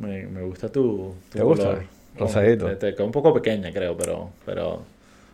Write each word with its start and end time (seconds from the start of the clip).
Me, 0.00 0.26
me 0.26 0.42
gusta 0.42 0.68
tu, 0.68 1.14
tu 1.30 1.38
¿Te 1.38 1.42
gusta? 1.44 1.64
color. 1.64 1.82
Rosadito. 2.18 2.66
Te, 2.66 2.76
te 2.76 2.94
queda 2.94 3.04
un 3.04 3.12
poco 3.12 3.34
pequeña, 3.34 3.72
creo, 3.72 3.96
pero... 3.96 4.30
pero 4.46 4.82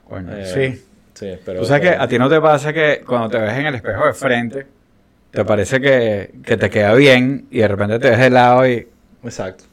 Coño, 0.08 0.34
eh, 0.36 0.46
sí. 0.46 0.84
Sí, 1.14 1.38
pero... 1.44 1.60
Tú 1.60 1.66
sabes 1.66 1.82
que 1.82 1.88
pero- 1.90 2.02
a 2.02 2.08
ti 2.08 2.18
no 2.18 2.28
te 2.28 2.40
pasa 2.40 2.72
que 2.72 3.02
cuando 3.06 3.28
te 3.28 3.38
ves 3.38 3.52
en 3.58 3.66
el 3.66 3.74
espejo 3.74 4.06
de 4.06 4.12
frente, 4.14 4.66
te 5.30 5.44
parece 5.44 5.80
que, 5.80 6.30
que 6.44 6.56
te 6.56 6.70
queda 6.70 6.94
bien 6.94 7.46
y 7.50 7.58
de 7.58 7.68
repente 7.68 7.98
te 7.98 8.10
ves 8.10 8.18
de 8.18 8.30
lado 8.30 8.66
y 8.68 8.86
Exacto. 9.22 9.64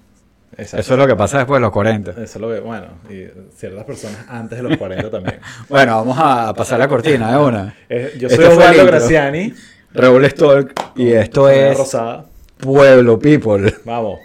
Exacto. 0.57 0.81
eso 0.81 0.93
es 0.93 0.99
lo 0.99 1.07
que 1.07 1.15
pasa 1.15 1.37
después 1.37 1.57
de 1.57 1.61
los 1.61 1.71
40. 1.71 2.11
Eso 2.11 2.21
es 2.23 2.35
lo 2.37 2.49
que... 2.53 2.59
Bueno, 2.59 2.87
y 3.09 3.25
ciertas 3.55 3.85
personas 3.85 4.25
antes 4.27 4.57
de 4.57 4.63
los 4.63 4.77
40 4.77 5.09
también. 5.09 5.39
Bueno, 5.69 5.97
vamos 5.97 6.17
a 6.19 6.53
pasar 6.53 6.79
la 6.79 6.87
cortina 6.87 7.31
de 7.31 7.37
una. 7.37 7.75
Eh, 7.87 8.13
yo 8.19 8.27
Este 8.27 8.35
soy 8.43 8.45
el 8.45 8.51
Osvaldo. 8.59 8.85
Graciani. 8.87 9.53
Raúl 9.93 10.29
Stolk 10.29 10.73
y 10.95 11.11
esto 11.11 11.49
es 11.49 11.77
Rosada. 11.77 12.25
Pueblo 12.57 13.17
People. 13.19 13.73
Vamos. 13.85 14.19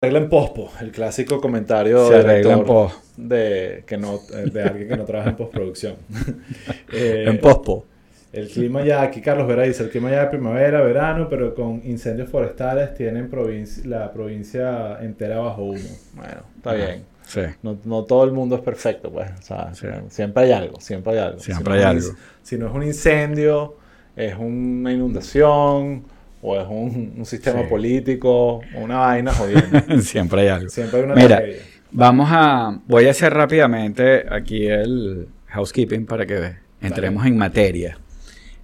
Arregla 0.00 0.20
en 0.20 0.28
pospo, 0.28 0.70
el 0.80 0.92
clásico 0.92 1.40
comentario 1.40 2.06
Se 2.06 2.18
del 2.18 2.24
arregla 2.30 2.52
en 2.52 2.64
pos. 2.64 2.92
de 3.16 3.82
que 3.84 3.96
no 3.96 4.20
eh, 4.32 4.48
de 4.48 4.62
alguien 4.62 4.88
que 4.90 4.96
no 4.96 5.04
trabaja 5.04 5.30
en 5.30 5.36
postproducción. 5.36 5.96
Eh, 6.92 7.24
En 7.26 7.38
pospo. 7.40 7.84
el 8.32 8.46
clima 8.48 8.84
ya, 8.84 9.02
aquí 9.02 9.20
Carlos 9.20 9.48
Vera 9.48 9.64
dice, 9.64 9.82
el 9.82 9.90
clima 9.90 10.08
ya 10.12 10.20
de 10.22 10.26
primavera, 10.28 10.82
verano, 10.82 11.26
pero 11.28 11.52
con 11.52 11.82
incendios 11.84 12.30
forestales 12.30 12.94
tienen 12.94 13.28
provinci- 13.28 13.84
la 13.86 14.12
provincia 14.12 14.98
entera 15.02 15.38
bajo 15.40 15.64
humo. 15.64 15.80
Bueno, 16.14 16.42
está 16.56 16.74
bien. 16.74 17.02
Sí. 17.26 17.40
No, 17.64 17.76
no 17.84 18.04
todo 18.04 18.22
el 18.22 18.30
mundo 18.30 18.54
es 18.54 18.62
perfecto, 18.62 19.10
pues. 19.10 19.28
O 19.36 19.42
sea, 19.42 19.74
Sí. 19.74 19.88
siempre 20.10 20.44
hay 20.44 20.52
algo, 20.52 20.80
siempre 20.80 21.14
hay 21.14 21.18
algo. 21.18 21.40
Siempre 21.40 21.64
Si 21.64 21.68
no 21.70 21.74
hay 21.74 21.82
algo. 21.96 22.08
Si 22.44 22.56
no 22.56 22.68
es 22.68 22.72
un 22.74 22.82
incendio, 22.84 23.74
es 24.14 24.34
una 24.38 24.92
inundación, 24.92 26.04
o 26.42 26.60
es 26.60 26.66
un, 26.68 27.14
un 27.18 27.24
sistema 27.26 27.62
Sí. 27.62 27.66
político, 27.68 28.60
una 28.74 28.98
vaina 28.98 29.32
jodiendo. 29.32 30.00
Siempre 30.02 30.42
hay 30.42 30.48
algo. 30.48 30.68
Siempre 30.68 30.98
hay 31.00 31.04
una 31.04 31.14
Mira, 31.14 31.36
tragedia. 31.38 31.62
Vamos 31.90 32.28
a. 32.30 32.78
Voy 32.86 33.06
a 33.06 33.10
hacer 33.10 33.32
rápidamente 33.34 34.24
aquí 34.30 34.66
el 34.66 35.26
housekeeping 35.46 36.06
para 36.06 36.26
que 36.26 36.52
entremos 36.80 37.24
en 37.26 37.36
materia. 37.38 37.98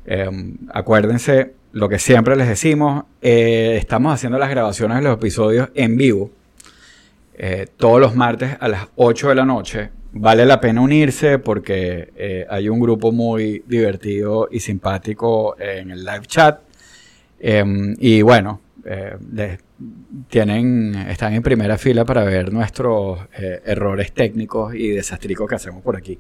Eh, 0.07 0.29
acuérdense 0.73 1.53
lo 1.73 1.89
que 1.89 1.99
siempre 1.99 2.37
les 2.37 2.47
decimos: 2.49 3.05
eh, 3.23 3.77
estamos 3.79 4.13
haciendo 4.15 4.39
las 4.39 4.51
grabaciones 4.51 4.99
de 4.99 5.03
los 5.05 5.15
episodios 5.17 5.71
en 5.75 5.97
vivo 5.97 6.31
eh, 7.37 7.67
todos 7.77 8.01
los 8.01 8.15
martes 8.15 8.57
a 8.61 8.69
las 8.69 8.87
8 8.97 9.31
de 9.31 9.35
la 9.35 9.45
noche. 9.45 9.91
Vale 10.13 10.47
la 10.47 10.61
pena 10.61 10.81
unirse 10.81 11.39
porque 11.41 12.13
eh, 12.17 12.47
hay 12.49 12.69
un 12.69 12.79
grupo 12.79 13.11
muy 13.11 13.65
divertido 13.67 14.49
y 14.51 14.61
simpático 14.61 15.57
en 15.59 15.91
el 15.91 16.05
live 16.05 16.27
chat. 16.27 16.61
Em, 17.41 17.95
y 17.99 18.23
bueno, 18.23 18.61
eh, 18.85 19.17
les- 19.33 19.59
tienen, 20.29 20.95
están 21.09 21.35
en 21.35 21.43
primera 21.43 21.77
fila 21.79 22.05
para 22.05 22.25
ver 22.25 22.53
nuestros 22.53 23.19
eh, 23.39 23.61
errores 23.67 24.13
técnicos 24.13 24.75
y 24.75 24.91
desastricos 24.91 25.49
que 25.49 25.57
hacemos 25.57 25.83
por 25.83 25.97
aquí. 25.97 26.19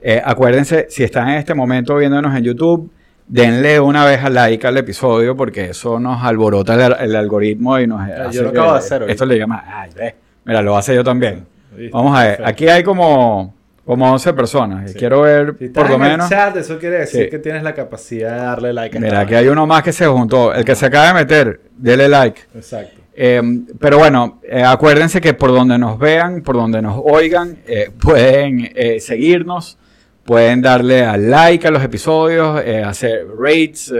Eh, 0.00 0.20
acuérdense, 0.24 0.86
si 0.88 1.02
están 1.04 1.28
en 1.28 1.34
este 1.36 1.54
momento 1.54 1.96
viéndonos 1.96 2.34
en 2.36 2.44
YouTube, 2.44 2.90
denle 3.26 3.80
una 3.80 4.04
vez 4.04 4.22
al 4.22 4.34
like 4.34 4.66
al 4.66 4.76
episodio 4.76 5.36
porque 5.36 5.70
eso 5.70 5.98
nos 6.00 6.22
alborota 6.22 6.74
el, 6.74 7.10
el 7.10 7.16
algoritmo 7.16 7.78
y 7.78 7.86
nos 7.86 8.00
hace 8.02 8.36
yo 8.36 8.42
lo 8.42 8.48
acabo 8.50 8.72
de 8.72 8.78
hacer 8.78 9.02
Esto 9.10 9.26
le 9.26 9.38
llama, 9.38 9.64
ay, 9.66 9.90
ve, 9.96 10.14
mira, 10.44 10.60
lo 10.62 10.76
hace 10.76 10.94
yo 10.94 11.04
también. 11.04 11.46
Vamos 11.90 12.16
a 12.18 12.24
ver, 12.24 12.44
aquí 12.44 12.68
hay 12.68 12.82
como, 12.82 13.54
como 13.84 14.10
11 14.12 14.32
personas 14.32 14.90
Sí. 14.92 14.98
quiero 14.98 15.22
ver 15.22 15.54
Si 15.58 15.68
por 15.68 15.88
lo 15.88 15.96
en 15.96 16.00
menos... 16.00 16.30
el 16.30 16.36
chat, 16.36 16.56
eso 16.56 16.78
quiere 16.78 16.98
decir 17.00 17.24
Sí. 17.24 17.30
que 17.30 17.38
tienes 17.38 17.62
la 17.62 17.74
capacidad 17.74 18.32
de 18.34 18.38
darle 18.40 18.72
like 18.72 18.96
a 18.96 19.00
Mira, 19.00 19.20
aquí 19.20 19.34
hay 19.34 19.48
uno 19.48 19.66
más 19.66 19.82
que 19.82 19.92
se 19.92 20.06
juntó. 20.06 20.54
El 20.54 20.64
que 20.64 20.74
se 20.74 20.86
acaba 20.86 21.08
de 21.08 21.14
meter, 21.14 21.60
dele 21.76 22.08
like. 22.08 22.40
Exacto. 22.54 23.00
Eh, 23.16 23.40
pero 23.78 23.98
bueno, 23.98 24.40
eh, 24.42 24.62
acuérdense 24.64 25.20
que 25.20 25.34
por 25.34 25.50
donde 25.52 25.78
nos 25.78 25.98
vean, 25.98 26.42
por 26.42 26.56
donde 26.56 26.82
nos 26.82 27.00
oigan, 27.04 27.58
eh, 27.66 27.90
pueden 28.00 28.70
eh, 28.74 28.98
seguirnos, 29.00 29.78
pueden 30.24 30.62
darle 30.62 31.04
al 31.04 31.30
like 31.30 31.68
a 31.68 31.70
los 31.70 31.82
episodios, 31.84 32.60
hacer 32.84 33.26
rates, 33.38 33.92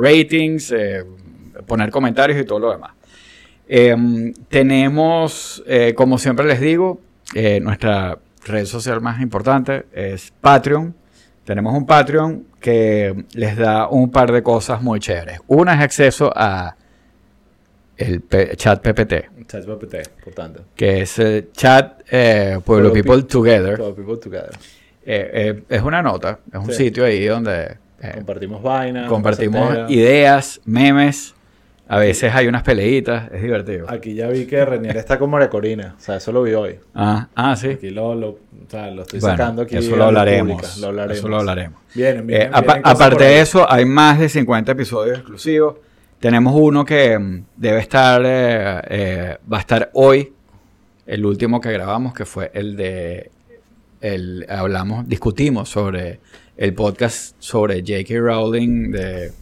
ratings, 0.00 0.72
poner 1.66 1.90
comentarios 1.90 2.40
y 2.40 2.44
todo 2.44 2.58
lo 2.60 2.70
demás. 2.70 2.92
Eh, 3.68 4.32
tenemos, 4.48 5.62
como 5.94 6.16
siempre 6.18 6.46
les 6.46 6.60
digo, 6.60 7.00
nuestra 7.60 8.18
red 8.44 8.66
social 8.66 9.00
más 9.00 9.20
importante 9.20 9.86
es 9.92 10.32
Patreon. 10.40 10.94
Tenemos 11.44 11.74
un 11.76 11.86
Patreon 11.86 12.46
que 12.60 13.24
les 13.34 13.56
da 13.56 13.88
un 13.88 14.10
par 14.10 14.32
de 14.32 14.42
cosas 14.42 14.80
muy 14.80 14.98
chéveres. 15.00 15.40
Una 15.46 15.74
es 15.74 15.80
acceso 15.80 16.32
a 16.34 16.74
el 17.96 18.22
P- 18.22 18.56
chat 18.56 18.80
PPT, 18.80 19.46
Chat 19.46 19.64
GPT, 19.66 20.08
por 20.24 20.34
tanto. 20.34 20.64
que 20.74 21.02
es 21.02 21.18
el 21.18 21.52
chat 21.52 22.00
eh, 22.10 22.58
Pueblo 22.64 22.90
Pueblo 22.90 22.92
People 22.92 23.22
Pe- 23.22 23.28
Together. 23.28 23.76
Todo 23.76 23.94
people 23.94 24.16
together. 24.16 24.50
Eh, 25.06 25.30
eh, 25.34 25.62
es 25.68 25.82
una 25.82 26.02
nota, 26.02 26.38
es 26.50 26.58
un 26.58 26.66
Sí. 26.72 26.84
sitio 26.86 27.04
ahí 27.04 27.24
donde 27.26 27.76
eh, 28.02 28.12
Compartimos 28.14 28.62
vainas. 28.62 29.08
compartimos 29.08 29.90
ideas, 29.90 30.60
memes, 30.64 31.33
a 31.86 31.98
veces 31.98 32.34
hay 32.34 32.46
unas 32.46 32.62
peleitas, 32.62 33.30
es 33.32 33.42
divertido. 33.42 33.86
Aquí 33.90 34.14
ya 34.14 34.28
vi 34.28 34.46
que 34.46 34.64
Renier 34.64 34.96
está 34.96 35.18
María 35.18 35.50
Corina. 35.50 35.94
O 35.98 36.00
sea, 36.00 36.16
eso 36.16 36.32
lo 36.32 36.42
vi 36.42 36.54
hoy. 36.54 36.78
Ah, 36.94 37.28
ah 37.34 37.54
sí. 37.56 37.68
Aquí 37.70 37.90
lo, 37.90 38.14
lo, 38.14 38.28
o 38.30 38.38
sea, 38.68 38.90
lo 38.90 39.02
estoy 39.02 39.20
Bueno, 39.20 39.36
sacando 39.36 39.62
aquí. 39.62 39.76
eso 39.76 39.90
lo 39.90 39.96
la 39.98 40.06
hablaremos, 40.06 40.56
pública. 40.62 40.74
Lo 40.80 40.86
hablaremos. 40.88 41.18
Eso 41.18 41.28
lo 41.28 41.36
hablaremos. 41.38 41.80
Bien, 41.94 42.26
bien. 42.26 42.42
Eh, 42.42 42.50
apa- 42.52 42.80
aparte 42.82 43.24
de 43.24 43.40
eso, 43.40 43.70
hay 43.70 43.84
más 43.84 44.18
de 44.18 44.28
50 44.30 44.72
episodios 44.72 45.18
exclusivos. 45.18 45.76
Tenemos 46.20 46.54
uno 46.56 46.86
que 46.86 47.18
mm, 47.18 47.44
debe 47.56 47.80
estar, 47.80 48.22
eh, 48.24 48.80
eh, 48.88 49.36
va 49.52 49.58
a 49.58 49.60
estar 49.60 49.90
hoy, 49.92 50.32
el 51.06 51.26
último 51.26 51.60
que 51.60 51.70
grabamos, 51.70 52.14
que 52.14 52.24
fue 52.24 52.50
el 52.54 52.76
de, 52.76 53.30
el, 54.00 54.46
hablamos, 54.48 55.06
discutimos 55.06 55.68
sobre 55.68 56.20
el 56.56 56.72
podcast 56.72 57.34
sobre 57.38 57.80
J.K. 57.80 58.14
Rowling 58.20 58.90
de, 58.90 59.32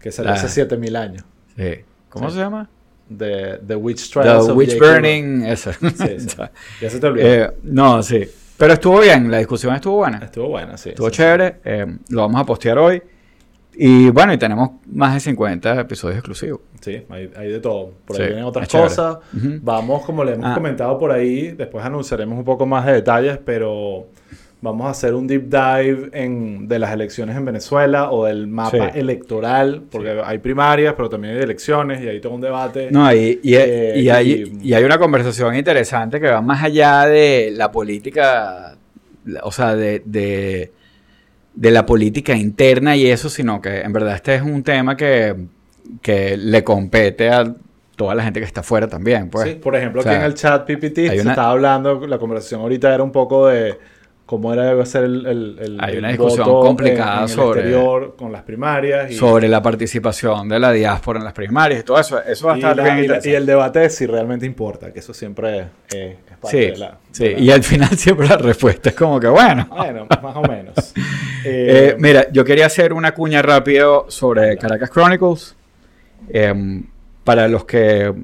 Que 0.00 0.12
salió 0.12 0.30
la- 0.30 0.36
hace 0.36 0.48
7000 0.48 0.94
años. 0.94 1.24
Sí, 1.56 1.80
¿cómo 2.08 2.28
Sí. 2.28 2.34
se 2.36 2.40
llama? 2.40 2.68
De 3.08 3.60
The 3.66 3.76
Witch 3.76 4.10
The 4.12 4.20
Trials. 4.20 4.48
of 4.48 4.56
Witch. 4.56 4.78
Burning, 4.78 5.42
eso. 5.44 5.72
Sí, 5.72 5.78
sí. 6.18 6.36
Ya 6.80 6.90
se 6.90 6.98
te 7.00 7.06
olvidó. 7.06 7.26
Eh, 7.28 7.50
no, 7.64 8.02
sí. 8.02 8.24
Pero 8.56 8.74
estuvo 8.74 9.00
bien, 9.00 9.30
la 9.30 9.38
discusión 9.38 9.74
estuvo 9.74 9.96
buena. 9.96 10.18
Estuvo 10.18 10.48
buena, 10.48 10.76
sí. 10.76 10.90
Estuvo 10.90 11.08
sí, 11.10 11.16
chévere, 11.16 11.56
eh, 11.64 11.86
lo 12.10 12.22
vamos 12.22 12.40
a 12.40 12.44
postear 12.46 12.78
hoy. 12.78 13.02
Y 13.74 14.10
bueno, 14.10 14.32
y 14.34 14.38
tenemos 14.38 14.70
más 14.86 15.14
de 15.14 15.20
50 15.20 15.80
episodios 15.80 16.18
exclusivos. 16.18 16.60
Sí, 16.80 17.04
hay, 17.08 17.30
hay 17.34 17.48
de 17.50 17.58
todo. 17.58 17.92
Por 18.04 18.16
ahí 18.16 18.22
Sí, 18.22 18.28
vienen 18.28 18.44
otras 18.44 18.68
cosas. 18.68 19.16
Ujú. 19.34 19.58
Vamos, 19.62 20.04
como 20.04 20.22
le 20.24 20.34
hemos 20.34 20.50
Ah. 20.50 20.54
comentado 20.54 20.98
por 20.98 21.10
ahí, 21.10 21.52
después 21.52 21.84
anunciaremos 21.84 22.38
un 22.38 22.44
poco 22.44 22.66
más 22.66 22.84
de 22.86 22.92
detalles, 22.92 23.38
pero 23.44 24.06
vamos 24.62 24.86
a 24.86 24.90
hacer 24.90 25.12
un 25.14 25.26
deep 25.26 25.50
dive 25.50 26.08
en, 26.12 26.66
de 26.68 26.78
las 26.78 26.92
elecciones 26.92 27.36
en 27.36 27.44
Venezuela 27.44 28.10
o 28.12 28.24
del 28.26 28.46
mapa 28.46 28.70
Sí. 28.92 28.98
electoral, 28.98 29.82
porque 29.90 30.22
hay 30.24 30.38
primarias, 30.38 30.94
pero 30.96 31.08
también 31.10 31.36
hay 31.36 31.42
elecciones 31.42 32.00
y 32.02 32.08
hay 32.08 32.20
todo 32.20 32.32
un 32.34 32.40
debate. 32.40 32.88
No, 32.90 33.12
y, 33.12 33.40
y- 33.42 33.54
Eh, 33.56 33.94
y 33.98 34.08
hay, 34.08 34.52
y- 34.62 34.72
hay 34.72 34.84
una 34.84 34.98
conversación 34.98 35.54
interesante 35.56 36.20
que 36.20 36.28
va 36.28 36.40
más 36.40 36.62
allá 36.62 37.06
de 37.06 37.52
la 37.54 37.70
política, 37.72 38.76
o 39.42 39.50
sea, 39.52 39.74
de, 39.74 40.00
de, 40.04 40.72
de 41.54 41.70
la 41.70 41.84
política 41.84 42.34
interna 42.36 42.96
y 42.96 43.06
eso, 43.08 43.28
sino 43.28 43.60
que 43.60 43.80
en 43.80 43.92
verdad 43.92 44.14
este 44.14 44.36
es 44.36 44.42
un 44.42 44.62
tema 44.62 44.96
que, 44.96 45.34
que 46.00 46.36
le 46.36 46.62
compete 46.64 47.30
a 47.30 47.52
toda 47.96 48.14
la 48.14 48.22
gente 48.22 48.38
que 48.40 48.46
está 48.46 48.60
afuera 48.60 48.86
también. 48.88 49.28
Pues. 49.28 49.48
Sí, 49.48 49.54
por 49.56 49.74
ejemplo, 49.76 50.00
O 50.00 50.02
sea, 50.02 50.12
aquí 50.12 50.20
en 50.20 50.26
el 50.26 50.34
chat 50.34 50.64
PPT 50.66 51.08
se 51.08 51.20
una- 51.20 51.30
estaba 51.32 51.50
hablando, 51.50 52.06
la 52.06 52.18
conversación 52.18 52.60
ahorita 52.62 52.94
era 52.94 53.02
un 53.02 53.12
poco 53.12 53.48
de 53.48 53.76
cómo 54.32 54.50
era 54.54 54.64
debe 54.64 54.86
ser 54.86 55.04
el, 55.04 55.26
el, 55.26 55.58
el- 55.60 55.78
Hay 55.78 55.98
una 55.98 56.08
discusión 56.08 56.46
voto 56.48 56.66
complicada 56.66 57.12
en, 57.12 57.16
en 57.18 57.22
el 57.24 57.28
sobre- 57.28 57.60
exterior 57.60 58.16
con 58.16 58.32
las 58.32 58.40
primarias 58.42 59.10
y, 59.10 59.14
sobre 59.14 59.46
la 59.46 59.60
participación 59.60 60.48
de 60.48 60.58
la 60.58 60.72
diáspora 60.72 61.18
en 61.18 61.24
las 61.26 61.34
primarias 61.34 61.80
y 61.80 61.82
todo 61.84 62.00
eso. 62.00 62.18
Eso 62.22 62.46
va 62.46 62.54
a 62.54 62.56
y 62.56 62.60
estar 62.60 62.74
la- 62.76 62.82
bien 62.82 63.04
y 63.04 63.08
la- 63.08 63.20
y 63.22 63.34
el 63.34 63.44
debate 63.44 63.80
de 63.80 63.90
si 63.90 64.06
realmente 64.06 64.46
importa, 64.46 64.90
que 64.90 65.00
eso 65.00 65.12
siempre 65.12 65.66
eh, 65.94 66.16
es 66.30 66.36
parte 66.38 66.48
Sí, 66.50 66.70
de 66.70 66.76
la... 66.78 66.98
sí, 67.10 67.24
de 67.24 67.32
la- 67.34 67.40
y 67.40 67.50
al 67.50 67.62
final 67.62 67.88
siempre 67.98 68.26
la 68.26 68.38
respuesta 68.38 68.88
es 68.88 68.94
como 68.94 69.20
que, 69.20 69.26
bueno. 69.28 69.68
Bueno, 69.70 70.06
más 70.22 70.36
o 70.36 70.42
menos. 70.42 70.74
Eh, 71.44 71.90
Eh, 71.90 71.96
mira, 71.98 72.30
yo 72.32 72.44
quería 72.44 72.66
hacer 72.66 72.92
una 72.92 73.12
cuña 73.12 73.42
rápido 73.42 74.06
sobre 74.08 74.56
Caracas 74.56 74.90
Chronicles. 74.90 75.56
Em, 76.28 76.84
para 77.24 77.48
los 77.48 77.64
que 77.64 78.14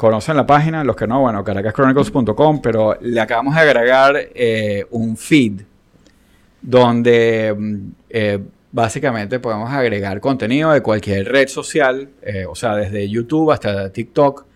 conocen 0.00 0.34
la 0.34 0.46
página, 0.46 0.82
los 0.82 0.96
que 0.96 1.06
no, 1.06 1.20
bueno, 1.20 1.44
caracaschronicles.com, 1.44 2.62
pero 2.62 2.96
le 3.02 3.20
acabamos 3.20 3.54
de 3.54 3.60
agregar 3.60 4.16
eh, 4.34 4.86
un 4.92 5.14
feed 5.18 5.60
donde 6.62 7.54
mm, 7.56 7.76
eh, 8.08 8.38
básicamente 8.72 9.38
podemos 9.40 9.70
agregar 9.70 10.18
contenido 10.20 10.72
de 10.72 10.80
cualquier 10.80 11.30
red 11.30 11.48
social, 11.48 12.08
eh, 12.22 12.46
o 12.48 12.54
sea, 12.54 12.76
desde 12.76 13.08
YouTube 13.10 13.50
hasta 13.52 13.92
TikTok. 13.92 14.46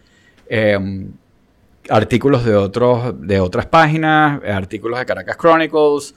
artículos 1.91 2.45
de 2.47 2.55
otros 2.57 3.15
de 3.21 3.41
otras 3.41 3.67
páginas, 3.67 4.41
artículos 4.45 4.99
de 4.99 5.05
Caracas 5.05 5.37
Chronicles, 5.37 6.15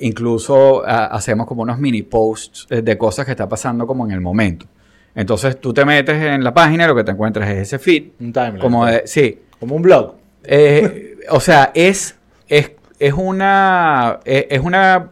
incluso 0.00 0.86
a- 0.86 1.06
hacemos 1.06 1.46
como 1.46 1.60
unos 1.62 1.78
mini 1.78 2.02
posts 2.02 2.66
de 2.70 2.96
cosas 2.96 3.26
que 3.26 3.32
está 3.32 3.46
pasando 3.46 3.86
como 3.86 4.06
en 4.06 4.12
el 4.12 4.20
momento. 4.22 4.64
Entonces 5.16 5.58
tú 5.60 5.72
te 5.72 5.84
metes 5.84 6.22
en 6.22 6.44
la 6.44 6.54
página 6.54 6.84
y 6.84 6.86
lo 6.86 6.94
que 6.94 7.02
te 7.02 7.10
encuentras 7.10 7.48
es 7.48 7.56
ese 7.58 7.78
feed. 7.80 8.10
Un 8.20 8.32
timeline. 8.32 8.60
Como 8.60 8.86
de, 8.86 9.02
sí, 9.06 9.40
Como 9.58 9.74
un 9.74 9.82
blog. 9.82 10.14
eh, 10.44 11.16
o 11.30 11.40
sea, 11.40 11.72
es, 11.74 12.14
es, 12.48 12.70
es 13.00 13.12
una. 13.14 14.20
Es, 14.24 14.46
es 14.50 14.60
una. 14.60 15.10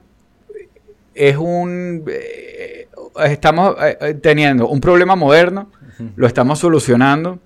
Es 1.14 1.36
un. 1.36 2.04
eh, 2.06 2.88
estamos 3.24 3.76
eh, 3.80 3.96
eh, 4.00 4.14
teniendo 4.14 4.68
un 4.68 4.80
problema 4.80 5.16
moderno, 5.16 5.70
lo 6.16 6.26
estamos 6.26 6.58
solucionando 6.58 7.38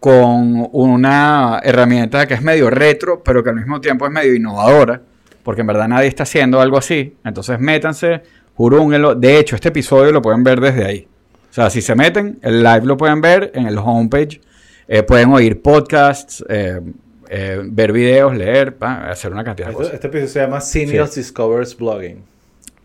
con 0.00 0.68
una 0.72 1.60
herramienta 1.62 2.26
que 2.26 2.34
es 2.34 2.42
medio 2.42 2.70
retro, 2.70 3.22
pero 3.22 3.42
que 3.44 3.50
al 3.50 3.56
mismo 3.56 3.80
tiempo 3.80 4.06
es 4.06 4.12
medio 4.12 4.34
innovadora, 4.34 5.00
porque 5.42 5.60
en 5.60 5.66
verdad 5.68 5.88
nadie 5.88 6.08
está 6.08 6.22
haciendo 6.22 6.60
algo 6.60 6.78
así. 6.78 7.16
Entonces 7.24 7.58
métanse, 7.60 8.22
jurúnguenlo. 8.54 9.14
De 9.14 9.38
hecho, 9.38 9.56
este 9.56 9.68
episodio 9.68 10.10
lo 10.12 10.22
pueden 10.22 10.42
ver 10.42 10.60
desde 10.60 10.84
ahí. 10.84 11.08
O 11.52 11.54
sea, 11.54 11.68
si 11.68 11.82
se 11.82 11.94
meten, 11.94 12.38
el 12.40 12.62
live 12.62 12.80
lo 12.86 12.96
pueden 12.96 13.20
ver 13.20 13.52
en 13.54 13.66
el 13.66 13.76
homepage. 13.76 14.40
Eh, 14.88 15.02
pueden 15.02 15.30
oír 15.32 15.60
podcasts, 15.60 16.42
eh, 16.48 16.80
eh, 17.28 17.60
ver 17.62 17.92
videos, 17.92 18.34
leer, 18.34 18.74
pa, 18.76 19.10
hacer 19.10 19.30
una 19.32 19.44
cantidad 19.44 19.68
de 19.68 19.74
cosas. 19.74 19.92
este 19.92 20.06
episodio 20.06 20.28
se 20.28 20.40
llama 20.40 20.60
Seniors 20.62 21.14
Discovers 21.14 21.76
Blogging. 21.76 22.24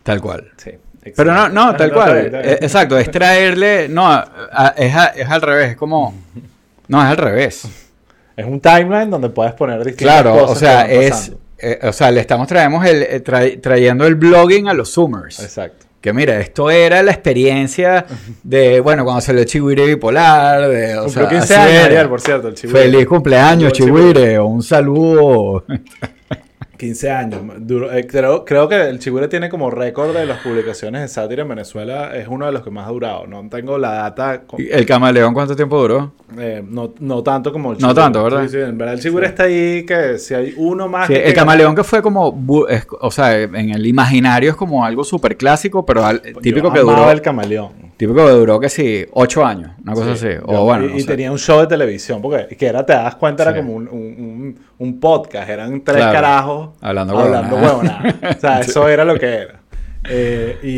Tal 0.02 0.20
cual. 0.20 0.50
Sí. 0.58 0.72
Pero 1.16 1.32
no, 1.32 1.48
no, 1.48 1.74
tal 1.76 1.90
cual. 1.92 2.30
Eh, 2.34 2.58
exacto, 2.60 2.98
es 2.98 3.10
traerle. 3.10 3.88
No, 3.88 4.06
a- 4.06 4.28
a- 4.52 4.74
es, 4.76 4.94
a- 4.94 5.06
es 5.08 5.28
al 5.28 5.40
revés, 5.40 5.70
es 5.70 5.76
como. 5.78 6.14
No, 6.88 6.98
es 7.02 7.06
al 7.08 7.16
revés. 7.16 7.66
Es 8.36 8.44
un 8.46 8.60
timeline 8.60 9.08
donde 9.10 9.30
puedes 9.30 9.54
poner 9.54 9.78
distintas 9.82 10.22
Claro, 10.22 10.38
cosas 10.40 10.56
o 10.56 10.60
sea, 10.60 10.82
es. 10.90 11.32
eh, 11.58 11.78
o 11.82 11.92
sea, 11.94 12.10
le 12.10 12.20
estamos 12.20 12.46
traemos 12.46 12.84
el, 12.84 13.02
eh, 13.02 13.24
tra- 13.24 13.60
trayendo 13.62 14.06
el 14.06 14.14
blogging 14.14 14.68
a 14.68 14.74
los 14.74 14.92
Zoomers. 14.92 15.40
Exacto. 15.40 15.86
Que 16.00 16.12
mira, 16.12 16.38
esto 16.38 16.70
era 16.70 17.02
la 17.02 17.10
experiencia 17.10 18.06
de, 18.44 18.80
bueno, 18.80 19.04
cuando 19.04 19.20
salió 19.20 19.42
Chihuire 19.44 19.84
Bipolar. 19.84 20.68
De, 20.68 20.96
o 20.96 21.04
Cumplió 21.04 21.28
sea, 21.28 21.38
15 21.38 21.56
así 21.56 21.76
años 21.76 22.08
por 22.08 22.20
cierto, 22.20 22.48
el 22.48 22.54
Chihuire. 22.54 22.80
Feliz 22.82 23.06
cumpleaños. 23.06 23.72
Chihuire. 23.72 24.38
Un 24.38 24.62
saludo. 24.62 25.64
15 26.78 27.10
años. 27.10 27.40
Duró- 27.58 27.92
eh, 27.92 28.06
creo, 28.06 28.44
creo 28.44 28.68
que 28.68 28.76
el 28.88 28.98
Chihuire 28.98 29.28
tiene 29.28 29.48
como 29.50 29.70
récord 29.70 30.14
de 30.16 30.24
las 30.24 30.38
publicaciones 30.38 31.02
de 31.02 31.08
sátira 31.08 31.42
en 31.42 31.48
Venezuela. 31.48 32.16
Es 32.16 32.28
uno 32.28 32.46
de 32.46 32.52
los 32.52 32.62
que 32.62 32.70
más 32.70 32.86
ha 32.86 32.90
durado. 32.90 33.26
No 33.26 33.46
tengo 33.50 33.76
la 33.76 33.90
data. 33.94 34.42
con- 34.46 34.60
¿El 34.60 34.86
camaleón 34.86 35.34
cuánto 35.34 35.54
tiempo 35.56 35.78
duró? 35.80 36.12
eh, 36.38 36.62
no, 36.66 36.94
no 37.00 37.22
tanto 37.22 37.52
como 37.52 37.72
el 37.72 37.78
No 37.78 37.88
Chihuire. 37.88 38.00
tanto, 38.02 38.22
¿verdad? 38.24 38.42
Sí, 38.44 38.48
sí, 38.50 38.58
en 38.58 38.78
verdad 38.78 38.94
el 38.94 39.00
Chihuire 39.00 39.26
está 39.26 39.42
ahí 39.44 39.84
que 39.84 40.18
si 40.18 40.34
hay 40.34 40.54
uno 40.56 40.88
más... 40.88 41.08
Que- 41.08 41.26
el 41.26 41.34
camaleón 41.34 41.74
que 41.74 41.82
fue 41.84 42.00
como, 42.00 42.66
es- 42.68 42.86
o 43.00 43.10
sea, 43.10 43.38
en 43.40 43.70
el 43.70 43.84
imaginario 43.86 44.50
es 44.50 44.56
como 44.56 44.84
algo 44.84 45.02
súper 45.04 45.36
clásico, 45.36 45.84
pero 45.84 46.04
al- 46.06 46.22
típico 46.40 46.68
Yo 46.68 46.72
que 46.72 46.80
duró, 46.80 47.10
el 47.10 47.20
camaleón. 47.20 47.87
Típico 47.98 48.24
que 48.24 48.32
duró 48.32 48.58
que 48.58 48.70
sí, 48.70 49.04
ocho 49.12 49.44
años, 49.44 49.72
una 49.82 49.92
cosa 49.92 50.16
Sí, 50.16 50.26
así. 50.28 50.36
yo- 50.38 50.44
O 50.46 50.64
bueno, 50.64 50.86
y, 50.86 50.88
no 50.88 50.96
y 50.96 51.00
sé. 51.00 51.06
tenía 51.08 51.30
un 51.30 51.38
show 51.38 51.60
de 51.60 51.66
televisión, 51.66 52.22
porque 52.22 52.56
que 52.56 52.66
era, 52.66 52.86
te 52.86 52.94
das 52.94 53.16
cuenta, 53.16 53.42
era 53.42 53.52
Sí. 53.52 53.58
como 53.58 53.74
un, 53.74 53.88
un- 53.88 54.58
un- 54.78 55.00
podcast, 55.00 55.50
eran 55.50 55.82
tres 55.84 55.98
Claro. 55.98 56.12
carajos 56.12 56.70
Hablando 56.80 57.18
hablando 57.18 57.56
huevonada. 57.56 58.00
huevonada. 58.02 58.30
O 58.36 58.40
sea, 58.40 58.60
eso 58.60 58.88
era 58.88 59.04
lo 59.04 59.18
que 59.18 59.26
era. 59.26 59.60
Eh, 60.10 60.56
y, 60.62 60.70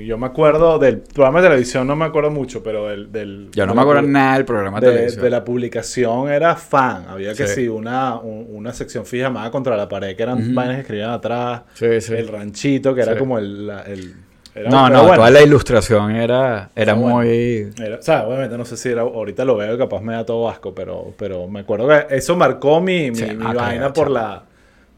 y 0.00 0.06
yo 0.06 0.16
me 0.18 0.26
acuerdo 0.26 0.78
del 0.78 0.98
programa 1.00 1.40
de 1.42 1.48
televisión, 1.48 1.86
no 1.86 1.94
me 1.94 2.06
acuerdo 2.06 2.30
mucho, 2.30 2.62
pero 2.62 2.88
del... 2.88 3.12
del 3.12 3.50
Yo 3.52 3.66
no 3.66 3.74
me 3.74 3.82
acuerdo 3.82 4.02
nada 4.02 4.34
del 4.34 4.44
programa 4.46 4.80
de, 4.80 4.86
de, 4.86 4.92
televisión. 4.94 5.22
de 5.24 5.30
la 5.30 5.44
publicación 5.44 6.30
era 6.32 6.56
fan. 6.56 7.04
Había 7.08 7.34
que 7.34 7.46
Sí. 7.46 7.54
sí, 7.62 7.68
una, 7.68 8.18
un- 8.18 8.46
una 8.50 8.72
sección 8.72 9.04
fija 9.04 9.24
llamada 9.24 9.50
Contra 9.50 9.76
la 9.76 9.88
Pared, 9.88 10.16
que 10.16 10.22
eran 10.22 10.42
Ujú. 10.42 10.54
vainas 10.54 10.76
que 10.76 10.80
escribían 10.80 11.10
atrás. 11.10 11.62
Sí, 11.74 12.00
sí. 12.00 12.14
El 12.14 12.26
ranchito, 12.28 12.94
que 12.94 13.02
era 13.02 13.16
como 13.18 13.38
el... 13.38 13.66
la- 13.66 13.82
el- 13.82 14.14
era- 14.60 14.70
no, 14.70 14.88
no, 14.88 15.02
bueno. 15.02 15.16
toda 15.16 15.30
la 15.30 15.42
ilustración 15.42 16.14
era, 16.14 16.70
era 16.74 16.94
bueno. 16.94 17.16
muy... 17.16 17.70
Era- 17.80 17.96
o 17.98 18.02
sea, 18.02 18.26
obviamente 18.26 18.56
no 18.58 18.64
sé 18.64 18.76
si 18.76 18.88
era, 18.88 19.02
ahorita 19.02 19.44
lo 19.44 19.56
veo 19.56 19.74
y 19.74 19.78
capaz 19.78 20.00
me 20.00 20.14
da 20.14 20.24
todo 20.24 20.48
asco, 20.48 20.74
pero, 20.74 21.14
pero 21.16 21.48
me 21.48 21.60
acuerdo 21.60 21.88
que 21.88 22.14
eso 22.16 22.36
marcó 22.36 22.80
mi, 22.80 23.10
mi, 23.10 23.16
Sí, 23.16 23.24
mi 23.36 23.46
ah, 23.46 23.52
vaina 23.54 23.92
por 23.92 24.10
la 24.10 24.44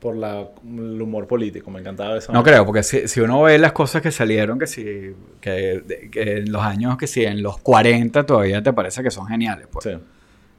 por 0.00 0.16
la, 0.16 0.48
el 0.64 1.00
humor 1.02 1.26
político. 1.26 1.70
Me 1.70 1.80
encantaba 1.80 2.16
eso. 2.16 2.32
No 2.32 2.42
creo, 2.42 2.64
porque 2.64 2.82
si, 2.82 3.06
si 3.06 3.20
uno 3.20 3.42
ve 3.42 3.58
las 3.58 3.72
cosas 3.72 4.00
que 4.00 4.10
salieron, 4.10 4.58
que 4.58 4.66
si, 4.66 5.14
que, 5.40 6.08
que 6.10 6.38
en 6.38 6.50
los 6.50 6.62
años, 6.62 6.96
que 6.96 7.06
si 7.06 7.24
en 7.24 7.42
los 7.42 7.58
40 7.58 8.24
todavía 8.24 8.62
te 8.62 8.72
parece 8.72 9.02
que 9.02 9.10
son 9.10 9.26
geniales, 9.26 9.68
pues. 9.70 9.84
Sí, 9.84 9.90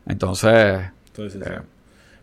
Entonces, 0.06 0.82
sí, 1.16 1.30
sí, 1.30 1.40
sí. 1.44 1.52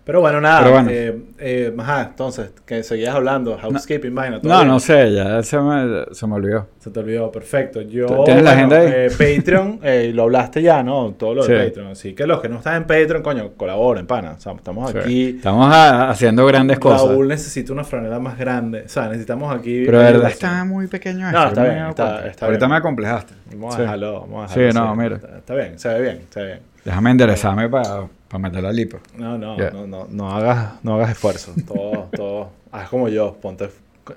Pero 0.08 0.22
bueno, 0.22 0.40
nada. 0.40 0.60
Pero 0.60 0.70
bueno. 0.72 0.88
eh, 0.90 1.18
eh, 1.38 1.74
ajá, 1.76 2.06
entonces, 2.08 2.50
que 2.64 2.82
seguías 2.82 3.14
hablando, 3.14 3.58
housekeeping, 3.58 4.14
vaina. 4.14 4.40
todo 4.40 4.50
no, 4.50 4.58
bien. 4.60 4.68
no 4.68 4.80
sé, 4.80 5.12
ya 5.12 5.42
se 5.42 5.58
me, 5.58 6.06
se 6.12 6.26
me 6.26 6.34
olvidó. 6.36 6.66
Se 6.78 6.90
te 6.90 7.00
olvidó, 7.00 7.30
perfecto. 7.30 7.82
Yo, 7.82 8.24
¿Tienes 8.24 8.42
la 8.42 8.52
agenda 8.52 8.78
ahí? 8.78 8.90
eh, 8.90 9.08
Patreon, 9.10 9.80
eh, 9.84 10.10
lo 10.14 10.22
hablaste 10.22 10.62
ya, 10.62 10.82
¿no? 10.82 11.10
Todo 11.12 11.34
lo 11.34 11.44
de 11.46 11.58
Sí. 11.60 11.68
Patreon. 11.68 11.90
Así 11.92 12.14
que 12.14 12.26
los 12.26 12.40
que 12.40 12.48
no 12.48 12.56
están 12.56 12.76
en 12.76 12.82
Patreon, 12.84 13.22
coño, 13.22 13.50
colaboren, 13.54 14.06
pana. 14.06 14.36
O 14.38 14.40
sea, 14.40 14.54
estamos 14.54 14.90
Sí. 14.92 14.96
aquí. 14.98 15.28
Estamos 15.36 15.70
a- 15.74 16.08
haciendo 16.08 16.46
grandes 16.46 16.78
cosas. 16.78 17.06
Raúl 17.06 17.28
necesita 17.28 17.74
una 17.74 17.84
franela 17.84 18.18
más 18.18 18.38
grande. 18.38 18.84
O 18.86 18.88
sea, 18.88 19.08
necesitamos 19.08 19.54
aquí. 19.54 19.82
Pero 19.84 19.98
verdad 19.98 20.30
está 20.30 20.64
muy 20.64 20.86
pequeño 20.86 21.30
No, 21.30 21.36
esto, 21.38 21.48
está 21.48 21.60
me 21.60 21.68
he 21.68 21.74
bien, 21.74 21.86
está- 21.88 22.26
está 22.26 22.46
Ahorita 22.46 22.64
bien. 22.64 22.70
me 22.70 22.76
acomplejaste. 22.78 23.34
Vamos 23.52 23.74
a 23.74 23.76
Sí. 23.76 23.82
dejarlo, 23.82 24.20
vamos 24.22 24.50
a 24.50 24.54
Sí, 24.54 24.60
dejarlo. 24.60 24.86
no, 24.86 24.96
mira. 24.96 25.16
Está, 25.16 25.36
está 25.36 25.54
bien, 25.54 25.78
se 25.78 25.88
ve 25.90 26.00
bien, 26.00 26.20
se 26.30 26.40
ve 26.40 26.46
bien. 26.46 26.60
Déjame 26.82 27.10
enderezarme 27.10 27.68
para 27.68 28.04
meter 28.36 28.62
la 28.62 28.72
lipo. 28.72 28.98
No, 29.16 29.38
no, 29.38 29.56
Ya. 29.58 29.70
no, 29.70 29.86
no, 29.86 30.06
no 30.10 30.30
hagas, 30.30 30.74
no 30.84 30.94
hagas 30.96 31.10
esfuerzo. 31.12 31.54
Todo, 31.66 32.08
todo. 32.16 32.50
Haz 32.70 32.88
como 32.90 33.08
yo, 33.08 33.34
ponte 33.40 33.64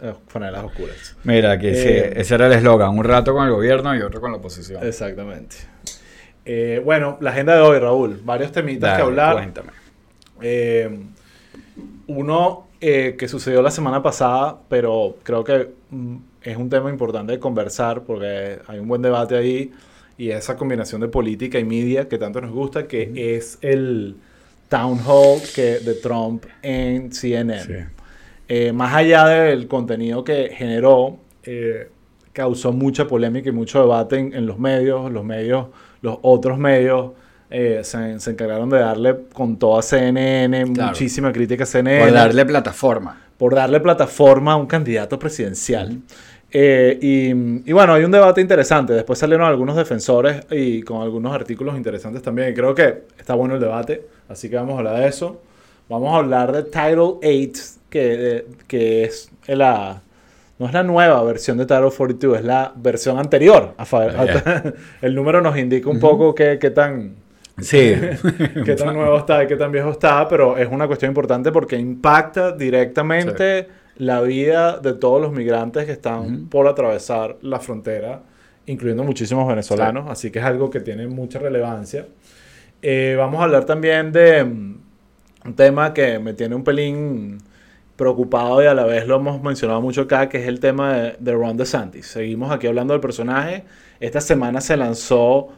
eh, 0.01 0.13
franelas 0.27 0.63
oscuras. 0.65 1.15
Mira, 1.23 1.51
aquí 1.53 1.67
Eh. 1.67 1.75
sí, 2.13 2.19
ese 2.19 2.35
era 2.35 2.47
el 2.47 2.53
eslogan. 2.53 2.89
Un 2.97 3.03
rato 3.05 3.33
con 3.33 3.45
el 3.45 3.51
gobierno 3.51 3.95
y 3.95 4.01
otro 4.01 4.19
con 4.19 4.31
la 4.31 4.37
oposición. 4.37 4.85
Exactamente. 4.85 5.55
Eh, 6.43 6.81
bueno, 6.83 7.17
la 7.21 7.29
agenda 7.31 7.55
de 7.55 7.61
hoy, 7.61 7.79
Raúl. 7.79 8.19
Varios 8.23 8.51
temitas 8.51 8.89
que 8.91 8.97
Dale, 8.99 9.03
hablar. 9.03 9.33
Cuéntame. 9.35 9.69
Eh, 10.41 10.99
uno 12.07 12.67
eh, 12.81 13.15
que 13.17 13.27
sucedió 13.27 13.61
la 13.61 13.71
semana 13.71 14.01
pasada, 14.01 14.57
pero 14.67 15.17
creo 15.23 15.43
que 15.43 15.69
mm, 15.91 16.15
es 16.41 16.57
un 16.57 16.69
tema 16.69 16.89
importante 16.89 17.33
de 17.33 17.39
conversar 17.39 18.01
porque 18.01 18.59
hay 18.67 18.79
un 18.79 18.87
buen 18.87 19.01
debate 19.01 19.37
ahí 19.37 19.71
y 20.21 20.31
esa 20.31 20.56
combinación 20.56 21.01
de 21.01 21.07
política 21.07 21.57
y 21.57 21.63
media 21.65 22.07
que 22.07 22.18
tanto 22.19 22.41
nos 22.41 22.51
gusta, 22.51 22.88
que 22.88 23.12
es 23.35 23.57
el 23.62 24.18
town 24.69 25.00
hall 25.06 25.41
que, 25.56 25.79
de 25.79 25.95
Trump 25.95 26.45
en 26.62 27.12
CNN. 27.12 27.63
Sí. 27.63 27.73
Eh, 28.47 28.71
más 28.71 28.94
allá 28.94 29.25
del 29.27 29.68
contenido 29.68 30.23
que 30.23 30.51
generó, 30.53 31.18
eh, 31.44 31.89
causó 32.33 32.71
mucha 32.71 33.07
polémica 33.07 33.50
y 33.50 33.51
mucho 33.51 33.81
debate 33.81 34.18
en, 34.19 34.33
en 34.33 34.45
los 34.45 34.59
medios. 34.59 35.12
Los 35.12 35.23
medios, 35.25 35.68
los 36.03 36.17
otros 36.22 36.57
medios, 36.60 37.13
eh, 37.50 37.79
se, 37.84 38.19
se 38.19 38.31
encargaron 38.31 38.69
de 38.69 38.77
darle 38.79 39.15
con 39.34 39.57
toda 39.57 39.81
CNN, 39.81 40.72
Claro. 40.74 40.89
muchísima 40.89 41.31
crítica 41.31 41.63
a 41.63 41.67
CNN, 41.67 42.03
Por 42.05 42.13
darle 42.13 42.45
plataforma. 42.45 43.17
por 43.38 43.55
darle 43.55 43.79
plataforma 43.79 44.53
a 44.53 44.55
un 44.55 44.67
candidato 44.67 45.17
presidencial. 45.17 45.98
Eh, 46.51 46.98
y, 47.01 47.70
y 47.70 47.74
bueno, 47.74 47.93
hay 47.93 48.03
un 48.03 48.12
debate 48.12 48.41
interesante. 48.41 48.93
Después 48.93 49.17
salieron 49.17 49.48
algunos 49.48 49.75
defensores 49.75 50.41
y 50.51 50.81
con 50.81 51.01
algunos 51.01 51.34
artículos 51.34 51.75
interesantes 51.77 52.22
también. 52.22 52.53
Creo 52.53 52.75
que 52.75 53.03
está 53.17 53.36
bueno 53.36 53.55
el 53.55 53.62
debate, 53.62 54.05
así 54.27 54.50
que 54.50 54.55
vamos 54.58 54.75
a 54.75 54.77
hablar 54.79 55.00
de 55.00 55.08
eso. 55.08 55.41
Vamos 55.88 56.13
a 56.13 56.17
hablar 56.17 56.51
de 56.51 56.63
Title 56.63 57.20
8, 57.22 57.63
que, 57.89 58.46
que 58.67 59.03
es 59.03 59.29
la... 59.48 60.01
No 60.60 60.67
es 60.67 60.74
la 60.74 60.84
nueva 60.84 61.24
versión 61.24 61.58
de 61.58 61.65
Title 61.65 61.89
42, 61.89 62.38
es 62.38 62.46
la 62.46 62.72
versión 62.75 63.17
anterior. 63.17 63.74
A 63.77 63.84
Ya. 63.84 64.74
el 65.01 65.15
número 65.15 65.41
nos 65.41 65.58
indica 65.58 65.89
un 65.89 66.00
poco 66.00 66.36
qué, 66.36 66.60
qué 66.62 66.70
tan, 66.70 67.15
Sí. 67.60 67.96
qué 68.65 68.75
tan 68.75 68.93
nuevo 68.93 69.17
está 69.17 69.43
y 69.43 69.48
qué 69.48 69.55
tan 69.55 69.72
viejo 69.72 69.91
está, 69.91 70.27
pero 70.27 70.58
es 70.58 70.67
una 70.70 70.88
cuestión 70.88 71.12
importante 71.12 71.51
porque 71.51 71.77
impacta 71.77 72.51
directamente 72.51 73.67
la 73.98 74.21
vida 74.21 74.77
de 74.77 74.93
todos 74.93 75.21
los 75.21 75.31
migrantes 75.31 75.86
que 75.86 75.91
están 75.91 76.48
por 76.48 76.67
atravesar 76.67 77.38
la 77.41 77.60
frontera, 77.60 78.21
incluyendo 78.65 79.03
muchísimos 79.03 79.48
venezolanos, 79.48 80.10
así 80.10 80.31
que 80.31 80.39
es 80.39 80.45
algo 80.45 80.69
que 80.69 80.79
tiene 80.79 81.07
mucha 81.07 81.39
relevancia. 81.39 82.07
Eh, 82.81 83.15
vamos 83.17 83.41
a 83.41 83.43
hablar 83.43 83.65
también 83.65 84.12
de 84.12 84.43
mm, 84.43 84.77
un 85.45 85.55
tema 85.55 85.93
que 85.93 86.19
me 86.19 86.33
tiene 86.33 86.55
un 86.55 86.63
pelín 86.63 87.38
preocupado 87.95 88.63
y 88.63 88.65
a 88.65 88.74
la 88.74 88.86
vez 88.86 89.05
lo 89.07 89.17
hemos 89.17 89.41
mencionado 89.43 89.81
mucho 89.81 90.01
acá, 90.01 90.27
que 90.27 90.39
es 90.39 90.48
el 90.48 90.60
tema 90.60 90.93
de, 90.93 91.15
de 91.19 91.33
Ron 91.33 91.57
DeSantis. 91.57 92.07
Seguimos 92.07 92.51
aquí 92.51 92.65
hablando 92.67 92.93
del 92.93 93.01
personaje. 93.01 93.63
Esta 94.00 94.21
semana 94.21 94.62
se 94.62 94.75
lanzó 94.75 95.50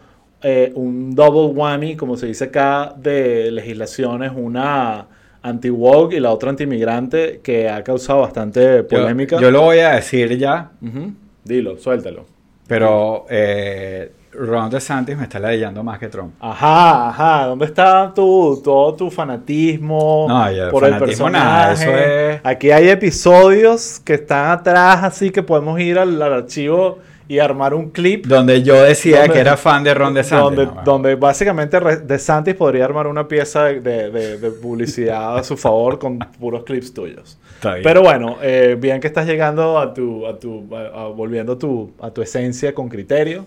eh, 0.46 0.74
un 0.75 1.16
double 1.16 1.58
whammy, 1.58 1.96
como 1.96 2.18
se 2.18 2.28
dice 2.28 2.46
acá, 2.46 2.94
de 2.98 3.50
legislaciones, 3.50 4.34
una 4.36 5.08
anti-woke 5.44 6.14
y 6.14 6.20
la 6.20 6.32
otra 6.32 6.50
anti-migrante, 6.50 7.42
que 7.44 7.70
ha 7.70 7.84
causado 7.84 8.22
bastante 8.22 8.84
polémica. 8.84 9.40
yo 9.40 9.52
lo 9.52 9.62
voy 9.62 9.80
a 9.80 9.92
decir 9.92 10.38
ya, 10.38 10.72
Ujú. 10.82 11.12
Dilo, 11.44 11.78
suéltalo. 11.78 12.26
pero 12.68 13.26
eh, 13.30 14.12
Ron 14.32 14.70
DeSantis 14.72 15.16
me 15.16 15.24
está 15.24 15.38
leyendo 15.40 15.84
más 15.84 16.00
que 16.00 16.08
Trump. 16.08 16.34
Ajá, 16.40 17.10
ajá. 17.10 17.46
¿Dónde 17.48 17.66
está 17.66 18.12
tu, 18.16 18.60
todo 18.64 18.96
tu 18.96 19.12
fanatismo 19.12 20.26
No, 20.28 20.72
por 20.72 20.86
el 20.86 20.98
personaje? 20.98 21.46
nada, 21.46 21.74
eso 21.74 21.90
es- 21.92 22.42
Aquí 22.44 22.72
hay 22.72 22.90
episodios 22.90 24.00
que 24.04 24.16
están 24.16 24.50
atrás, 24.52 25.04
así 25.04 25.30
que 25.30 25.44
podemos 25.44 25.80
ir 25.80 26.00
al, 26.00 26.20
al 26.22 26.34
archivo 26.34 26.98
y 27.27 27.39
armar 27.39 27.74
un 27.74 27.89
clip 27.92 28.25
Donde 28.25 28.63
yo 28.63 28.82
decía 28.84 29.20
Donde- 29.22 29.34
que 29.34 29.39
era 29.39 29.56
fan 29.58 29.84
de 29.84 29.94
Ron 29.94 30.13
DeSantis. 30.13 30.44
donde, 30.44 30.65
no, 30.65 30.72
bueno. 30.72 30.82
donde 30.86 31.15
básicamente 31.15 31.80
DeSantis 32.06 32.53
podría 32.56 32.86
armar 32.86 33.08
una 33.08 33.27
pieza 33.27 33.63
de, 33.65 33.80
de- 33.80 34.51
publicidad 34.51 35.38
a 35.38 35.44
su 35.44 35.56
favor 35.58 36.00
con 36.00 36.20
puros 36.39 36.63
clips 36.63 36.94
tuyos. 36.94 37.38
Está 37.56 37.75
bien. 37.75 37.84
Pero 37.84 38.01
bueno, 38.01 38.38
eh, 38.42 38.75
bien 38.80 39.00
que 39.00 39.08
estás 39.08 39.25
llegando 39.25 39.80
a 39.80 39.94
tu, 39.94 40.27
a 40.27 40.38
tu, 40.38 40.68
a- 40.75 41.03
a- 41.03 41.08
volviendo 41.08 41.53
a 41.53 41.58
tu, 41.58 41.92
a 42.01 42.12
tu 42.12 42.22
esencia 42.22 42.74
con 42.74 42.89
criterio. 42.89 43.46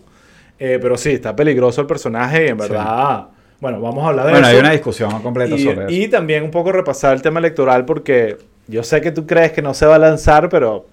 Eh, 0.59 0.78
pero 0.80 0.97
sí, 0.97 1.11
está 1.11 1.37
peligroso 1.37 1.83
el 1.83 1.87
personaje 1.87 2.47
y 2.47 2.49
en 2.49 2.59
Sí. 2.59 2.68
verdad, 2.68 3.26
bueno, 3.61 3.78
vamos 3.80 4.04
a 4.04 4.09
hablar 4.09 4.25
de 4.26 4.33
Bueno, 4.33 4.47
eso. 4.47 4.56
hay 4.56 4.61
una 4.62 4.71
discusión 4.73 5.11
completa 5.23 5.54
y, 5.54 5.59
sobre 5.62 5.80
eso. 5.80 5.90
y 5.90 6.09
también 6.09 6.45
un 6.45 6.50
poco 6.50 6.73
repasar 6.73 7.12
el 7.12 7.21
tema 7.21 7.40
electoral 7.40 7.85
porque 7.85 8.38
yo 8.66 8.83
sé 8.83 9.02
que 9.02 9.11
tú 9.12 9.26
crees 9.26 9.52
que 9.52 9.61
no 9.61 9.75
se 9.75 9.85
va 9.85 9.97
a 9.97 9.99
lanzar, 9.99 10.49
pero, 10.49 10.87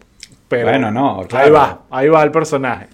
pero 0.57 0.69
Bueno, 0.69 0.91
no, 0.91 1.25
ahí 1.31 1.49
va, 1.49 1.83
ahí 1.89 2.09
va 2.09 2.23
el 2.23 2.31
personaje. 2.31 2.87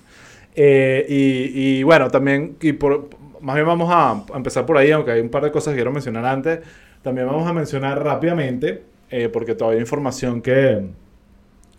Eh, 0.55 1.05
y, 1.07 1.79
y 1.79 1.83
bueno, 1.83 2.09
también, 2.09 2.57
y 2.61 2.73
por, 2.73 3.09
más 3.41 3.55
bien 3.55 3.67
vamos 3.67 3.89
a, 3.91 4.11
a 4.11 4.37
empezar 4.37 4.65
por 4.65 4.77
ahí, 4.77 4.91
aunque 4.91 5.11
hay 5.11 5.21
un 5.21 5.29
par 5.29 5.43
de 5.43 5.51
cosas 5.51 5.71
que 5.71 5.77
quiero 5.77 5.91
mencionar 5.91 6.25
antes. 6.25 6.59
También 7.01 7.27
vamos 7.27 7.47
a 7.47 7.53
mencionar 7.53 8.03
rápidamente, 8.03 8.83
eh, 9.09 9.29
porque 9.29 9.55
todavía 9.55 9.77
hay 9.77 9.81
información 9.81 10.41
que 10.41 10.89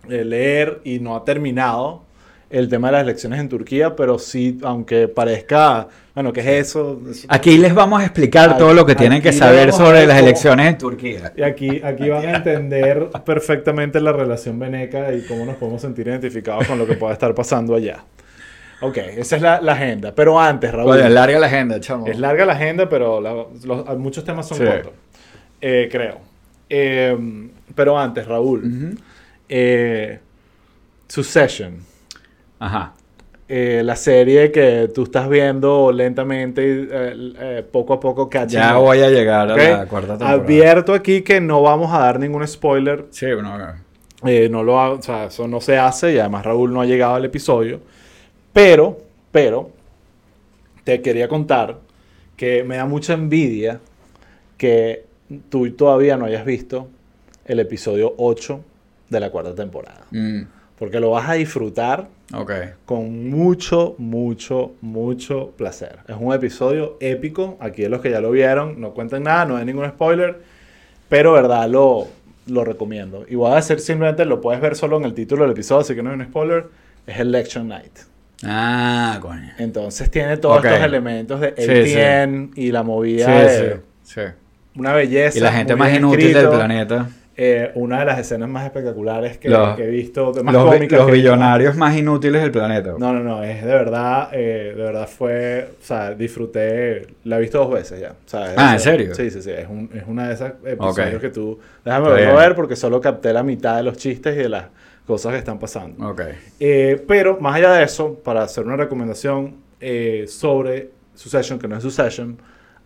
eh, 0.09 0.25
leer 0.25 0.81
y 0.85 0.99
no 0.99 1.15
ha 1.15 1.25
terminado 1.25 2.03
el 2.51 2.69
tema 2.69 2.89
de 2.89 2.93
las 2.93 3.03
elecciones 3.03 3.39
en 3.41 3.49
Turquía, 3.49 3.95
pero 3.95 4.19
sí, 4.19 4.59
aunque 4.65 5.07
parezca, 5.07 5.87
bueno, 6.15 6.33
¿qué 6.33 6.41
es 6.41 6.69
eso? 6.69 7.01
Aquí 7.29 7.57
les 7.59 7.73
vamos 7.73 8.01
a 8.01 8.05
explicar 8.05 8.51
Aquí- 8.51 8.59
todo 8.59 8.75
lo 8.75 8.85
que 8.85 8.97
tienen 8.97 9.23
que 9.23 9.33
saber 9.33 9.73
sobre 9.73 10.05
las 10.07 10.19
elecciones 10.21 10.67
en 10.67 10.77
Turquía. 10.79 11.33
Y 11.37 11.43
aquí, 11.43 11.81
aquí 11.83 12.09
van 12.09 12.27
a 12.27 12.37
entender 12.39 13.09
perfectamente 13.25 14.01
la 14.01 14.13
relación 14.13 14.59
veneca 14.59 15.13
y 15.15 15.23
cómo 15.23 15.45
nos 15.45 15.57
podemos 15.57 15.81
sentir 15.81 16.09
identificados 16.09 16.67
con 16.67 16.77
lo 16.77 16.87
que 16.87 16.95
pueda 16.95 17.13
estar 17.13 17.33
pasando 17.37 17.77
allá. 17.77 18.03
Ok, 18.83 18.97
esa 18.97 19.37
es 19.37 19.43
la, 19.43 19.61
la 19.61 19.73
agenda. 19.75 20.13
Pero 20.15 20.41
antes, 20.41 20.73
Raúl. 20.73 20.93
Oye, 20.93 21.09
larga 21.09 21.39
la 21.39 21.47
agenda, 21.47 21.79
chamo. 21.79 22.07
Es 22.09 22.19
larga 22.19 22.45
la 22.47 22.55
agenda, 22.55 22.89
pero 22.89 23.21
la- 23.21 23.47
los- 23.65 23.99
muchos 23.99 24.25
temas 24.25 24.49
son 24.49 24.59
Sí. 24.59 24.65
cortos. 24.65 24.93
Eh, 25.61 25.89
creo. 25.93 26.19
Eh, 26.69 27.17
pero 27.75 27.97
antes, 27.99 28.27
Raúl. 28.27 28.97
Eh, 29.49 30.19
Succession. 31.07 31.89
Ajá. 32.61 32.93
eh, 33.49 33.83
la 33.85 33.97
serie 33.97 34.53
que 34.53 34.89
tú 34.95 35.03
estás 35.03 35.29
viendo 35.29 35.91
lentamente, 35.91 36.63
y, 36.63 36.89
eh, 36.89 37.33
eh, 37.41 37.67
poco 37.69 37.95
a 37.95 37.99
poco 37.99 38.31
catching 38.31 38.61
Ya 38.61 38.79
up. 38.79 38.83
voy 38.85 39.01
a 39.01 39.09
llegar 39.11 39.51
a 39.51 39.57
la 39.57 39.87
cuarta 39.87 40.13
temporada. 40.13 40.35
Advierto 40.41 40.95
aquí 40.95 41.23
que 41.23 41.41
no 41.41 41.61
vamos 41.63 41.93
a 41.93 41.99
dar 41.99 42.21
ningún 42.21 42.47
spoiler 42.47 43.07
Sí, 43.11 43.27
bueno, 43.33 43.59
no 44.51 44.63
lo 44.63 44.79
ha- 44.79 44.91
o 44.91 45.03
sea, 45.03 45.25
eso 45.25 45.49
no 45.49 45.61
se 45.61 45.77
hace 45.79 46.13
y 46.15 46.19
además 46.21 46.45
Raúl 46.45 46.73
no 46.73 46.81
ha 46.81 46.87
llegado 46.87 47.15
al 47.17 47.25
episodio. 47.25 47.81
Pero, 48.53 48.99
pero, 49.33 49.71
te 50.85 51.01
quería 51.03 51.27
contar 51.27 51.79
que 52.37 52.63
me 52.63 52.77
da 52.77 52.87
mucha 52.87 53.15
envidia 53.15 53.81
que 54.57 55.07
tú 55.49 55.71
todavía 55.73 56.17
no 56.17 56.27
hayas 56.27 56.45
visto 56.45 56.89
el 57.45 57.59
episodio 57.61 58.15
8 58.19 58.61
de 59.09 59.19
la 59.21 59.31
cuarta 59.31 59.55
temporada. 59.57 60.03
mm, 60.13 60.43
Porque 60.81 60.99
lo 60.99 61.11
vas 61.11 61.29
a 61.29 61.35
disfrutar 61.35 62.09
ok. 62.35 62.51
con 62.87 63.29
mucho, 63.31 63.95
mucho, 63.99 64.73
mucho 64.81 65.53
placer. 65.57 65.99
Es 66.09 66.17
un 66.19 66.33
episodio 66.35 66.97
épico. 67.01 67.57
Aquí 67.61 67.87
los 67.87 68.01
que 68.01 68.11
ya 68.11 68.21
lo 68.21 68.31
vieron, 68.33 68.81
no 68.81 68.91
cuenten 68.95 69.23
nada, 69.25 69.45
no 69.45 69.57
hay 69.57 69.65
ningún 69.67 69.87
spoiler. 69.89 70.41
Pero, 71.09 71.33
verdad, 71.35 71.69
lo, 71.69 72.09
lo 72.47 72.65
recomiendo. 72.65 73.25
Y 73.29 73.35
voy 73.37 73.53
a 73.53 73.57
decir 73.57 73.79
simplemente, 73.79 74.25
lo 74.25 74.41
puedes 74.41 74.61
ver 74.61 74.75
solo 74.75 74.97
en 74.97 75.05
el 75.05 75.13
título 75.15 75.43
del 75.43 75.53
episodio, 75.53 75.83
así 75.83 75.95
que 75.95 76.03
no 76.03 76.11
hay 76.11 76.17
un 76.17 76.25
spoiler. 76.25 76.65
Es 77.07 77.21
Election 77.21 77.69
Night. 77.69 77.99
Ah, 78.43 79.19
coño. 79.21 79.51
Entonces 79.59 80.11
tiene 80.11 80.39
todos 80.39 80.61
Ok. 80.61 80.65
estos 80.65 80.81
elementos 80.83 81.41
de 81.41 81.55
Sí, 81.59 81.95
ATN 81.95 82.53
y 82.57 82.73
la 82.73 82.83
movida 82.83 83.27
Sí, 83.27 83.33
de 83.33 83.73
sí, 84.03 84.15
sí. 84.15 84.21
una 84.77 84.95
belleza. 84.95 85.37
Y 85.37 85.41
la 85.43 85.53
gente 85.53 85.77
más 85.77 85.93
inútil 85.95 86.21
escrito. 86.29 86.41
del 86.41 86.59
planeta. 86.59 87.11
Eh, 87.43 87.71
una 87.75 88.01
de 88.01 88.05
las 88.05 88.19
escenas 88.19 88.51
más 88.51 88.67
espectaculares 88.67 89.39
que, 89.39 89.49
Los- 89.49 89.75
que 89.75 89.85
he 89.85 89.91
visto, 89.91 90.31
de 90.31 90.43
más 90.43 90.53
Los, 90.53 90.65
cómicas 90.75 90.99
los 90.99 91.07
que 91.07 91.13
billonarios 91.15 91.75
más 91.75 91.97
inútiles 91.97 92.43
del 92.43 92.51
planeta. 92.51 92.93
No, 92.99 93.15
no, 93.15 93.21
no, 93.21 93.43
es 93.43 93.63
de 93.65 93.73
verdad, 93.73 94.29
eh, 94.33 94.75
de 94.77 94.83
verdad 94.83 95.09
fue, 95.09 95.71
o 95.81 95.83
sea, 95.83 96.11
disfruté, 96.13 97.07
la 97.25 97.39
he 97.39 97.41
visto 97.41 97.57
dos 97.57 97.71
veces 97.71 97.99
ya. 97.99 98.15
Ah, 98.59 98.75
¿en 98.75 98.81
serio? 98.81 99.15
Sí, 99.15 99.31
sí, 99.31 99.41
sí, 99.41 99.51
es, 99.53 99.67
un- 99.71 99.89
es 99.95 100.03
una 100.07 100.29
de 100.29 100.35
esas 100.35 100.53
episodios 100.67 101.19
que 101.19 101.31
tú, 101.31 101.59
déjame 101.83 102.11
verlo 102.11 102.37
ver 102.37 102.55
porque 102.55 102.77
solo 102.77 103.01
capté 103.01 103.33
la 103.33 103.43
mitad 103.43 103.77
de 103.79 103.85
los 103.85 103.97
chistes 103.97 104.35
y 104.35 104.41
de 104.41 104.49
las 104.51 104.65
cosas 105.07 105.33
que 105.33 105.39
están 105.39 105.59
pasando. 105.59 106.11
Ok. 106.11 106.21
Eh, 106.61 107.03
pero 107.09 107.39
más 107.41 107.55
allá 107.57 107.73
de 107.73 107.85
eso, 107.85 108.17
para 108.23 108.43
hacer 108.43 108.67
una 108.67 108.77
recomendación 108.77 109.55
sobre 110.27 110.91
Succession, 111.15 111.59
que 111.59 111.69
no 111.69 111.77
es 111.77 111.83
Succession, 111.83 112.37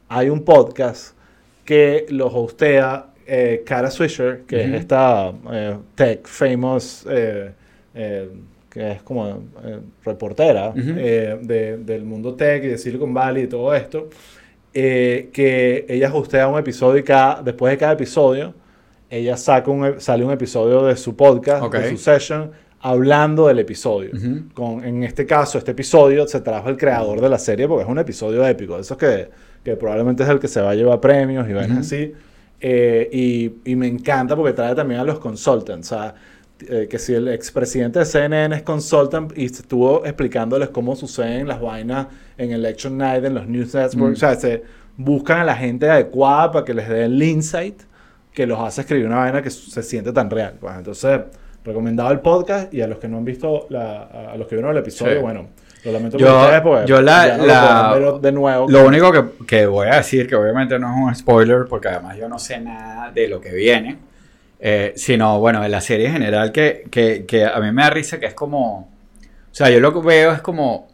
hay 0.09 0.29
un 0.31 0.45
podcast 0.45 1.17
que 1.65 2.07
lo 2.11 2.27
hostea 2.29 3.07
eh, 3.27 3.63
Cara 3.65 3.91
Swisher, 3.91 4.43
que 4.47 4.57
Ujú. 4.57 4.65
es 4.75 4.81
esta 4.81 5.33
eh, 5.53 5.77
tech 5.95 6.27
famous, 6.27 7.07
eh, 7.11 7.53
eh, 7.95 8.29
que 8.71 8.93
es 8.93 9.03
como 9.03 9.29
eh, 9.65 9.79
reportera 10.05 10.71
Ujú. 10.71 10.81
eh, 10.97 11.39
de- 11.43 11.77
del 11.79 12.05
mundo 12.05 12.35
tech 12.35 12.63
y 12.65 12.69
de 12.69 12.79
Silicon 12.79 13.15
Valley 13.15 13.45
y 13.45 13.47
todo 13.47 13.75
esto, 13.75 14.09
que 15.33 15.87
ella 15.89 16.13
hostea 16.15 16.49
un 16.49 16.59
episodio 16.59 16.99
y 16.99 17.03
cada, 17.05 17.41
después 17.43 17.71
de 17.73 17.79
cada 17.79 17.93
episodio, 17.93 18.55
ella 19.11 19.37
saca 19.37 19.71
un, 19.71 20.01
sale 20.01 20.25
un 20.25 20.33
episodio 20.33 20.85
de 20.87 20.97
su 20.97 21.15
podcast, 21.15 21.63
Ok. 21.63 21.77
de 21.77 21.91
su 21.91 21.97
session, 21.99 22.51
hablando 22.81 23.47
del 23.47 23.61
episodio. 23.61 24.11
Ujú. 24.15 24.53
Con, 24.53 24.85
en 24.85 25.05
este 25.05 25.25
caso, 25.27 25.59
este 25.59 25.71
episodio 25.71 26.27
se 26.27 26.41
trajo 26.41 26.69
el 26.69 26.77
creador 26.77 27.21
de 27.21 27.29
la 27.29 27.39
serie 27.39 27.69
porque 27.69 27.85
es 27.85 27.89
un 27.89 27.99
episodio 27.99 28.45
épico. 28.47 28.75
de 28.75 28.81
Esos 28.83 28.97
que, 28.99 29.29
que 29.63 29.77
probablemente 29.77 30.23
es 30.25 30.29
el 30.29 30.39
que 30.41 30.49
se 30.49 30.61
va 30.61 30.71
a 30.71 30.75
llevar 30.75 31.01
premios 31.01 31.49
y 31.49 31.53
vainas 31.53 31.79
así. 31.79 32.13
Eh, 32.61 33.09
y, 33.13 33.71
y 33.71 33.77
me 33.77 33.87
encanta 33.87 34.35
porque 34.37 34.53
trae 34.53 34.75
también 34.75 35.01
a 35.01 35.05
los 35.05 35.19
consultants. 35.19 35.93
O 35.93 35.97
sea, 35.97 36.15
eh, 36.69 36.87
que 36.89 36.99
si 36.99 37.13
el 37.15 37.29
expresidente 37.29 37.99
de 37.99 38.05
CNN 38.07 38.55
es 38.57 38.63
consultant 38.63 39.37
y 39.37 39.47
estuvo 39.47 40.05
explicándoles 40.07 40.69
cómo 40.71 40.97
suceden 40.97 41.49
las 41.49 41.61
vainas 41.61 42.07
en 42.39 42.53
Election 42.53 42.97
Night, 42.97 43.25
en 43.25 43.35
los 43.35 43.47
News 43.47 43.75
Networks. 43.75 43.97
Mm. 43.97 44.13
O 44.13 44.17
sea, 44.17 44.35
se 44.37 44.63
buscan 44.97 45.41
a 45.41 45.45
la 45.45 45.57
gente 45.57 45.91
adecuada 45.91 46.53
para 46.53 46.65
que 46.65 46.73
les 46.73 46.89
dé 46.89 47.05
el 47.05 47.23
insight 47.23 47.83
que 48.33 48.47
los 48.47 48.59
hace 48.59 48.81
escribir 48.83 49.07
una 49.07 49.17
vaina 49.17 49.43
que 49.43 49.51
se 49.51 49.83
siente 49.83 50.13
tan 50.13 50.31
real. 50.31 50.55
pues. 50.61 50.75
entonces, 50.77 51.21
recomendado 51.65 52.11
el 52.13 52.21
podcast 52.21 52.73
y 52.75 52.81
a 52.83 52.87
los 52.87 52.99
que 52.99 53.09
no 53.09 53.17
han 53.19 53.25
visto, 53.25 53.67
la, 53.71 54.03
a 54.33 54.37
los 54.37 54.47
que 54.49 54.55
vieron 54.57 54.71
el 54.73 54.79
episodio, 54.79 55.17
Sí. 55.17 55.21
bueno, 55.23 55.49
lo 55.85 55.93
lamento 55.93 56.17
Yo- 56.19 56.27
ustedes 56.27 56.87
yo 56.87 57.01
la- 57.03 57.37
no 57.37 57.47
la- 57.47 57.97
lo 57.99 58.19
de 58.19 58.33
nuevo. 58.33 58.69
Lo 58.69 58.87
único 58.87 59.13
que, 59.13 59.25
que 59.47 59.67
voy 59.67 59.89
a 59.89 59.97
decir, 59.97 60.27
que 60.27 60.35
obviamente 60.35 60.79
no 60.79 60.89
es 60.91 60.97
un 61.03 61.15
spoiler, 61.15 61.67
porque 61.69 61.89
además 61.89 62.17
yo 62.17 62.29
no 62.29 62.39
sé 62.39 62.59
nada 62.61 63.11
de 63.11 63.29
lo 63.29 63.41
que 63.41 63.53
viene, 63.53 63.99
eh, 64.61 64.93
sino, 64.97 65.39
bueno, 65.41 65.61
de 65.63 65.69
la 65.69 65.81
serie 65.81 66.07
en 66.07 66.13
general, 66.15 66.53
que, 66.53 66.85
que, 66.91 67.25
que 67.27 67.45
a 67.45 67.59
mí 67.61 67.71
me 67.73 67.83
da 67.83 67.91
risa, 67.91 68.19
que 68.19 68.27
es 68.27 68.35
como, 68.35 68.79
o 68.81 69.55
sea, 69.55 69.69
yo 69.71 69.79
lo 69.81 69.93
que 69.93 70.01
veo 70.07 70.33
es 70.33 70.41
como, 70.41 70.89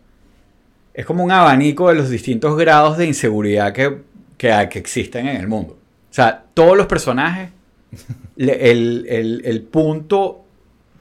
es 0.92 1.06
como 1.06 1.22
un 1.22 1.30
abanico 1.30 1.88
de 1.88 1.94
los 1.94 2.10
distintos 2.10 2.56
grados 2.56 2.98
de 2.98 3.06
inseguridad 3.06 3.72
que, 3.72 3.98
que, 4.36 4.68
que 4.70 4.78
existen 4.78 5.28
en 5.28 5.36
el 5.36 5.46
mundo. 5.46 5.74
O 6.10 6.12
sea, 6.12 6.42
todos 6.54 6.76
los 6.76 6.86
personajes, 6.86 7.50
el, 8.36 9.06
el, 9.08 9.42
el 9.44 9.62
punto 9.62 10.44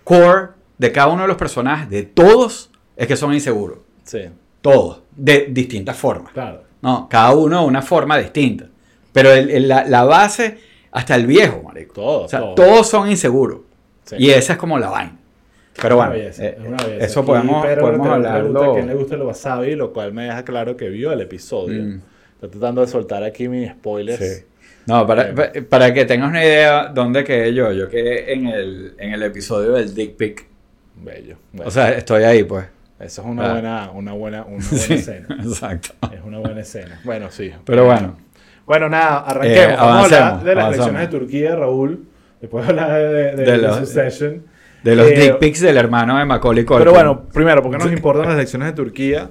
core 0.03 0.49
de 0.77 0.91
cada 0.91 1.07
uno 1.07 1.23
de 1.23 1.27
los 1.27 1.37
personajes, 1.37 1.89
de 1.89 2.03
todos, 2.03 2.68
es 2.99 3.07
que 3.07 3.15
son 3.15 3.33
inseguros. 3.33 3.79
Sí, 4.03 4.21
Todos, 4.61 5.01
de 5.15 5.47
distintas 5.49 5.95
formas. 5.97 6.33
claro. 6.33 6.63
No, 6.81 7.07
cada 7.09 7.33
uno 7.35 7.61
de 7.61 7.67
una 7.67 7.81
forma 7.81 8.17
distinta. 8.17 8.65
Pero 9.11 9.31
el- 9.33 9.49
el- 9.49 9.67
la, 9.67 9.85
la 9.85 10.03
base, 10.05 10.57
hasta 10.91 11.15
el 11.15 11.27
viejo, 11.27 11.61
marico. 11.63 11.93
Todo, 11.93 12.21
O 12.23 12.27
sea, 12.29 12.39
todo. 12.39 12.55
todos 12.55 12.87
son 12.89 13.09
inseguros. 13.09 13.59
Sí. 14.05 14.15
Y 14.19 14.29
esa 14.31 14.53
es 14.53 14.59
como 14.59 14.79
la 14.79 14.89
vaina. 14.89 15.17
Pero 15.81 15.95
bueno, 15.97 16.11
belleza, 16.11 16.45
eh, 16.45 16.57
es 16.59 16.65
una 16.67 16.77
belleza. 16.83 17.05
eso 17.05 17.25
podemos, 17.25 17.65
Pedro 17.65 17.81
podemos 17.81 18.07
hablarlo. 18.07 18.75
a 18.75 18.79
le 18.81 18.93
gusta 18.95 19.15
el 19.15 19.21
wasabi, 19.23 19.75
lo 19.75 19.91
cual 19.93 20.13
me 20.13 20.23
deja 20.25 20.43
claro 20.43 20.75
que 20.77 20.89
vio 20.89 21.11
el 21.11 21.21
episodio. 21.21 21.83
Mm. 21.83 22.01
Estoy 22.35 22.49
tratando 22.49 22.81
de 22.81 22.87
soltar 22.87 23.23
aquí 23.23 23.47
mis 23.49 23.69
spoilers. 23.71 24.19
Sí. 24.19 24.45
No, 24.85 25.05
para, 25.05 25.29
Eh. 25.29 25.33
pa- 25.33 25.51
para 25.69 25.93
que 25.93 26.05
tengas 26.05 26.29
una 26.29 26.43
idea 26.43 26.87
dónde 26.87 27.23
quedé 27.23 27.53
yo. 27.53 27.71
Yo 27.73 27.87
quedé 27.89 28.33
en 28.33 28.47
el, 28.47 28.93
en 28.97 29.13
el 29.13 29.23
episodio 29.23 29.73
del 29.73 29.93
Dick 29.93 30.15
Pic. 30.15 30.45
Bello. 30.95 31.35
bello. 31.53 31.67
O 31.67 31.71
sea, 31.71 31.91
estoy 31.91 32.23
ahí, 32.23 32.43
pues. 32.43 32.65
Eso 32.99 33.21
es 33.21 33.27
una 33.27 33.45
Ah. 33.49 33.51
buena, 33.53 33.91
una 33.93 34.13
buena, 34.13 34.43
una 34.43 34.57
buena 34.57 34.69
Sí, 34.85 34.93
escena. 34.93 35.27
exacto. 35.41 35.89
Es 36.13 36.21
una 36.23 36.39
buena 36.39 36.61
escena. 36.61 36.99
Bueno, 37.03 37.31
sí. 37.31 37.51
Pero 37.65 37.85
bueno. 37.85 38.17
Bueno, 38.65 38.89
nada, 38.89 39.19
arranquemos. 39.21 39.73
Eh, 39.73 39.75
Vamos 39.79 40.11
a 40.11 40.27
hablar 40.29 40.43
de 40.43 40.55
las 40.55 40.67
elecciones 40.73 41.01
de 41.01 41.07
Turquía, 41.07 41.55
Raúl. 41.55 42.05
Después 42.41 42.67
hablar 42.67 42.91
de, 42.91 43.03
de, 43.03 43.23
de, 43.31 43.35
De 43.35 43.51
de 43.51 43.57
los- 43.57 43.77
Succession. 43.77 44.43
De 44.83 44.95
los 44.95 45.07
Eh, 45.07 45.15
Dick 45.15 45.39
Pics 45.39 45.59
del 45.61 45.75
hermano 45.77 46.17
de 46.17 46.25
Macaulay 46.25 46.63
Culkin. 46.63 46.79
Pero 46.79 46.93
bueno, 46.93 47.23
primero, 47.33 47.61
¿por 47.61 47.71
qué 47.71 47.77
nos 47.79 47.91
importan 47.91 48.25
las 48.27 48.35
elecciones 48.35 48.67
de 48.69 48.73
Turquía? 48.73 49.29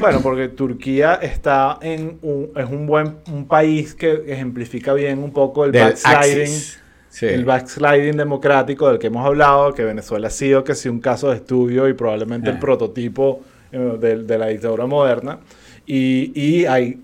Bueno, 0.00 0.20
porque 0.22 0.48
Turquía 0.48 1.14
está 1.22 1.78
en 1.80 2.18
un, 2.22 2.50
es 2.56 2.64
un 2.68 2.86
buen 2.86 3.16
un 3.30 3.46
país 3.46 3.94
que 3.94 4.24
ejemplifica 4.26 4.92
bien 4.94 5.18
un 5.22 5.32
poco 5.32 5.64
el 5.64 5.72
Del 5.72 5.82
backsliding, 5.84 6.42
Axis. 6.42 6.81
Sí. 7.12 7.26
el 7.26 7.44
backsliding 7.44 8.16
democrático 8.16 8.88
del 8.88 8.98
que 8.98 9.08
hemos 9.08 9.26
hablado, 9.26 9.74
que 9.74 9.84
Venezuela 9.84 10.28
ha 10.28 10.30
sido 10.30 10.64
que 10.64 10.74
sí 10.74 10.88
un 10.88 10.98
caso 10.98 11.28
de 11.28 11.36
estudio 11.36 11.86
y 11.86 11.92
probablemente 11.92 12.48
el 12.48 12.56
Eh. 12.56 12.60
prototipo 12.60 13.42
eh, 13.70 13.98
de, 14.00 14.22
de 14.22 14.38
la 14.38 14.46
dictadura 14.46 14.86
moderna. 14.86 15.38
Y, 15.86 16.32
y 16.34 16.64
hay 16.64 17.00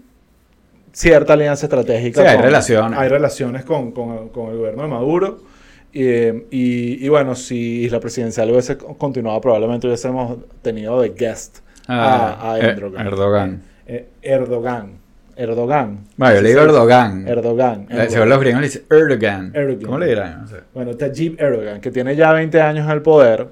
cierta 0.93 1.35
alianza 1.35 1.67
estratégica. 1.67 2.23
Sí, 2.23 2.27
hay 2.27 2.39
relaciones. 2.41 2.99
Hay 2.99 3.09
relaciones 3.09 3.65
con, 3.65 3.93
con- 3.93 4.31
con 4.31 4.51
el 4.51 4.57
gobierno 4.57 4.83
de 4.85 4.89
Maduro. 4.89 5.39
Y, 5.93 6.03
eh, 6.05 6.47
y- 6.51 7.05
y 7.05 7.09
bueno, 7.09 7.35
si 7.35 7.89
la 7.91 8.01
presidencial 8.01 8.51
hubiese 8.51 8.77
continuado, 8.79 9.41
probablemente 9.41 9.87
hubiésemos 9.87 10.39
tenido 10.63 11.01
de 11.03 11.11
guest 11.11 11.59
Ah, 11.87 12.37
a, 12.41 12.53
a 12.55 12.59
Er- 12.59 12.65
Erdogan. 12.71 13.07
Erdogan. 13.07 13.63
Eh, 13.87 14.07
Erdogan. 14.23 14.98
Erdogan. 15.39 16.01
Bueno, 16.17 16.35
yo 16.35 16.43
le 16.43 16.49
digo. 16.49 16.61
Erdogan. 16.63 17.29
Erdogan. 17.29 17.87
Eh, 17.91 18.07
Según 18.09 18.29
los 18.29 18.41
gringos 18.41 18.61
le 18.61 18.67
dicen 18.67 18.83
Erdogan. 18.91 19.53
Erdogan. 19.55 19.83
¿Cómo 19.85 19.99
le 19.99 20.07
dirán? 20.07 20.43
No 20.43 20.49
sé. 20.49 20.57
Bueno, 20.75 20.97
Tayyip 20.97 21.41
Erdogan, 21.41 21.81
que 21.81 21.91
tiene 21.93 22.17
ya 22.17 22.33
20 22.33 22.61
años 22.61 22.85
en 22.87 22.91
el 22.91 23.03
poder, 23.03 23.47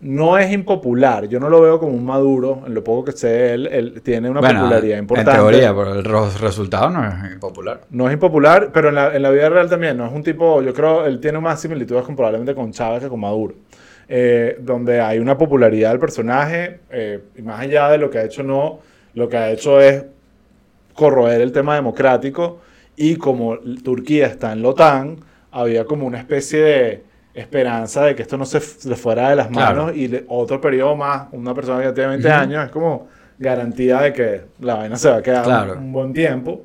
no 0.00 0.36
es 0.36 0.52
impopular. 0.52 1.26
Yo 1.26 1.40
no 1.40 1.48
lo 1.48 1.62
veo 1.62 1.78
como 1.78 1.92
un 1.92 2.04
maduro. 2.04 2.64
En 2.66 2.74
lo 2.74 2.84
poco 2.84 3.06
que 3.06 3.12
sé, 3.12 3.54
él, 3.54 3.66
él 3.66 4.02
tiene 4.02 4.28
una 4.28 4.40
Bueno, 4.40 4.60
popularidad 4.60 4.98
importante. 4.98 5.30
En 5.30 5.36
teoría, 5.38 5.74
pero 5.74 5.94
el 5.94 6.04
resultado 6.04 6.90
no 6.90 7.02
es 7.06 7.32
impopular. 7.32 7.80
No 7.90 8.06
es 8.08 8.12
impopular, 8.12 8.70
pero 8.72 8.90
en 8.90 8.96
la, 8.96 9.16
en 9.16 9.22
la 9.22 9.30
vida 9.30 9.48
real 9.48 9.70
también. 9.70 9.96
No 9.96 10.06
es 10.06 10.12
un 10.12 10.22
tipo, 10.22 10.60
yo 10.60 10.74
creo, 10.74 11.06
él 11.06 11.18
tiene 11.18 11.40
más 11.40 11.60
similitudes 11.60 12.04
con, 12.04 12.14
probablemente 12.14 12.54
con 12.54 12.72
Chávez 12.72 13.02
que 13.02 13.08
con 13.08 13.20
Maduro. 13.20 13.54
Eh, 14.08 14.58
donde 14.60 15.00
hay 15.00 15.18
una 15.18 15.36
popularidad 15.36 15.90
del 15.90 15.98
personaje, 15.98 16.80
eh, 16.90 17.20
y 17.34 17.42
más 17.42 17.60
allá 17.60 17.88
de 17.88 17.98
lo 17.98 18.08
que 18.10 18.18
ha 18.18 18.24
hecho, 18.24 18.42
no, 18.44 18.78
lo 19.14 19.28
que 19.28 19.36
ha 19.36 19.50
hecho 19.50 19.80
es 19.80 20.04
corroer 20.96 21.40
el 21.40 21.52
tema 21.52 21.74
democrático. 21.74 22.58
Y 22.96 23.16
como 23.16 23.58
Turquía 23.84 24.26
está 24.26 24.52
en 24.52 24.62
la 24.62 24.68
OTAN, 24.70 25.16
había 25.50 25.84
como 25.84 26.06
una 26.06 26.18
especie 26.18 26.60
de 26.60 27.04
esperanza 27.34 28.04
de 28.04 28.14
que 28.14 28.22
esto 28.22 28.38
no 28.38 28.46
se 28.46 28.60
le 28.88 28.96
fuera 28.96 29.28
de 29.30 29.36
las 29.36 29.48
Claro. 29.48 29.84
manos 29.84 29.96
y 29.96 30.08
le- 30.08 30.24
otro 30.28 30.60
periodo 30.60 30.96
más, 30.96 31.28
una 31.32 31.54
persona 31.54 31.82
que 31.82 31.92
tiene 31.92 32.08
20 32.10 32.30
años, 32.30 32.64
es 32.64 32.70
como 32.70 33.08
garantía 33.38 34.00
de 34.00 34.12
que 34.14 34.40
la 34.60 34.76
vaina 34.76 34.96
se 34.96 35.10
va 35.10 35.16
a 35.16 35.22
quedar 35.22 35.44
Claro. 35.44 35.72
un, 35.74 35.78
un 35.80 35.92
buen 35.92 36.12
tiempo. 36.14 36.62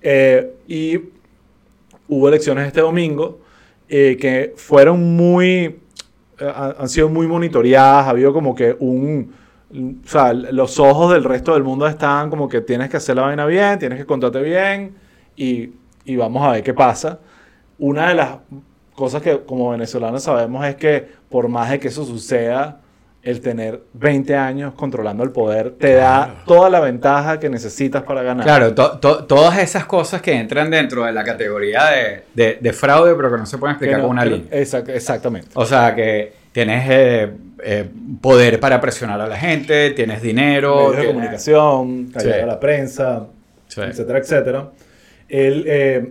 Eh, 0.00 0.52
y 0.68 1.00
hubo 2.08 2.28
elecciones 2.28 2.66
este 2.68 2.80
domingo 2.80 3.40
eh, 3.88 4.16
que 4.20 4.52
fueron 4.56 5.16
muy, 5.16 5.80
eh, 6.38 6.52
han 6.78 6.88
sido 6.88 7.08
muy 7.08 7.26
monitoreadas, 7.26 8.06
ha 8.06 8.10
habido 8.10 8.32
como 8.32 8.54
que 8.54 8.76
un, 8.78 9.32
o 9.74 10.06
sea, 10.08 10.32
los 10.32 10.78
ojos 10.78 11.12
del 11.12 11.24
resto 11.24 11.54
del 11.54 11.62
mundo 11.62 11.86
estaban 11.86 12.28
como 12.30 12.48
que 12.48 12.60
tienes 12.60 12.88
que 12.90 12.96
hacer 12.98 13.16
la 13.16 13.22
vaina 13.22 13.46
bien, 13.46 13.78
tienes 13.78 13.98
que 13.98 14.06
contarte 14.06 14.40
bien 14.42 14.94
y, 15.36 15.70
y 16.04 16.16
vamos 16.16 16.46
a 16.46 16.52
ver 16.52 16.62
qué 16.62 16.74
pasa. 16.74 17.18
Una 17.78 18.08
de 18.08 18.14
las 18.14 18.30
cosas 18.94 19.22
que 19.22 19.40
como 19.40 19.70
venezolanos 19.70 20.22
sabemos 20.22 20.64
es 20.66 20.76
que 20.76 21.06
por 21.28 21.48
más 21.48 21.70
de 21.70 21.80
que 21.80 21.88
eso 21.88 22.04
suceda, 22.04 22.78
el 23.22 23.40
tener 23.40 23.80
20 23.92 24.34
años 24.36 24.74
controlando 24.74 25.22
el 25.22 25.30
poder 25.30 25.70
te 25.78 25.94
da 25.94 26.42
toda 26.44 26.68
la 26.68 26.80
ventaja 26.80 27.38
que 27.38 27.48
necesitas 27.48 28.02
para 28.02 28.20
ganar. 28.22 28.44
Claro, 28.44 28.74
to- 28.74 28.98
to- 28.98 29.24
todas 29.26 29.58
esas 29.58 29.86
cosas 29.86 30.20
que 30.20 30.32
entran 30.34 30.68
dentro 30.70 31.04
de 31.04 31.12
la 31.12 31.22
categoría 31.22 31.84
de, 31.86 32.24
de- 32.34 32.58
de 32.60 32.72
fraude, 32.72 33.14
pero 33.14 33.30
que 33.30 33.36
no 33.38 33.46
se 33.46 33.58
pueden 33.58 33.74
explicar 33.76 33.98
no- 34.00 34.08
con 34.08 34.10
una 34.16 34.24
línea. 34.24 34.50
exact- 34.50 34.88
exactamente. 34.88 35.50
O 35.54 35.64
sea, 35.64 35.94
que 35.94 36.32
tienes 36.52 36.84
eh, 36.88 37.30
eh, 37.64 37.84
poder 38.20 38.60
para 38.60 38.80
presionar 38.80 39.20
a 39.20 39.26
la 39.26 39.36
gente, 39.36 39.90
tienes 39.90 40.22
dinero. 40.22 40.76
medios 40.76 40.92
de 40.92 40.96
tienes- 41.02 41.12
comunicación, 41.14 42.06
callar 42.12 42.34
Sí. 42.34 42.40
a 42.40 42.46
la 42.46 42.60
prensa, 42.60 43.26
Sí. 43.68 43.80
etcétera, 43.80 44.18
etcétera. 44.18 44.70
Él, 45.28 45.64
eh, 45.66 46.10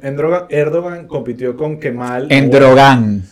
Erdogan 0.50 1.08
compitió 1.08 1.56
con 1.56 1.80
Kemal. 1.80 2.28
Endrogan. 2.32 3.24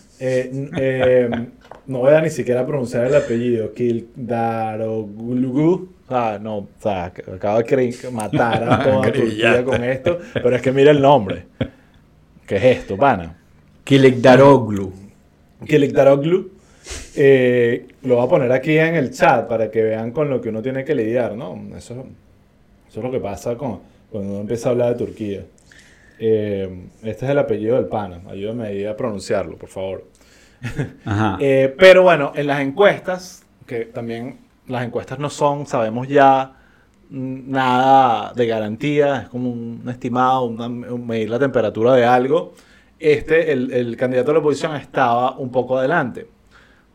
No 1.88 2.00
voy 2.00 2.14
a 2.14 2.22
ni 2.22 2.30
siquiera 2.30 2.66
pronunciar 2.68 3.06
el 3.06 3.16
apellido. 3.16 3.74
Kildaroglu. 3.74 5.90
Ah, 6.10 6.38
no, 6.42 6.58
o 6.58 6.68
sea, 6.82 7.06
acabo 7.06 7.60
de 7.62 7.96
matar 8.12 8.64
a 8.64 8.80
toda 8.84 9.12
Turquía 9.12 9.64
con 9.64 9.84
esto. 9.84 10.20
Pero 10.34 10.56
es 10.56 10.62
que 10.62 10.72
mira 10.72 10.92
el 10.92 11.02
nombre. 11.02 11.46
¿Qué 12.48 12.56
es 12.58 12.64
esto, 12.80 12.98
pana? 12.98 13.36
Kilikdaroglu. 13.84 14.92
Kilikdaroglu. 15.66 16.52
Eh, 17.16 17.88
lo 18.04 18.16
voy 18.16 18.26
a 18.26 18.30
poner 18.30 18.52
aquí 18.52 18.78
en 18.78 18.96
el 18.96 19.12
chat 19.12 19.48
para 19.48 19.70
que 19.70 19.84
vean 19.84 20.12
con 20.12 20.30
lo 20.30 20.40
que 20.42 20.50
uno 20.50 20.62
tiene 20.62 20.84
que 20.86 20.96
lidiar, 20.96 21.36
¿no? 21.36 21.60
Eso, 21.76 21.94
eso 22.88 23.00
es 23.00 23.04
lo 23.04 23.12
que 23.12 23.20
pasa 23.20 23.56
con, 23.56 23.80
cuando 24.12 24.32
uno 24.32 24.42
empieza 24.42 24.70
a 24.70 24.72
hablar 24.72 24.90
de 24.98 25.06
Turquía. 25.06 25.46
Eh, 26.20 26.88
este 27.04 27.26
es 27.26 27.32
el 27.32 27.38
apellido 27.40 27.76
del 27.76 27.86
pana. 27.86 28.22
Ayúdame 28.30 28.68
ahí 28.68 28.86
a 28.86 28.96
pronunciarlo, 28.96 29.58
por 29.58 29.70
favor. 29.70 30.06
Ajá. 31.06 31.38
Eh, 31.42 31.74
pero 31.78 32.04
bueno, 32.04 32.34
en 32.36 32.48
las 32.48 32.60
encuestas, 32.62 33.44
que 33.66 33.86
también 33.86 34.38
las 34.68 34.84
encuestas 34.86 35.18
no 35.20 35.30
son, 35.30 35.66
sabemos 35.66 36.08
ya, 36.08 36.54
mm, 37.10 37.50
nada 37.52 38.34
de 38.34 38.46
garantía, 38.48 39.22
es 39.24 39.30
como 39.30 39.50
un 39.52 39.84
estimado, 39.90 40.44
una- 40.46 40.68
un 40.68 41.08
medir 41.08 41.30
la 41.30 41.40
temperatura 41.40 41.94
de 41.96 42.06
algo. 42.06 42.54
Este, 43.00 43.52
el, 43.54 43.72
el 43.72 43.96
candidato 43.96 44.28
de 44.32 44.34
la 44.34 44.40
oposición 44.40 44.76
estaba 44.76 45.38
un 45.38 45.50
poco 45.52 45.78
adelante. 45.78 46.28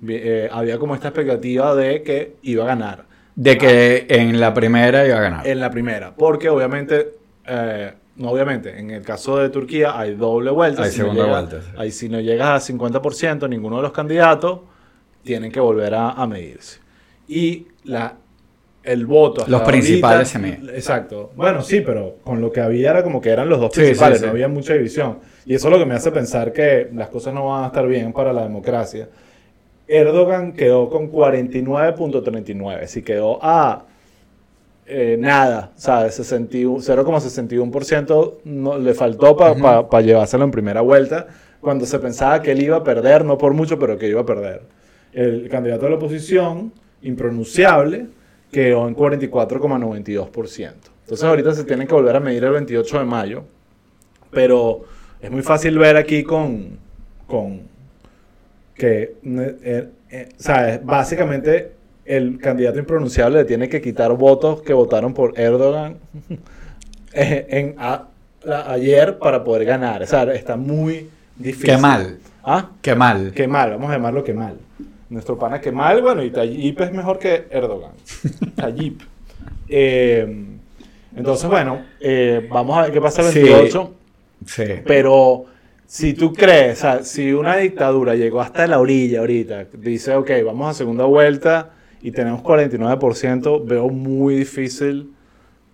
Eh, 0.08 0.48
había 0.52 0.78
como 0.78 0.94
esta 0.94 1.08
expectativa 1.08 1.74
de 1.74 2.02
que 2.02 2.36
iba 2.42 2.64
a 2.64 2.66
ganar 2.66 3.04
De 3.34 3.56
que 3.58 4.06
en 4.08 4.40
la 4.40 4.52
primera 4.54 5.06
iba 5.06 5.16
a 5.18 5.20
ganar. 5.20 5.46
en 5.46 5.60
la 5.60 5.70
primera, 5.70 6.14
porque 6.14 6.48
obviamente, 6.48 7.14
eh, 7.46 7.92
no 8.16 8.30
obviamente, 8.30 8.78
en 8.78 8.90
el 8.90 9.02
caso 9.02 9.38
de 9.38 9.48
Turquía 9.50 9.98
hay 9.98 10.14
doble 10.14 10.50
vuelta. 10.50 10.82
Hay 10.84 10.90
si 10.90 10.98
no 11.00 11.04
segunda 11.06 11.24
llega- 11.24 11.40
vuelta, 11.40 11.60
sí. 11.62 11.68
ahí 11.76 11.90
si 11.90 12.08
no 12.08 12.20
llegas 12.20 12.48
a 12.70 12.72
50%, 12.72 13.48
ninguno 13.48 13.76
de 13.76 13.82
los 13.82 13.92
candidatos 13.92 14.60
tienen 15.22 15.50
que 15.50 15.60
volver 15.60 15.94
a, 15.94 16.10
a 16.10 16.26
medirse. 16.26 16.80
Y 17.26 17.66
la, 17.84 18.14
el 18.82 19.06
voto. 19.06 19.40
hasta 19.40 19.50
Los 19.50 19.62
principales 19.62 20.28
se 20.28 20.38
miden. 20.38 20.68
Exacto. 20.74 21.32
Bueno, 21.34 21.62
sí, 21.62 21.80
pero 21.80 22.16
con 22.22 22.40
lo 22.42 22.52
que 22.52 22.60
había 22.60 22.90
era 22.90 23.02
como 23.02 23.20
que 23.20 23.30
eran 23.30 23.48
los 23.48 23.58
dos 23.58 23.70
principales, 23.72 24.18
sí, 24.18 24.22
sí. 24.22 24.26
no 24.26 24.32
había 24.32 24.48
mucha 24.48 24.74
división. 24.74 25.18
Y 25.46 25.54
eso 25.54 25.68
es 25.68 25.72
lo 25.72 25.78
que 25.78 25.86
me 25.86 25.94
hace 25.94 26.10
pensar 26.12 26.52
que 26.52 26.88
las 26.94 27.08
cosas 27.08 27.32
no 27.32 27.46
van 27.48 27.64
a 27.64 27.66
estar 27.68 27.86
bien 27.86 28.12
para 28.12 28.32
la 28.34 28.42
democracia. 28.42 29.08
Erdogan 29.86 30.52
quedó 30.52 30.88
con 30.88 31.10
49.39, 31.12 32.86
si 32.86 33.02
quedó 33.02 33.38
a 33.42 33.84
eh, 34.86 35.16
nada, 35.18 35.72
¿sabes? 35.76 36.14
61 36.14 36.78
0,61% 36.80 38.34
no, 38.44 38.78
le 38.78 38.94
faltó 38.94 39.36
para 39.36 40.00
llevárselo 40.02 40.44
en 40.44 40.50
primera 40.50 40.80
vuelta, 40.82 41.26
cuando 41.60 41.86
se 41.86 41.98
pensaba 41.98 42.42
que 42.42 42.52
él 42.52 42.62
iba 42.62 42.76
a 42.76 42.84
perder, 42.84 43.24
no 43.24 43.38
por 43.38 43.54
mucho, 43.54 43.78
pero 43.78 43.96
que 43.98 44.08
iba 44.08 44.20
a 44.20 44.26
perder. 44.26 44.62
El 45.12 45.48
candidato 45.48 45.84
de 45.84 45.90
la 45.90 45.96
oposición, 45.96 46.72
impronunciable, 47.02 48.08
quedó 48.52 48.86
en 48.86 48.94
44,92%. 48.94 50.72
Entonces 51.02 51.24
ahorita 51.24 51.54
se 51.54 51.64
tienen 51.64 51.86
que 51.86 51.94
volver 51.94 52.16
a 52.16 52.20
medir 52.20 52.44
el 52.44 52.52
28 52.52 52.98
de 52.98 53.04
mayo, 53.04 53.44
pero 54.30 54.82
es 55.20 55.30
muy 55.30 55.42
fácil 55.42 55.78
ver 55.78 55.96
aquí 55.96 56.22
con, 56.22 56.78
con 57.26 57.73
que, 58.74 59.14
eh, 59.24 59.88
eh, 60.10 60.28
¿sabes? 60.37 60.84
Básicamente 60.84 61.72
el 62.04 62.38
candidato 62.38 62.78
impronunciable 62.78 63.38
le 63.38 63.44
tiene 63.44 63.68
que 63.68 63.80
quitar 63.80 64.12
votos 64.12 64.62
que 64.62 64.72
votaron 64.74 65.14
por 65.14 65.38
Erdogan 65.38 65.96
eh, 67.12 67.46
en, 67.48 67.74
a- 67.78 68.08
la- 68.42 68.70
ayer 68.72 69.18
para 69.18 69.42
poder 69.44 69.64
ganar. 69.64 70.02
O 70.02 70.06
sea, 70.06 70.24
está 70.34 70.56
muy 70.56 71.08
difícil. 71.37 71.70
Qué 71.70 71.76
mal. 71.78 72.18
¿Ah? 72.42 72.70
Qué 72.82 72.94
mal. 72.94 73.32
Qué 73.34 73.48
mal, 73.48 73.70
vamos 73.70 73.90
a 73.90 73.94
llamarlo 73.94 74.22
que 74.22 74.34
mal. 74.34 74.58
Nuestro 75.08 75.38
pana 75.38 75.60
que 75.60 75.70
mal, 75.72 76.02
bueno, 76.02 76.22
y 76.22 76.30
Tayyip 76.30 76.80
es 76.80 76.92
mejor 76.92 77.18
que 77.18 77.46
Erdogan. 77.50 77.92
Tayyip. 78.56 79.00
Eh, 79.68 80.44
entonces, 81.16 81.48
bueno, 81.48 81.84
eh, 82.00 82.46
vamos 82.50 82.76
a 82.76 82.82
ver 82.82 82.92
qué 82.92 83.00
pasa 83.00 83.22
el 83.22 83.32
Sí. 83.32 83.40
28. 83.42 83.94
Sí. 84.46 84.64
Pero 84.84 85.44
si 85.86 86.14
tú 86.14 86.32
crees, 86.32 86.78
o 86.78 86.80
sea, 86.80 87.02
si 87.04 87.32
una 87.32 87.56
dictadura 87.56 88.14
llegó 88.14 88.40
hasta 88.40 88.66
la 88.66 88.78
orilla 88.78 89.20
ahorita, 89.20 89.66
dice, 89.78 90.14
ok, 90.16 90.30
vamos 90.44 90.70
a 90.70 90.74
segunda 90.74 91.04
vuelta 91.04 91.70
y 92.02 92.10
tenemos 92.10 92.42
49%, 92.42 93.64
veo 93.64 93.88
muy 93.88 94.34
difícil 94.36 95.12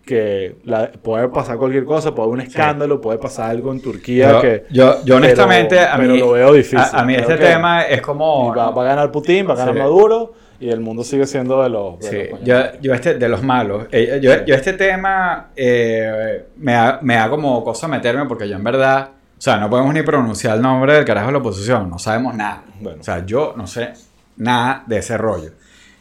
que 0.05 0.57
la- 0.65 0.91
puede 0.91 1.29
pasar 1.29 1.57
cualquier 1.59 1.85
cosa, 1.85 2.15
puede 2.15 2.29
haber 2.29 2.41
un 2.43 2.47
escándalo, 2.49 3.01
puede 3.01 3.19
pasar 3.19 3.51
algo 3.51 3.73
en 3.73 3.81
Turquía 3.81 4.33
Yo, 4.33 4.41
que... 4.41 4.65
yo, 4.71 5.05
yo 5.05 5.17
honestamente, 5.17 5.77
pero- 5.77 5.91
a 5.93 5.97
pero 5.97 6.13
mí, 6.13 6.19
lo 6.19 6.31
veo 6.33 6.53
difícil. 6.53 6.79
A, 6.79 7.01
a 7.01 7.05
mí 7.05 7.15
este 7.15 7.37
tema 7.37 7.83
es 7.83 8.01
como... 8.01 8.55
va, 8.55 8.71
va 8.71 8.83
a 8.83 8.87
ganar 8.87 9.13
Putin, 9.13 9.49
va 9.49 9.53
a 9.53 9.57
ganar 9.57 9.75
Sí. 9.75 9.81
Maduro 9.81 10.33
y 10.59 10.69
el 10.71 10.81
mundo 10.81 11.05
sigue 11.05 11.27
siendo 11.27 11.63
de 11.63 11.69
los... 11.69 11.99
de 12.01 12.09
Sí, 12.11 12.31
los 12.31 12.43
yo, 12.45 12.57
yo 12.81 12.95
este, 12.95 13.15
de 13.15 13.29
los 13.29 13.43
malos. 13.43 13.87
Eh, 13.93 14.19
yo, 14.23 14.45
yo 14.45 14.55
este 14.55 14.73
tema 14.73 15.51
eh, 15.55 16.45
me, 16.57 16.73
da, 16.73 16.99
me 17.03 17.15
da 17.15 17.31
como 17.31 17.63
cosa 17.63 17.87
meterme 17.87 18.25
porque 18.27 18.49
yo 18.49 18.57
en 18.57 18.65
verdad, 18.65 19.11
o 19.41 19.43
sea, 19.43 19.57
no 19.57 19.71
podemos 19.71 19.95
ni 19.95 20.03
pronunciar 20.03 20.57
el 20.57 20.61
nombre 20.61 20.93
del 20.93 21.07
carajo 21.07 21.29
de 21.29 21.33
la 21.33 21.39
oposición, 21.39 21.89
no 21.89 21.99
sabemos 21.99 22.35
nada. 22.35 22.63
Bueno. 22.79 23.01
O 23.01 23.03
sea, 23.03 23.25
yo 23.25 23.55
no 23.57 23.67
sé 23.67 23.95
nada 24.37 24.85
de 24.87 24.99
ese 24.99 25.17
rollo. 25.17 25.53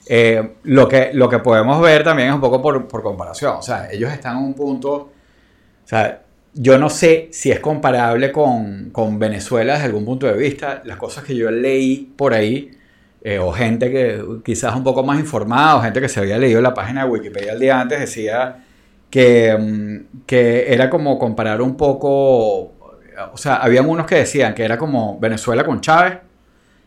Eh, 0.09 0.55
lo, 0.63 0.89
que, 0.89 1.11
lo 1.13 1.29
que 1.29 1.39
podemos 1.39 1.79
ver 1.81 2.03
también 2.03 2.27
es 2.27 2.35
un 2.35 2.41
poco 2.41 2.61
por, 2.61 2.85
por 2.85 3.01
comparación. 3.01 3.55
O 3.55 3.61
sea, 3.61 3.89
ellos 3.89 4.11
están 4.11 4.39
en 4.39 4.43
un 4.43 4.53
punto. 4.53 4.93
O 4.93 5.11
sea, 5.85 6.21
yo 6.53 6.77
no 6.77 6.89
sé 6.89 7.29
si 7.31 7.49
es 7.49 7.61
comparable 7.61 8.29
con, 8.33 8.89
con, 8.89 9.17
Venezuela 9.17 9.71
desde 9.75 9.85
algún 9.85 10.03
punto 10.03 10.27
de 10.27 10.33
vista. 10.33 10.81
Las 10.83 10.97
cosas 10.97 11.23
que 11.23 11.33
yo 11.33 11.49
leí 11.49 12.13
por 12.17 12.33
ahí, 12.33 12.71
eh, 13.21 13.39
o 13.39 13.53
gente 13.53 13.89
que 13.89 14.21
quizás 14.43 14.75
un 14.75 14.83
poco 14.83 15.01
más 15.03 15.17
informada, 15.17 15.77
o 15.77 15.81
gente 15.81 16.01
que 16.01 16.09
se 16.09 16.19
había 16.19 16.37
leído 16.37 16.59
la 16.59 16.73
página 16.73 17.05
de 17.05 17.09
Wikipedia 17.09 17.53
el 17.53 17.59
día 17.59 17.79
antes, 17.79 18.01
decía 18.01 18.65
que, 19.09 19.57
mm, 19.57 20.25
que 20.25 20.73
era 20.73 20.89
como 20.89 21.17
comparar 21.17 21.61
un 21.61 21.77
poco. 21.77 22.73
O 23.33 23.37
sea, 23.37 23.55
habían 23.55 23.87
unos 23.87 24.05
que 24.05 24.15
decían 24.15 24.53
que 24.53 24.63
era 24.63 24.77
como 24.77 25.19
Venezuela 25.19 25.63
con 25.63 25.81
Chávez, 25.81 26.19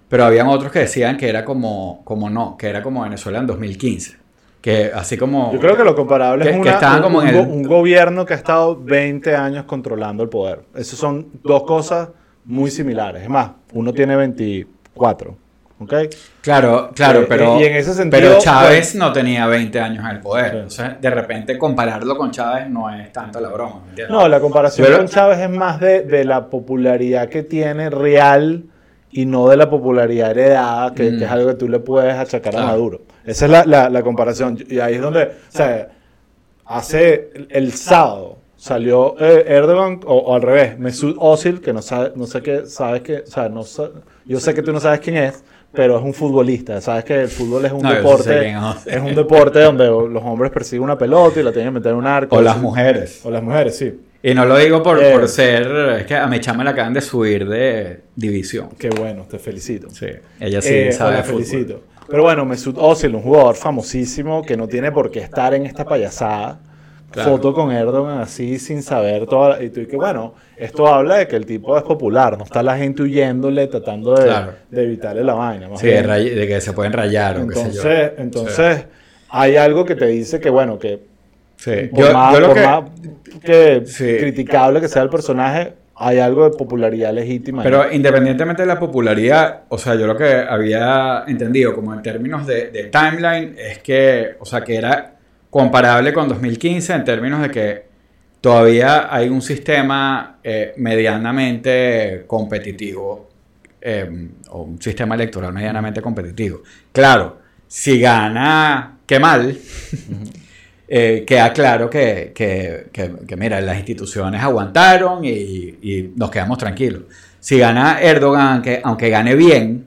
pero 0.08 0.24
habían 0.24 0.46
otros 0.48 0.70
que 0.70 0.80
decían 0.80 1.16
que 1.16 1.28
era 1.28 1.44
como, 1.44 2.02
como 2.04 2.28
no, 2.28 2.56
que 2.56 2.68
era 2.68 2.82
como 2.82 3.02
Venezuela 3.02 3.38
en 3.38 3.46
2015. 3.46 4.16
Que 4.60 4.92
así 4.94 5.16
como... 5.16 5.52
Yo 5.52 5.58
creo 5.58 5.76
que 5.76 5.84
lo 5.84 5.96
comparable 5.96 6.48
es 6.48 6.56
una, 6.56 7.06
un, 7.06 7.50
un, 7.50 7.62
gobierno 7.64 8.24
que 8.24 8.34
ha 8.34 8.36
estado 8.36 8.80
20 8.80 9.34
años 9.34 9.64
controlando 9.64 10.22
el 10.22 10.28
poder. 10.28 10.60
Esas 10.74 10.98
son 10.98 11.28
dos 11.42 11.64
cosas 11.64 12.10
muy 12.44 12.70
similares. 12.70 13.22
Es 13.22 13.28
más, 13.28 13.50
uno 13.72 13.92
tiene 13.92 14.14
24. 14.14 15.36
¿Ok? 15.82 15.94
Claro, 16.40 16.90
claro, 16.94 17.20
eh, 17.20 17.26
pero, 17.28 17.60
y 17.60 17.64
en 17.64 17.76
ese 17.76 17.94
sentido, 17.94 18.20
pero 18.20 18.38
Chávez 18.40 18.78
pues, 18.78 18.94
no 18.94 19.12
tenía 19.12 19.46
20 19.46 19.80
años 19.80 20.04
en 20.04 20.16
el 20.16 20.20
poder. 20.20 20.54
Entonces, 20.54 21.00
de 21.00 21.10
repente, 21.10 21.58
compararlo 21.58 22.16
con 22.16 22.30
Chávez 22.30 22.68
no 22.68 22.92
es 22.92 23.12
tanto 23.12 23.40
la 23.40 23.48
broma. 23.48 23.82
No, 24.08 24.28
la 24.28 24.40
comparación 24.40 24.96
con 24.96 25.08
Chávez 25.08 25.38
es 25.38 25.50
más 25.50 25.80
de, 25.80 26.02
de 26.02 26.24
la 26.24 26.48
popularidad 26.48 27.28
que 27.28 27.42
tiene 27.42 27.90
real 27.90 28.64
y 29.12 29.26
no 29.26 29.48
de 29.48 29.56
la 29.56 29.68
popularidad 29.68 30.30
heredada, 30.30 30.94
que, 30.94 31.08
es 31.08 31.20
mm. 31.20 31.24
algo 31.24 31.48
que 31.50 31.54
tú 31.54 31.68
le 31.68 31.78
puedes 31.78 32.14
achacar 32.14 32.56
a 32.56 32.66
Maduro. 32.66 33.02
Esa 33.24 33.44
es 33.44 33.66
la, 33.66 33.88
la, 33.90 34.02
comparación. 34.02 34.58
Y 34.68 34.80
ahí 34.80 34.94
es 34.94 35.02
donde, 35.02 35.24
o 35.24 35.30
sea, 35.50 35.90
hace 36.64 37.30
el, 37.50 37.72
sábado 37.72 38.38
salió 38.56 39.16
eh, 39.20 39.44
Erdogan, 39.46 40.00
o, 40.06 40.34
al 40.34 40.40
revés, 40.40 40.78
Mesut 40.78 41.16
Özil, 41.20 41.60
que 41.60 41.74
no, 41.74 41.82
sabe, 41.82 42.12
no 42.16 42.26
sé 42.26 42.40
qué, 42.42 42.64
sabes 42.66 43.02
que, 43.02 43.18
o 43.18 43.26
sea, 43.26 43.50
no, 43.50 43.62
yo 44.24 44.40
sé 44.40 44.54
que 44.54 44.62
tú 44.62 44.72
no 44.72 44.80
sabes 44.80 45.00
quién 45.00 45.18
es, 45.18 45.44
pero 45.72 45.98
es 45.98 46.04
un 46.04 46.14
futbolista. 46.14 46.80
Sabes 46.80 47.04
que 47.04 47.22
el 47.22 47.28
fútbol 47.28 47.64
es 47.64 47.72
un 47.72 47.82
deporte, 47.82 48.54
es 48.86 49.00
un 49.00 49.14
deporte 49.14 49.60
donde 49.60 49.86
los 49.86 50.22
hombres 50.22 50.50
persiguen 50.50 50.84
una 50.84 50.98
pelota 50.98 51.40
y 51.40 51.42
la 51.42 51.52
tienen 51.52 51.72
que 51.72 51.78
meter 51.80 51.92
en 51.92 51.98
un 51.98 52.06
arco. 52.06 52.36
O 52.36 52.42
las 52.42 52.58
mujeres. 52.58 53.20
O 53.24 53.30
las 53.30 53.42
mujeres, 53.42 53.76
sí. 53.76 53.92
Y 54.24 54.34
no 54.34 54.44
lo 54.44 54.56
digo 54.56 54.82
por, 54.82 54.98
por 54.98 55.24
eh, 55.24 55.28
ser. 55.28 55.66
Es 55.98 56.06
que 56.06 56.14
a 56.14 56.26
me 56.26 56.38
me 56.38 56.64
la 56.64 56.70
acaban 56.70 56.92
de 56.92 57.00
subir 57.00 57.48
de 57.48 58.02
división. 58.14 58.68
Qué 58.78 58.90
bueno, 58.90 59.26
te 59.28 59.38
felicito. 59.38 59.90
Sí, 59.90 60.06
ella 60.38 60.62
sí 60.62 60.74
eh, 60.74 60.92
sabe. 60.92 61.16
Te 61.16 61.22
felicito. 61.24 61.82
Pero 62.08 62.22
bueno, 62.22 62.44
Mesut 62.44 62.76
Özil, 62.78 63.14
un 63.14 63.22
jugador 63.22 63.56
famosísimo 63.56 64.42
que 64.42 64.56
no 64.56 64.68
tiene 64.68 64.92
por 64.92 65.10
qué 65.10 65.20
estar 65.20 65.54
en 65.54 65.66
esta 65.66 65.84
payasada. 65.84 66.60
Foto 67.12 67.52
con 67.52 67.72
Erdogan 67.72 68.18
así 68.18 68.58
sin 68.58 68.82
saber 68.82 69.26
toda. 69.26 69.62
Y 69.62 69.70
tú 69.70 69.86
que 69.86 69.96
bueno, 69.96 70.34
esto 70.56 70.86
habla 70.86 71.16
de 71.16 71.28
que 71.28 71.36
el 71.36 71.46
tipo 71.46 71.76
es 71.76 71.82
popular, 71.82 72.38
no 72.38 72.44
está 72.44 72.62
la 72.62 72.76
gente 72.76 73.02
huyéndole 73.02 73.66
tratando 73.66 74.14
de, 74.14 74.32
de 74.70 74.82
evitarle 74.82 75.24
la 75.24 75.34
vaina. 75.34 75.68
sí, 75.76 75.86
de, 75.86 76.46
que 76.48 76.60
se 76.60 76.72
pueden 76.72 76.92
rayar. 76.92 77.36
Entonces, 77.36 77.78
o 77.78 77.82
qué 77.82 77.88
sé 77.88 78.12
yo. 78.16 78.22
entonces 78.22 78.84
hay 79.28 79.56
algo 79.56 79.84
que 79.84 79.94
te 79.94 80.06
dice 80.06 80.40
que 80.40 80.50
bueno, 80.50 80.78
que 80.78 81.12
Sí. 81.62 81.88
Por, 81.92 82.06
yo, 82.06 82.12
más, 82.12 82.38
lo 82.40 82.54
que, 83.40 83.84
criticable 84.18 84.80
que 84.80 84.88
sea 84.88 85.02
el 85.02 85.10
personaje, 85.10 85.74
hay 85.94 86.18
algo 86.18 86.50
de 86.50 86.56
popularidad 86.56 87.12
legítima. 87.12 87.62
Pero 87.62 87.92
independientemente 87.92 88.62
de 88.62 88.66
la 88.66 88.80
popularidad, 88.80 89.62
o 89.68 89.78
sea, 89.78 89.94
yo 89.94 90.08
lo 90.08 90.16
que 90.16 90.24
había 90.24 91.22
entendido 91.28 91.72
como 91.72 91.94
en 91.94 92.02
términos 92.02 92.46
de, 92.48 92.90
timeline 92.90 93.54
es 93.56 93.78
que, 93.78 94.34
o 94.40 94.44
sea, 94.44 94.62
que 94.62 94.74
era 94.74 95.14
comparable 95.52 96.14
con 96.14 96.30
2015 96.30 96.94
en 96.94 97.04
términos 97.04 97.42
de 97.42 97.50
que 97.50 97.84
todavía 98.40 99.14
hay 99.14 99.28
un 99.28 99.42
sistema 99.42 100.38
eh, 100.42 100.72
medianamente 100.78 102.24
competitivo, 102.26 103.28
eh, 103.78 104.30
o 104.48 104.62
un 104.62 104.80
sistema 104.80 105.14
electoral 105.14 105.52
medianamente 105.52 106.00
competitivo. 106.00 106.62
Claro, 106.90 107.38
si 107.68 108.00
gana, 108.00 109.00
qué 109.04 109.18
mal. 109.18 109.58
eh, 110.88 111.22
queda 111.26 111.52
claro 111.52 111.90
que, 111.90 112.32
que, 112.34 112.86
que, 112.90 113.36
mira, 113.36 113.60
las 113.60 113.76
instituciones 113.76 114.42
aguantaron 114.42 115.22
y, 115.22 116.14
nos 116.16 116.30
quedamos 116.30 116.56
tranquilos. 116.56 117.02
Si 117.40 117.58
gana 117.58 118.00
Erdogan, 118.00 118.62
que, 118.62 118.80
aunque 118.82 119.10
gane 119.10 119.34
bien, 119.34 119.86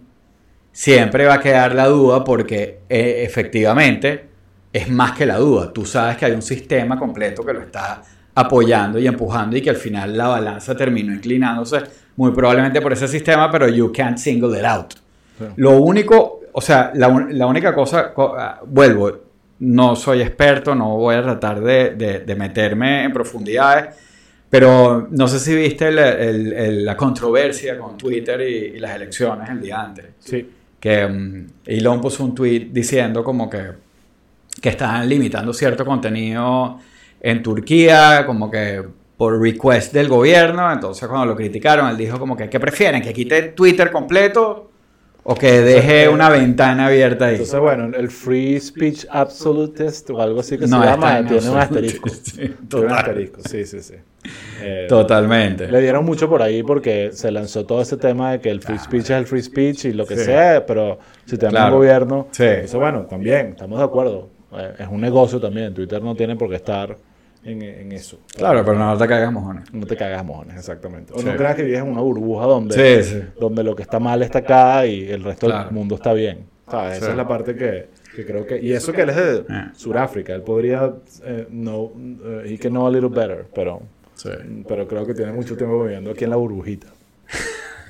siempre 0.71 1.25
va 1.25 1.35
a 1.35 1.39
quedar 1.39 1.73
la 1.73 1.87
duda 1.87 2.23
porque 2.23 2.81
eh, 2.87 3.23
efectivamente 3.25 4.34
es 4.75 4.89
más 4.89 5.13
que 5.13 5.25
la 5.25 5.37
duda. 5.37 5.71
Tú 5.71 5.85
sabes 5.85 6.17
que 6.17 6.25
hay 6.25 6.33
un 6.33 6.41
sistema 6.41 6.99
completo 6.99 7.45
que 7.45 7.53
lo 7.53 7.61
está 7.61 8.01
apoyando 8.35 8.99
y 8.99 9.07
empujando 9.07 9.55
y 9.55 9.61
que 9.61 9.69
al 9.69 9.77
final 9.77 10.17
la 10.17 10.27
balanza 10.27 10.75
terminó 10.75 11.13
inclinándose 11.13 11.77
muy 12.17 12.33
probablemente 12.33 12.81
por 12.81 12.91
ese 12.91 13.07
sistema, 13.07 13.49
pero 13.49 13.69
you 13.69 13.93
can't 13.93 14.17
single 14.17 14.59
it 14.59 14.65
out. 14.65 14.93
Lo 15.55 15.79
único, 15.79 16.41
o 16.51 16.59
sea, 16.59 16.91
la, 16.93 17.07
la 17.29 17.45
única 17.45 17.73
cosa, 17.73 18.11
ah, 18.17 18.59
vuelvo, 18.65 19.17
no 19.59 19.95
soy 19.95 20.21
experto, 20.21 20.75
no 20.75 20.97
voy 20.97 21.15
a 21.15 21.23
tratar 21.23 21.61
de, 21.61 22.35
meterme 22.37 23.05
en 23.05 23.13
profundidades, 23.13 23.95
pero 24.49 25.07
no 25.09 25.27
sé 25.29 25.39
si 25.39 25.55
viste 25.55 25.89
la 25.89 26.97
controversia 26.97 27.77
con 27.77 27.97
Twitter 27.97 28.41
y, 28.41 28.77
las 28.77 28.93
elecciones 28.93 29.49
el 29.49 29.61
día 29.61 29.81
antes. 29.81 30.05
Sí. 30.19 30.49
Que 30.77 31.05
um, 31.05 31.47
Elon 31.65 32.01
puso 32.01 32.25
un 32.25 32.35
tweet 32.35 32.67
diciendo 32.71 33.23
como 33.23 33.49
que, 33.49 33.84
que 34.65 34.69
estaban 34.69 35.07
limitando 35.07 35.53
cierto 35.53 35.85
contenido 35.85 36.79
en 37.21 37.43
Turquía, 37.43 38.23
como 38.25 38.49
que 38.49 38.83
por 39.15 39.39
request 39.39 39.93
del 39.93 40.07
gobierno, 40.07 40.73
entonces 40.73 41.07
cuando 41.07 41.27
lo 41.27 41.35
criticaron, 41.35 41.87
él 41.87 41.95
dijo 41.95 42.17
como 42.17 42.35
que, 42.35 42.49
¿qué 42.49 42.59
prefieren? 42.59 43.03
¿Que 43.03 43.13
quite 43.13 43.49
Twitter 43.49 43.91
completo 43.91 44.71
o 45.21 45.35
que 45.35 45.61
deje 45.61 46.09
una 46.09 46.29
ventana 46.29 46.87
abierta 46.87 47.25
ahí. 47.25 47.33
Entonces, 47.33 47.59
bueno, 47.59 47.95
el 47.95 48.09
Free 48.09 48.59
Speech 48.59 49.05
Absolutist 49.07 50.09
o 50.09 50.19
algo 50.19 50.39
así 50.39 50.57
que 50.57 50.67
se 50.67 50.75
llama, 50.75 51.23
tiene 51.27 51.47
un 51.47 51.57
asterisco. 51.57 52.09
Sí, 52.23 52.55
tiene 52.67 52.85
un 52.87 52.91
asterisco, 52.91 53.41
sí, 53.47 53.65
sí, 53.65 53.81
sí. 53.81 53.93
Eh, 54.63 54.87
Totalmente. 54.89 55.67
Le 55.67 55.79
dieron 55.79 56.03
mucho 56.05 56.27
por 56.27 56.41
ahí 56.41 56.63
porque 56.63 57.11
se 57.13 57.29
lanzó 57.29 57.67
todo 57.67 57.83
ese 57.83 57.97
tema 57.97 58.31
de 58.31 58.39
que 58.39 58.49
el 58.49 58.63
free 58.63 58.79
speech 58.79 59.03
es 59.03 59.09
el 59.11 59.27
free 59.27 59.43
speech 59.43 59.85
y 59.85 59.93
lo 59.93 60.07
que 60.07 60.15
sea, 60.15 60.65
pero 60.65 60.97
si 61.25 61.37
tenemos 61.37 61.69
un 61.69 61.77
gobierno. 61.77 62.27
Sí. 62.31 62.43
Entonces, 62.45 62.75
bueno, 62.75 63.01
también, 63.03 63.49
estamos 63.49 63.77
de 63.77 63.85
acuerdo. 63.85 64.29
Eh, 64.53 64.75
es 64.79 64.87
un 64.87 65.01
negocio 65.01 65.39
también. 65.39 65.73
Twitter 65.73 66.01
no 66.01 66.15
tiene 66.15 66.35
por 66.35 66.49
qué 66.49 66.55
estar 66.55 66.97
en, 67.45 67.91
eso. 67.91 68.19
Claro, 68.35 68.63
pero 68.65 68.77
no 68.77 68.97
te 68.97 69.07
cagas 69.07 69.31
mojones. 69.31 69.73
No 69.73 69.85
te 69.85 69.95
cagas 69.95 70.25
mojones, 70.25 70.57
exactamente. 70.57 71.13
O 71.13 71.21
no 71.21 71.35
creas 71.35 71.55
que 71.55 71.63
vives 71.63 71.79
en 71.79 71.89
una 71.89 72.01
burbuja 72.01 72.45
donde, 72.45 73.29
donde 73.39 73.63
lo 73.63 73.75
que 73.75 73.83
está 73.83 73.99
mal 73.99 74.23
está 74.23 74.39
acá 74.39 74.85
y 74.85 75.09
el 75.09 75.23
resto 75.23 75.47
del 75.47 75.71
mundo 75.71 75.95
está 75.95 76.13
bien. 76.13 76.45
¿Sabes? 76.69 76.97
Esa 76.97 77.11
es 77.11 77.17
la 77.17 77.27
parte 77.27 77.55
que, 77.55 77.89
que, 78.15 78.25
creo 78.25 78.47
que... 78.47 78.59
Y 78.59 78.73
eso 78.73 78.91
que 78.91 79.01
él 79.01 79.09
es 79.09 79.15
de 79.15 79.37
eh. 79.37 79.69
Sudáfrica, 79.75 80.33
él 80.33 80.41
podría... 80.41 80.91
Eh, 81.23 81.47
no, 81.51 81.91
eh, 82.25 82.43
he 82.47 82.57
can 82.57 82.71
know 82.71 82.87
a 82.87 82.91
little 82.91 83.09
better, 83.09 83.45
pero... 83.53 83.83
Pero 84.67 84.87
creo 84.87 85.05
que 85.05 85.13
tiene 85.13 85.31
mucho 85.33 85.55
tiempo 85.55 85.83
viviendo 85.83 86.09
aquí 86.09 86.23
en 86.23 86.31
la 86.31 86.37
burbujita. 86.37 86.87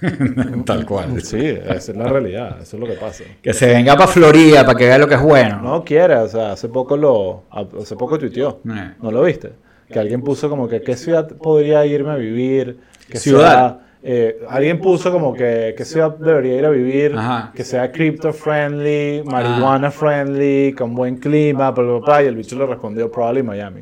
Tal 0.66 0.86
cual. 0.86 1.22
Sí, 1.22 1.40
esa 1.40 1.92
es 1.92 1.96
la 1.96 2.08
realidad, 2.08 2.58
eso 2.62 2.78
es 2.78 2.80
lo 2.80 2.88
que 2.88 2.94
pasa. 2.94 3.24
Que 3.42 3.54
se 3.54 3.68
venga 3.68 3.96
para 3.96 4.08
Florida 4.08 4.66
para 4.66 4.78
que 4.78 4.86
vea 4.86 4.98
lo 4.98 5.08
que 5.08 5.16
es 5.16 5.22
bueno. 5.22 5.62
No 5.62 5.84
quiere, 5.84 6.16
o 6.16 6.28
sea, 6.28 6.52
hace 6.54 6.70
poco 6.70 6.98
lo 6.98 7.44
hace 7.80 7.96
poco 7.96 8.18
tuiteó. 8.18 8.62
Eh. 8.70 8.94
¿No 9.02 9.12
lo 9.12 9.24
viste? 9.24 9.54
Que 9.90 10.00
alguien 10.00 10.22
puso 10.22 10.50
como 10.50 10.68
que 10.68 10.82
qué 10.82 10.96
ciudad 10.96 11.28
podría 11.28 11.86
irme 11.86 12.12
a 12.12 12.16
vivir, 12.16 12.80
qué 13.08 13.20
ciudad, 13.20 13.80
eh, 14.02 14.40
alguien 14.50 14.82
puso 14.82 15.12
como 15.12 15.34
que 15.34 15.74
qué 15.78 15.86
ciudad 15.86 16.18
debería 16.18 16.58
ir 16.58 16.66
a 16.66 16.70
vivir, 16.70 17.16
que 17.54 17.64
sea 17.64 17.92
crypto 17.92 18.34
friendly, 18.34 19.24
marihuana 19.24 19.92
friendly, 19.92 20.74
con 20.74 20.96
buen 20.96 21.18
clima, 21.18 21.72
bla, 21.72 21.84
bla, 21.84 22.00
bla, 22.00 22.24
y 22.24 22.28
el 22.28 22.36
bicho 22.36 22.56
le 22.58 22.66
respondió 22.66 23.12
probably 23.12 23.44
Miami. 23.44 23.82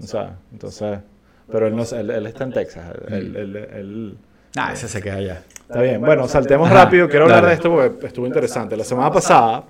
O 0.00 0.06
sea, 0.06 0.36
entonces, 0.52 1.00
pero 1.50 1.66
él 1.66 1.74
no 1.74 1.82
él, 1.82 2.10
él 2.10 2.26
está 2.26 2.44
en 2.44 2.52
Texas, 2.52 2.84
él, 3.08 3.36
él, 3.36 3.56
él 3.56 4.18
Ah, 4.58 4.72
ese 4.72 4.88
se 4.88 5.00
queda 5.00 5.16
allá. 5.16 5.42
Está 5.60 5.80
bien. 5.82 6.00
Bueno, 6.00 6.26
saltemos 6.26 6.68
rápido. 6.70 7.08
Quiero 7.08 7.26
hablar 7.26 7.46
de 7.46 7.54
esto 7.54 7.70
porque 7.70 8.06
estuvo 8.06 8.26
interesante. 8.26 8.76
La 8.76 8.84
semana 8.84 9.12
pasada, 9.12 9.64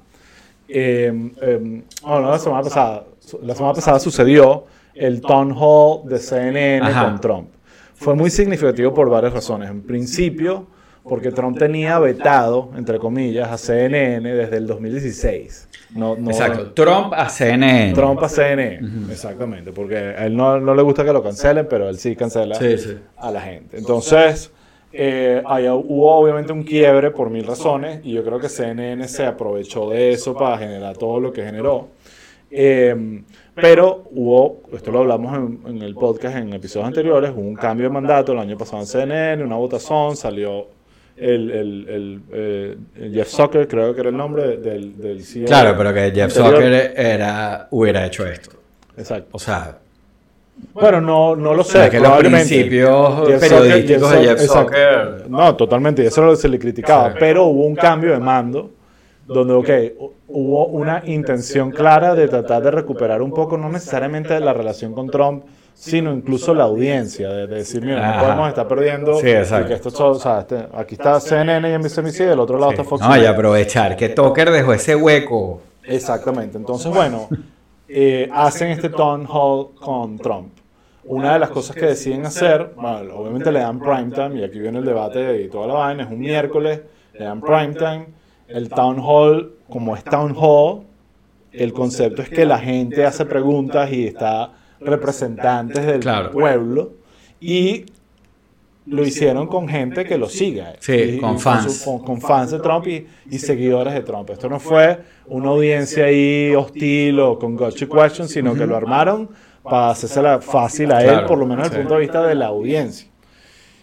eh, 0.69 1.33
eh, 1.43 1.83
no, 2.05 2.21
no 2.21 2.31
la 2.31 2.39
semana 2.39 2.63
pasada, 2.63 3.05
la 3.43 3.55
semana 3.55 3.75
pasada 3.75 3.99
sucedió 3.99 4.65
el 4.95 5.21
town 5.21 5.55
hall 5.57 6.09
de 6.09 6.19
CNN 6.19 6.93
con 6.93 7.21
Trump. 7.21 7.49
Fue 7.95 8.15
muy 8.15 8.31
significativo 8.31 8.95
por 8.95 9.11
varias 9.11 9.33
razones. 9.33 9.71
En 9.71 9.83
principio, 9.83 10.67
porque 11.03 11.33
Trump 11.33 11.59
tenía 11.59 11.99
vetado, 11.99 12.71
entre 12.77 12.99
comillas, 12.99 13.51
a 13.51 13.59
CNN 13.59 14.33
desde 14.35 14.59
el 14.59 14.67
2016. 14.67 15.69
No, 15.95 16.17
Exacto, 16.17 16.73
Trump 16.73 17.13
a 17.15 17.29
CNN. 17.29 17.93
Trump 17.95 18.23
a 18.23 18.29
CNN, 18.29 19.11
exactamente, 19.11 19.73
porque 19.73 19.97
a 19.97 20.27
él 20.27 20.37
no, 20.37 20.61
no, 20.61 20.75
le 20.75 20.83
gusta 20.83 21.05
que 21.05 21.13
lo 21.13 21.23
cancelen, 21.23 21.67
pero 21.69 21.89
él 21.89 21.99
sí 21.99 22.15
cancela 22.15 22.59
a 23.17 23.31
la 23.31 23.41
gente. 23.41 23.79
Entonces, 23.79 24.53
eh, 24.93 25.43
ahí 25.47 25.69
hubo 25.69 26.15
obviamente 26.15 26.53
un 26.53 26.63
quiebre 26.63 27.11
por 27.11 27.31
mil 27.31 27.47
razones 27.47 28.01
y 28.05 28.13
yo 28.13 28.25
creo 28.25 28.39
que 28.39 28.49
CNN 28.49 29.07
se 29.07 29.27
aprovechó 29.27 29.91
de 29.91 30.13
eso 30.13 30.35
para 30.35 30.59
generar 30.59 30.97
todo 30.97 31.21
lo 31.21 31.33
que 31.33 31.43
generó. 31.45 31.89
Eh, 32.51 33.23
pero 33.55 34.05
hubo, 34.13 34.63
esto 34.73 34.91
lo 34.91 35.01
hablamos 35.01 35.37
en, 35.37 35.61
en, 35.67 35.83
el 35.83 35.95
podcast 35.95 36.37
en 36.37 36.53
episodios 36.55 36.87
anteriores, 36.87 37.31
hubo 37.35 37.41
un 37.41 37.55
cambio 37.55 37.89
de 37.89 37.93
mandato 37.93 38.33
el 38.33 38.39
año 38.39 38.57
pasado 38.57 38.81
en 38.81 38.87
CNN, 38.87 39.45
una 39.45 39.57
votación, 39.57 40.17
salió 40.17 40.69
el, 41.17 41.51
el, 41.51 41.89
el, 41.89 42.23
eh, 42.33 42.77
Jeff 43.13 43.29
Zucker, 43.29 43.67
creo 43.67 43.95
que 43.95 44.01
era 44.01 44.11
el 44.11 44.17
nombre 44.17 44.57
del, 44.57 44.97
del 44.97 45.23
CEO. 45.23 45.47
Claro, 45.47 45.75
pero 45.77 45.93
que 45.93 46.13
Jeff 46.13 46.33
Zucker 46.33 46.93
era, 46.97 47.69
hubiera 47.71 48.07
hecho 48.07 48.27
esto. 48.27 48.53
Exacto. 48.97 49.29
O 49.33 49.39
sea, 49.39 49.79
bueno, 50.73 51.01
no, 51.01 51.37
no 51.37 51.55
lo 51.55 51.65
sé. 51.65 51.89
que 51.91 52.01
los 52.01 52.19
principios 52.19 53.29
periodísticos 53.41 54.11
de 54.13 54.19
Jeff 54.19 54.41
Zucker. 54.41 55.25
No, 55.29 55.55
totalmente, 55.57 56.03
y 56.03 56.07
eso 56.07 56.37
se 56.37 56.49
le 56.49 56.59
criticaba. 56.59 57.15
Pero 57.19 57.45
hubo 57.45 57.65
un 57.65 57.77
cambio 57.77 58.13
de 58.13 58.19
mando 58.19 58.71
donde, 59.27 59.53
ok, 59.53 60.13
hubo 60.29 60.67
una 60.67 61.03
intención 61.05 61.71
clara 61.71 62.15
de 62.15 62.29
tratar 62.29 62.63
de 62.63 62.71
recuperar 62.71 63.21
un 63.21 63.31
poco, 63.31 63.59
no 63.59 63.69
necesariamente 63.69 64.39
la 64.41 64.55
relación 64.55 64.95
con 64.95 65.11
Trump, 65.11 65.45
sino 65.75 66.13
incluso 66.13 66.55
la 66.55 66.65
audiencia, 66.65 67.29
de, 67.29 67.47
decir, 67.47 67.85
mira, 67.85 68.17
no 68.17 68.23
podemos 68.23 68.49
estar 68.49 68.67
perdiendo. 68.67 69.21
Sí, 69.21 69.29
exacto. 69.29 69.75
Esto, 69.75 70.11
o 70.11 70.15
sea, 70.15 70.41
este, 70.41 70.67
aquí 70.75 70.95
está 70.95 71.21
CNN 71.21 71.71
y 71.71 71.79
MSNBC, 71.79 72.21
del 72.21 72.41
otro 72.41 72.59
lado 72.59 72.73
está 72.73 72.85
Fox 72.85 73.03
No, 73.03 73.17
y 73.17 73.27
aprovechar 73.27 73.97
que 73.97 74.09
Tucker 74.09 74.51
dejó 74.51 74.73
ese 74.73 74.97
hueco. 74.97 75.61
Exactamente. 75.85 76.57
Entonces, 76.59 76.93
bueno, 76.93 77.29
eh, 77.89 78.29
hacen 78.33 78.69
este 78.71 78.91
town 78.91 79.27
hall 79.27 79.75
con 79.75 80.19
Trump. 80.19 80.53
Una 81.05 81.33
de 81.33 81.39
las 81.39 81.51
cosas 81.51 81.75
que 81.75 81.87
deciden 81.87 82.27
hacer, 82.27 82.75
bueno, 82.77 83.17
obviamente 83.17 83.51
le 83.51 83.61
dan 83.61 83.79
prime 83.79 84.11
time, 84.11 84.39
y 84.39 84.45
aquí 84.45 84.59
viene 84.59 84.79
el 84.79 84.85
debate 84.85 85.43
y 85.43 85.49
toda 85.49 85.67
la 85.67 85.75
vaina, 85.75 86.03
es 86.03 86.11
un 86.11 86.19
miércoles, 86.19 86.83
le 87.15 87.25
dan 87.25 87.41
prime 87.41 87.75
time. 87.75 88.07
El 88.47 88.69
town 88.69 88.99
hall, 89.03 89.55
como 89.71 89.97
es 89.97 90.05
town 90.05 90.35
hall, 90.37 90.83
el 91.53 91.73
concepto 91.73 92.23
es 92.23 92.29
que 92.29 92.45
la 92.45 92.59
gente 92.59 93.07
hace 93.07 93.25
preguntas 93.25 93.91
y 93.91 94.07
está 94.07 94.53
representantes 94.81 95.87
del 95.87 96.31
pueblo 96.31 96.93
y 97.41 97.87
lo 98.89 99.07
hicieron 99.07 99.47
con 99.47 99.69
gente 99.69 100.05
que 100.05 100.17
lo 100.17 100.29
siga. 100.29 100.75
Sí, 100.81 101.19
con 101.21 101.39
fans. 101.39 101.85
Con, 102.05 102.21
fans 102.21 102.51
de 102.51 102.61
Trump 102.61 102.87
y, 102.87 103.07
y, 103.31 103.39
seguidores 103.39 103.95
de 103.95 104.01
Trump. 104.01 104.31
Esto 104.31 104.49
no 104.49 104.59
fue 104.59 104.99
una 105.27 105.49
audiencia 105.49 106.07
ahí 106.07 106.55
hostil 106.55 107.21
o 107.21 107.39
con 107.39 107.57
gotcha 107.57 107.87
questions, 107.87 108.31
sino 108.31 108.55
que 108.55 108.67
lo 108.67 108.77
armaron 108.77 109.29
para 109.63 109.91
hacérsela 109.91 110.41
fácil 110.41 110.93
a 110.93 111.05
él, 111.05 111.27
por 111.27 111.39
lo 111.39 111.47
menos 111.47 111.65
desde 111.65 111.77
el 111.77 111.83
punto 111.83 111.95
de 111.95 112.01
vista 112.01 112.27
de 112.27 112.35
la 112.35 112.47
audiencia. 112.47 113.09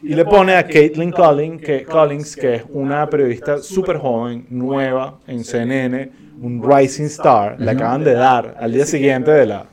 Y 0.02 0.14
le 0.14 0.26
pone 0.26 0.56
a 0.56 0.68
Caitlin 0.68 1.12
Collins, 1.12 1.62
que, 1.62 1.84
Collins, 1.84 2.36
que 2.36 2.56
es 2.56 2.64
una 2.70 3.10
periodista 3.10 3.58
súper 3.60 3.98
joven, 3.98 4.46
nueva 4.50 5.20
en 5.26 5.44
CNN, 5.44 6.12
un 6.42 6.62
rising 6.64 7.06
star, 7.06 7.60
le 7.60 7.72
acaban 7.72 8.04
de 8.04 8.14
dar 8.14 8.56
al 8.60 8.72
día 8.72 8.86
siguiente 8.86 9.32
de 9.32 9.46
la, 9.46 9.66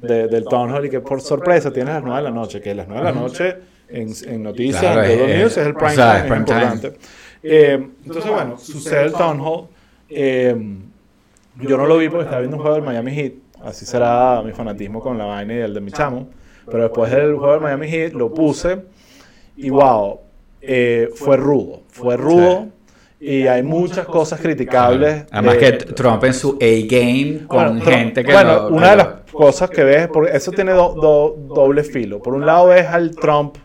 del 0.00 0.44
Town 0.44 0.70
Hall 0.72 0.86
y 0.86 0.90
que 0.90 1.00
por 1.00 1.20
sorpresa 1.20 1.72
tiene 1.72 1.90
las 1.90 2.02
9 2.02 2.16
de 2.16 2.22
la 2.22 2.30
noche, 2.30 2.60
que 2.60 2.74
las 2.74 2.86
9 2.88 3.04
de 3.04 3.12
la 3.12 3.20
noche 3.20 3.56
en, 3.88 4.12
en 4.26 4.42
noticias, 4.42 4.84
en 5.08 5.18
todo 5.18 5.26
News, 5.28 5.56
es 5.56 5.66
el 5.66 5.74
prime, 5.74 5.94
time, 5.94 6.18
es 6.18 6.24
importante. 6.24 6.92
Eh, 7.42 7.88
entonces, 8.04 8.30
bueno, 8.30 8.58
sucede 8.58 9.04
el 9.04 9.12
Town 9.12 9.40
Hall. 9.40 9.68
Eh, 10.08 10.56
yo 11.60 11.76
no 11.76 11.86
lo 11.86 11.98
vi 11.98 12.08
porque 12.08 12.24
estaba 12.24 12.40
viendo 12.40 12.56
un 12.56 12.62
juego 12.62 12.76
del 12.76 12.84
Miami 12.84 13.12
Heat, 13.12 13.32
así 13.62 13.86
será 13.86 14.42
mi 14.42 14.52
fanatismo 14.52 15.00
con 15.00 15.16
la 15.18 15.24
vaina 15.24 15.54
y 15.54 15.58
el 15.58 15.74
de 15.74 15.80
mi 15.80 15.92
chamo, 15.92 16.28
pero 16.70 16.84
después 16.84 17.10
del 17.10 17.34
juego 17.36 17.52
del 17.52 17.60
Miami 17.60 17.88
Heat 17.88 18.12
lo 18.12 18.32
puse 18.32 18.82
y 19.56 19.70
wow, 19.70 20.20
eh, 20.60 21.10
fue 21.14 21.36
rudo, 21.36 21.82
fue 21.88 22.16
rudo. 22.16 22.68
Y 23.20 23.46
hay 23.46 23.62
muchas 23.62 24.04
cosas 24.04 24.38
criticables. 24.38 25.24
Además 25.30 25.56
que 25.56 25.72
Trump 25.72 26.22
en 26.24 26.34
su 26.34 26.58
A-game 26.60 27.46
con 27.46 27.80
gente 27.80 28.22
que... 28.22 28.30
Bueno, 28.30 28.68
una 28.68 28.90
de 28.90 28.96
las 28.96 29.08
cosas 29.32 29.70
que 29.70 29.82
ves, 29.82 30.08
porque 30.08 30.36
eso 30.36 30.52
tiene 30.52 30.72
doble 30.72 31.84
filo. 31.84 32.20
Por 32.20 32.34
un 32.34 32.44
lado 32.44 32.66
ves 32.66 32.86
al 32.86 33.12
Trump 33.16 33.56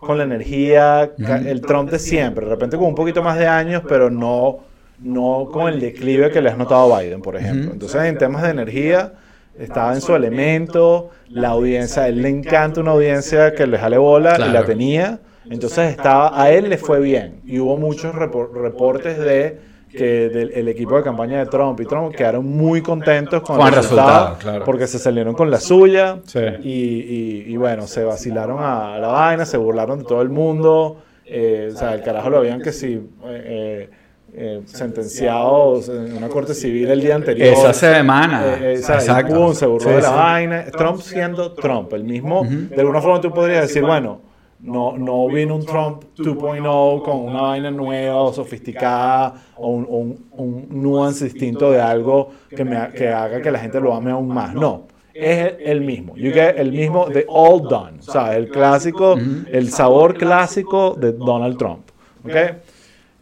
con 0.00 0.16
la 0.18 0.24
energía, 0.24 1.10
el 1.46 1.60
Trump 1.60 1.90
de 1.90 1.98
siempre, 1.98 2.46
de 2.46 2.50
repente 2.50 2.76
con 2.76 2.86
un 2.86 2.94
poquito 2.94 3.22
más 3.22 3.38
de 3.38 3.46
años, 3.46 3.82
pero 3.86 4.10
no, 4.10 4.60
no 4.98 5.48
con 5.52 5.68
el 5.72 5.78
declive 5.78 6.30
que 6.30 6.40
le 6.40 6.48
has 6.48 6.58
notado 6.58 6.94
a 6.94 7.00
Biden, 7.00 7.20
por 7.20 7.36
ejemplo. 7.36 7.70
Entonces 7.72 8.02
en 8.04 8.16
temas 8.16 8.42
de 8.42 8.50
energía 8.50 9.12
estaba 9.58 9.94
en 9.94 10.00
su 10.00 10.14
elemento, 10.14 11.10
la 11.28 11.48
audiencia, 11.48 12.04
a 12.04 12.08
él 12.08 12.22
le 12.22 12.30
encanta 12.30 12.80
una 12.80 12.92
audiencia 12.92 13.54
que 13.54 13.66
le 13.66 13.78
jale 13.78 13.98
bola 13.98 14.36
y 14.48 14.50
la 14.50 14.64
tenía. 14.64 15.20
Entonces 15.50 15.90
estaba, 15.90 16.40
a 16.40 16.50
él 16.50 16.70
le 16.70 16.78
fue 16.78 17.00
bien 17.00 17.40
y 17.44 17.58
hubo 17.58 17.76
muchos 17.76 18.14
reportes 18.14 19.18
de 19.18 19.58
que 19.90 20.26
el 20.26 20.68
equipo 20.68 20.96
de 20.96 21.02
campaña 21.02 21.38
de 21.38 21.46
Trump 21.46 21.80
y 21.80 21.84
Trump 21.84 22.14
quedaron 22.14 22.46
muy 22.46 22.80
contentos 22.80 23.42
con, 23.42 23.60
el 23.60 23.74
resultado, 23.74 24.38
porque 24.64 24.86
se 24.86 24.98
salieron 24.98 25.34
con 25.34 25.50
la 25.50 25.60
suya 25.60 26.18
y, 26.62 27.56
bueno, 27.56 27.86
se 27.86 28.04
vacilaron 28.04 28.58
a 28.60 28.98
la 28.98 29.08
vaina, 29.08 29.44
se 29.44 29.56
burlaron 29.56 30.00
de 30.00 30.04
todo 30.04 30.22
el 30.22 30.28
mundo, 30.28 30.98
eh, 31.24 31.70
o 31.74 31.76
sea, 31.76 31.94
el 31.94 32.02
carajo 32.02 32.30
lo 32.30 32.38
habían 32.38 32.60
que 32.60 32.72
si... 32.72 33.00
Eh, 33.26 33.90
eh, 34.32 34.62
sentenciado 34.64 35.80
en 35.88 36.16
una 36.16 36.28
corte 36.28 36.54
civil 36.54 36.88
el 36.88 37.00
día 37.00 37.16
anterior. 37.16 37.48
Esa 37.48 37.72
semana. 37.72 38.58
Exacto. 38.62 39.54
se 39.54 39.66
burló 39.66 39.90
de 39.90 40.02
la 40.02 40.10
vaina. 40.10 40.64
Trump 40.66 41.00
siendo 41.00 41.52
Trump, 41.52 41.92
el 41.94 42.04
mismo. 42.04 42.44
De 42.44 42.80
alguna 42.80 43.00
forma 43.00 43.20
tú 43.20 43.32
podrías 43.32 43.62
decir, 43.62 43.82
bueno, 43.82 44.20
no, 44.62 44.96
no 44.96 45.26
vino 45.28 45.56
un 45.56 45.64
Trump 45.64 46.04
2.0 46.16 47.02
con 47.02 47.20
una 47.20 47.42
vaina 47.42 47.70
nueva 47.70 48.16
o 48.16 48.32
sofisticada 48.32 49.34
o 49.56 49.68
un, 49.68 50.28
un, 50.32 50.66
nuance 50.70 51.24
distinto 51.24 51.70
de 51.70 51.80
algo 51.80 52.30
que, 52.48 52.64
me, 52.64 52.90
que 52.92 53.08
haga 53.08 53.40
que 53.40 53.50
la 53.50 53.58
gente 53.58 53.80
lo 53.80 53.94
ame 53.94 54.10
aún 54.10 54.28
más. 54.28 54.54
No, 54.54 54.86
es 55.14 55.54
el 55.60 55.80
mismo. 55.80 56.14
You 56.16 56.32
get 56.32 56.58
el 56.58 56.72
mismo 56.72 57.08
de 57.08 57.24
All 57.28 57.62
Done. 57.62 57.98
O 58.00 58.12
sea, 58.12 58.36
el 58.36 58.48
clásico, 58.48 59.16
el 59.50 59.70
sabor 59.70 60.16
clásico 60.16 60.94
de 60.98 61.12
Donald 61.12 61.56
Trump. 61.56 61.90
¿okay? 62.24 62.58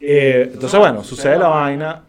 Eh, 0.01 0.51
entonces, 0.53 0.79
bueno, 0.79 1.05
sucede 1.05 1.38
la 1.38 1.48
vaina 1.48 2.05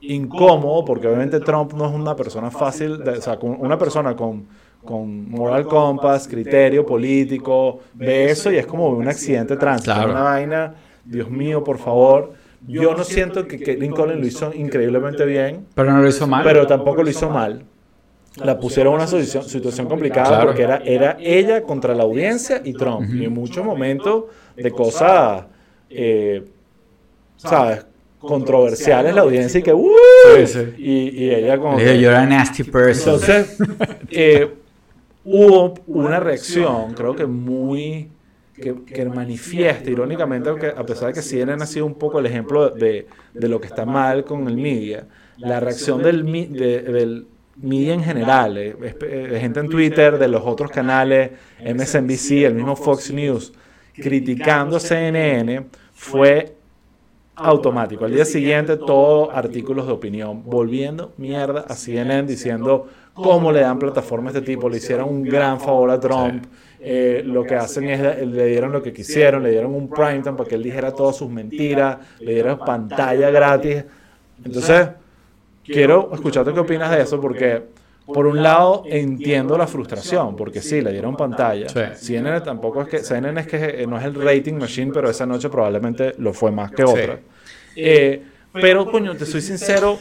incómodo 0.00 0.84
porque 0.84 1.06
obviamente 1.06 1.40
Trump 1.40 1.72
no 1.72 1.86
es 1.86 1.92
una 1.92 2.14
persona 2.14 2.50
fácil, 2.50 3.02
de, 3.02 3.12
o 3.12 3.22
sea, 3.22 3.38
una 3.40 3.78
persona 3.78 4.14
con 4.14 4.46
con 4.84 5.30
moral 5.30 5.66
compass, 5.66 6.28
criterio 6.28 6.84
político, 6.84 7.80
ve 7.94 8.30
eso 8.30 8.52
y 8.52 8.56
es 8.56 8.66
como 8.66 8.88
un 8.88 9.08
accidente 9.08 9.56
tránsito, 9.56 9.94
una 10.04 10.22
vaina, 10.22 10.74
Dios 11.04 11.30
mío, 11.30 11.64
por 11.64 11.78
favor. 11.78 12.32
Yo 12.66 12.94
no 12.94 13.04
siento 13.04 13.46
que, 13.46 13.76
Lincoln 13.76 14.20
lo 14.20 14.26
hizo 14.26 14.52
increíblemente 14.54 15.24
bien. 15.26 15.66
Pero 15.74 15.92
no 15.92 16.00
lo 16.00 16.08
hizo 16.08 16.26
mal. 16.26 16.42
Pero 16.44 16.66
tampoco 16.66 17.02
lo 17.02 17.10
hizo 17.10 17.28
mal. 17.28 17.64
La 18.36 18.58
pusieron 18.58 18.94
en 18.94 19.00
una 19.00 19.06
situación, 19.06 19.44
situación 19.44 19.86
complicada 19.86 20.42
porque 20.42 20.62
era, 20.62 20.78
era 20.78 21.16
ella 21.20 21.62
contra 21.62 21.94
la 21.94 22.04
audiencia 22.04 22.62
y 22.64 22.72
Trump. 22.72 23.08
Y 23.14 23.24
en 23.24 23.34
muchos 23.34 23.64
momentos 23.64 24.24
de 24.56 24.70
cosas, 24.70 25.44
eh, 25.90 26.42
¿sabes? 27.36 27.86
controversiales 28.24 29.14
la 29.14 29.20
audiencia 29.20 29.60
y 29.60 29.62
que 29.62 29.72
¡uh! 29.72 29.90
Y, 30.78 31.30
ella 31.30 31.58
como 31.58 31.78
you're 31.78 32.16
a 32.16 32.26
nasty 32.26 32.64
person 32.64 33.14
entonces 33.14 33.58
eh, 34.10 34.50
hubo 35.24 35.74
una 35.86 36.20
reacción, 36.20 36.94
creo 36.94 37.16
que 37.16 37.26
muy 37.26 38.10
que, 38.54 39.04
manifiesta 39.12 39.90
irónicamente, 39.90 40.48
aunque 40.48 40.68
a 40.68 40.86
pesar 40.86 41.08
de 41.08 41.14
que 41.14 41.22
CNN 41.22 41.62
ha 41.62 41.66
sido 41.66 41.86
un 41.86 41.94
poco 41.94 42.20
el 42.20 42.26
ejemplo 42.26 42.70
de, 42.70 43.08
de 43.32 43.48
lo 43.48 43.60
que 43.60 43.66
está 43.66 43.84
mal 43.84 44.24
con 44.24 44.46
el 44.46 44.56
media, 44.56 45.06
la 45.38 45.58
reacción 45.60 46.02
del, 46.02 46.24
del 46.52 47.26
media 47.56 47.94
en 47.94 48.02
general, 48.02 48.56
eh, 48.56 48.74
de 48.74 49.40
gente 49.40 49.60
en 49.60 49.68
Twitter, 49.68 50.18
de 50.18 50.28
los 50.28 50.42
otros 50.44 50.70
canales, 50.70 51.32
MSNBC, 51.60 52.44
el 52.44 52.54
mismo 52.54 52.76
Fox 52.76 53.12
News, 53.12 53.52
criticando 53.94 54.76
a 54.76 54.80
CNN, 54.80 55.66
fue 55.92 56.54
automático. 57.36 58.04
Al 58.04 58.12
día 58.12 58.24
siguiente, 58.24 58.76
todos 58.76 59.30
artículos 59.32 59.86
de 59.86 59.92
opinión, 59.92 60.42
volviendo 60.44 61.12
mierda 61.16 61.64
a 61.68 61.74
CNN 61.74 62.28
diciendo 62.28 62.88
cómo 63.14 63.50
le 63.50 63.60
dan 63.60 63.78
plataformas 63.78 64.34
de 64.34 64.40
este 64.40 64.52
tipo. 64.52 64.68
Le 64.68 64.76
hicieron 64.76 65.08
un 65.08 65.22
gran 65.22 65.60
favor 65.60 65.90
a 65.90 65.98
Trump. 65.98 66.44
Eh, 66.80 67.22
lo 67.24 67.44
que 67.44 67.54
hacen 67.54 67.88
es, 67.88 68.26
le 68.26 68.46
dieron 68.46 68.70
lo 68.70 68.82
que 68.82 68.92
quisieron, 68.92 69.42
le 69.42 69.50
dieron 69.50 69.74
un 69.74 69.88
prime 69.88 70.20
time 70.20 70.34
para 70.34 70.46
que 70.46 70.56
él 70.56 70.62
dijera 70.62 70.92
todas 70.92 71.16
sus 71.16 71.30
mentiras, 71.30 71.96
le 72.20 72.34
dieron 72.34 72.58
pantalla 72.58 73.30
gratis. 73.30 73.84
Entonces, 74.44 74.88
quiero 75.64 76.10
escucharte 76.12 76.52
qué 76.52 76.60
opinas 76.60 76.90
de 76.90 77.00
eso, 77.00 77.18
porque 77.22 77.62
por 78.04 78.26
un 78.26 78.42
lado 78.42 78.82
entiendo 78.86 79.56
la 79.56 79.66
frustración, 79.66 80.36
porque 80.36 80.60
sí, 80.60 80.82
le 80.82 80.92
dieron 80.92 81.16
pantalla. 81.16 81.68
CNN 81.94 82.42
tampoco 82.42 82.82
es 82.82 82.88
que, 82.88 82.98
CNN 82.98 83.40
es 83.40 83.46
que 83.46 83.86
no 83.86 83.98
es 83.98 84.04
el 84.04 84.14
rating 84.14 84.54
machine, 84.54 84.92
pero 84.92 85.08
esa 85.08 85.24
noche 85.24 85.48
probablemente 85.48 86.12
lo 86.18 86.34
fue 86.34 86.50
más 86.50 86.70
que 86.70 86.84
otra. 86.84 87.18
Eh, 87.76 88.22
pero, 88.52 88.90
coño, 88.90 89.16
te 89.16 89.24
soy 89.24 89.40
sincero, 89.40 89.98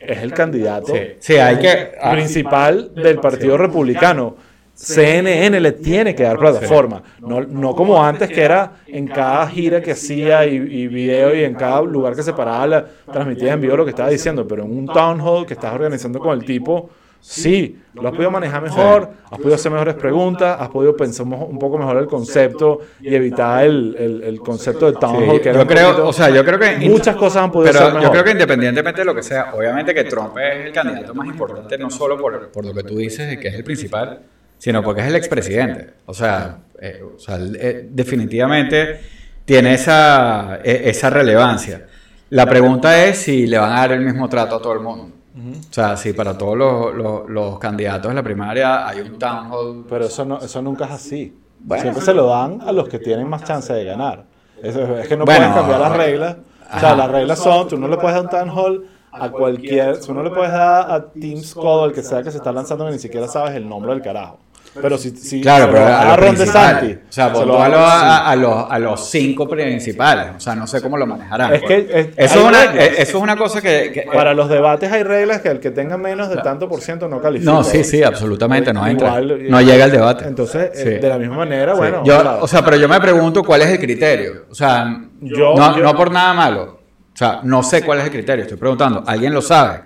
es 0.00 0.18
el 0.22 0.32
candidato 0.32 0.94
sí. 1.18 1.34
hay 1.36 1.58
que, 1.58 1.92
principal 2.10 2.94
del 2.94 3.18
Partido 3.18 3.56
Republicano. 3.56 4.36
CNN 4.72 5.60
le 5.60 5.72
tiene 5.72 6.14
que 6.14 6.22
dar 6.22 6.38
plataforma. 6.38 7.02
No, 7.20 7.42
no 7.42 7.74
como 7.74 8.02
antes 8.02 8.30
que 8.30 8.40
era 8.40 8.78
en 8.86 9.06
cada 9.06 9.46
gira 9.46 9.82
que 9.82 9.92
hacía 9.92 10.46
y, 10.46 10.54
y 10.54 10.88
video 10.88 11.34
y 11.34 11.44
en 11.44 11.52
cada 11.52 11.82
lugar 11.82 12.16
que 12.16 12.22
se 12.22 12.32
paraba, 12.32 12.66
la, 12.66 12.86
transmitía 13.12 13.52
en 13.52 13.60
vivo 13.60 13.76
lo 13.76 13.84
que 13.84 13.90
estaba 13.90 14.08
diciendo, 14.08 14.48
pero 14.48 14.64
en 14.64 14.70
un 14.70 14.86
town 14.86 15.20
hall 15.20 15.44
que 15.44 15.52
estás 15.52 15.74
organizando 15.74 16.18
con 16.18 16.38
el 16.38 16.46
tipo, 16.46 16.88
sí, 17.20 17.78
lo 17.94 18.08
has 18.08 18.12
podido 18.14 18.30
manejar 18.30 18.62
mejor, 18.62 19.10
has 19.30 19.38
podido 19.38 19.54
hacer 19.54 19.70
mejores 19.72 19.94
preguntas, 19.94 20.56
has 20.60 20.68
podido 20.68 20.96
pensar 20.96 21.26
un 21.26 21.58
poco 21.58 21.78
mejor 21.78 21.96
el 21.98 22.06
concepto 22.06 22.80
y 23.00 23.14
evitar 23.14 23.64
el, 23.64 23.96
el, 23.98 24.22
el 24.22 24.40
concepto 24.40 24.90
de 24.90 24.98
town 24.98 25.16
Sí, 25.24 25.28
hall. 25.30 25.40
Que 25.40 25.48
era 25.50 25.58
yo 25.58 25.62
un 25.62 25.68
creo, 25.68 25.88
poquito- 25.90 26.08
o 26.08 26.12
sea, 26.12 26.30
yo 26.30 26.44
creo 26.44 26.58
que 26.58 26.88
muchas 26.88 27.16
cosas 27.16 27.42
han 27.44 27.52
podido 27.52 27.72
ser 27.72 27.82
Pero 27.82 27.94
mejor. 27.94 28.02
yo 28.04 28.10
creo 28.12 28.24
que 28.24 28.30
independientemente 28.32 29.00
de 29.00 29.04
lo 29.04 29.14
que 29.14 29.22
sea, 29.22 29.52
obviamente 29.54 29.94
que 29.94 30.04
Trump 30.04 30.36
es 30.38 30.66
el 30.66 30.72
candidato 30.72 31.14
más 31.14 31.26
importante, 31.26 31.76
no 31.78 31.90
solo 31.90 32.16
por, 32.18 32.50
por 32.50 32.64
lo 32.64 32.72
que 32.72 32.82
tú 32.82 32.96
dices 32.96 33.28
de 33.28 33.38
que 33.38 33.48
es 33.48 33.54
el 33.54 33.64
principal, 33.64 34.20
sino 34.58 34.82
porque 34.82 35.00
es 35.02 35.06
el 35.08 35.16
expresidente. 35.16 35.90
O 36.06 36.14
sea, 36.14 36.58
eh, 36.80 37.02
o 37.16 37.18
sea, 37.18 37.38
eh, 37.58 37.86
definitivamente 37.90 39.00
tiene 39.44 39.74
esa, 39.74 40.60
eh, 40.62 40.82
esa 40.84 41.10
relevancia. 41.10 41.86
La 42.30 42.46
pregunta 42.46 43.04
es 43.04 43.18
si 43.18 43.46
le 43.46 43.58
van 43.58 43.72
a 43.72 43.80
dar 43.80 43.92
el 43.92 44.00
mismo 44.00 44.28
trato 44.28 44.56
a 44.56 44.62
todo 44.62 44.72
el 44.74 44.80
mundo. 44.80 45.10
O 45.36 45.72
sea, 45.72 45.96
si 45.96 46.12
para 46.12 46.36
todos 46.36 46.56
los, 46.56 46.94
los- 46.94 47.28
los 47.28 47.58
candidatos 47.58 48.10
de 48.10 48.14
la 48.14 48.22
primaria 48.22 48.86
hay 48.88 49.00
un 49.00 49.18
town 49.18 49.50
hall. 49.52 49.84
Pero 49.88 50.04
eso, 50.06 50.24
no, 50.24 50.38
eso 50.38 50.60
nunca 50.62 50.86
es 50.86 50.90
así. 50.92 51.36
Bueno. 51.60 51.82
Siempre 51.82 52.02
se 52.02 52.14
lo 52.14 52.26
dan 52.26 52.60
a 52.62 52.72
los 52.72 52.88
que 52.88 52.98
tienen 52.98 53.28
más 53.28 53.44
chance 53.44 53.72
de 53.72 53.84
ganar. 53.84 54.24
Eso 54.62 54.80
es, 54.82 55.00
es 55.02 55.08
que 55.08 55.16
no 55.16 55.24
Bueno, 55.24 55.40
pueden 55.40 55.52
cambiar 55.54 55.80
las 55.80 55.96
reglas. 55.96 56.36
O 56.74 56.78
sea, 56.80 56.94
las 56.96 57.10
reglas 57.10 57.38
son, 57.38 57.68
tú 57.68 57.76
no 57.78 57.88
le 57.88 57.96
puedes 57.96 58.14
dar 58.14 58.24
un 58.24 58.30
town 58.30 58.50
hall 58.58 58.86
a 59.12 59.28
cualquier, 59.30 59.98
tú 60.00 60.14
no 60.14 60.22
le 60.22 60.30
puedes 60.30 60.52
dar 60.52 60.90
a 60.90 61.04
Team 61.10 61.40
Scott, 61.42 61.84
al 61.84 61.92
que 61.92 62.02
sea 62.02 62.22
que 62.22 62.30
se 62.30 62.36
está 62.36 62.52
lanzando, 62.52 62.86
que 62.86 62.92
ni 62.92 62.98
siquiera 62.98 63.26
sabes 63.28 63.54
el 63.56 63.68
nombre 63.68 63.92
del 63.92 64.02
carajo. 64.02 64.38
Pero 64.80 64.96
si, 64.98 65.10
si 65.10 65.40
Claro, 65.40 65.68
pero 65.72 65.84
a 65.86 66.04
los 66.04 66.16
Ron. 66.16 66.36
DeSantis, 66.36 66.96
O 67.08 67.12
sea, 67.12 67.26
votó 67.28 67.60
a, 67.60 67.68
los, 67.68 67.78
sí. 67.80 67.84
a, 67.92 68.30
a 68.30 68.36
los, 68.36 68.70
a 68.70 68.78
los 68.78 69.10
cinco 69.10 69.48
principales. 69.48 70.26
O 70.36 70.40
sea, 70.40 70.54
no 70.54 70.66
sé 70.68 70.80
cómo 70.80 70.96
lo 70.96 71.06
manejarán. 71.06 71.54
Es 71.54 71.62
que, 71.62 71.78
es- 71.92 72.08
eso, 72.16 72.38
es 72.40 72.44
una, 72.44 72.64
eh, 72.76 72.94
eso 72.98 73.16
es 73.18 73.22
una 73.22 73.36
cosa 73.36 73.60
que... 73.60 73.90
que- 73.92 74.02
Para 74.12 74.32
los 74.32 74.48
debates 74.48 74.92
hay 74.92 75.02
reglas 75.02 75.40
que 75.40 75.48
el 75.48 75.58
que 75.60 75.70
tenga 75.72 75.96
menos 75.96 76.28
de 76.30 76.36
tanto 76.36 76.68
por 76.68 76.80
ciento 76.82 77.08
no 77.08 77.20
califica. 77.20 77.50
no, 77.50 77.64
sí, 77.64 77.82
sí, 77.82 78.02
absolutamente, 78.04 78.72
no 78.72 78.86
entra. 78.86 79.08
Igual, 79.20 79.50
no 79.50 79.60
llega 79.60 79.84
al 79.86 79.90
debate. 79.90 80.24
Entonces, 80.28 80.70
Sí. 80.74 80.82
eh, 80.88 80.98
de 81.00 81.08
la 81.08 81.18
misma 81.18 81.38
manera, 81.38 81.72
Sí. 81.72 81.78
bueno. 81.78 82.04
Yo, 82.04 82.20
claro. 82.20 82.38
o 82.42 82.46
sea, 82.46 82.64
pero 82.64 82.76
yo 82.76 82.88
me 82.88 83.00
pregunto 83.00 83.42
cuál 83.42 83.62
es 83.62 83.68
el 83.70 83.78
criterio. 83.80 84.44
O 84.50 84.54
sea, 84.54 85.00
Yo- 85.20 85.54
no, 85.56 85.76
yo- 85.76 85.82
no 85.82 85.96
por 85.96 86.12
nada 86.12 86.32
malo. 86.32 86.80
O 87.12 87.16
sea, 87.16 87.40
no 87.42 87.62
sé 87.64 87.82
cuál 87.82 87.98
es 87.98 88.04
el 88.04 88.10
criterio. 88.12 88.44
Estoy 88.44 88.56
preguntando. 88.56 89.02
¿Alguien 89.06 89.34
lo 89.34 89.42
sabe? 89.42 89.80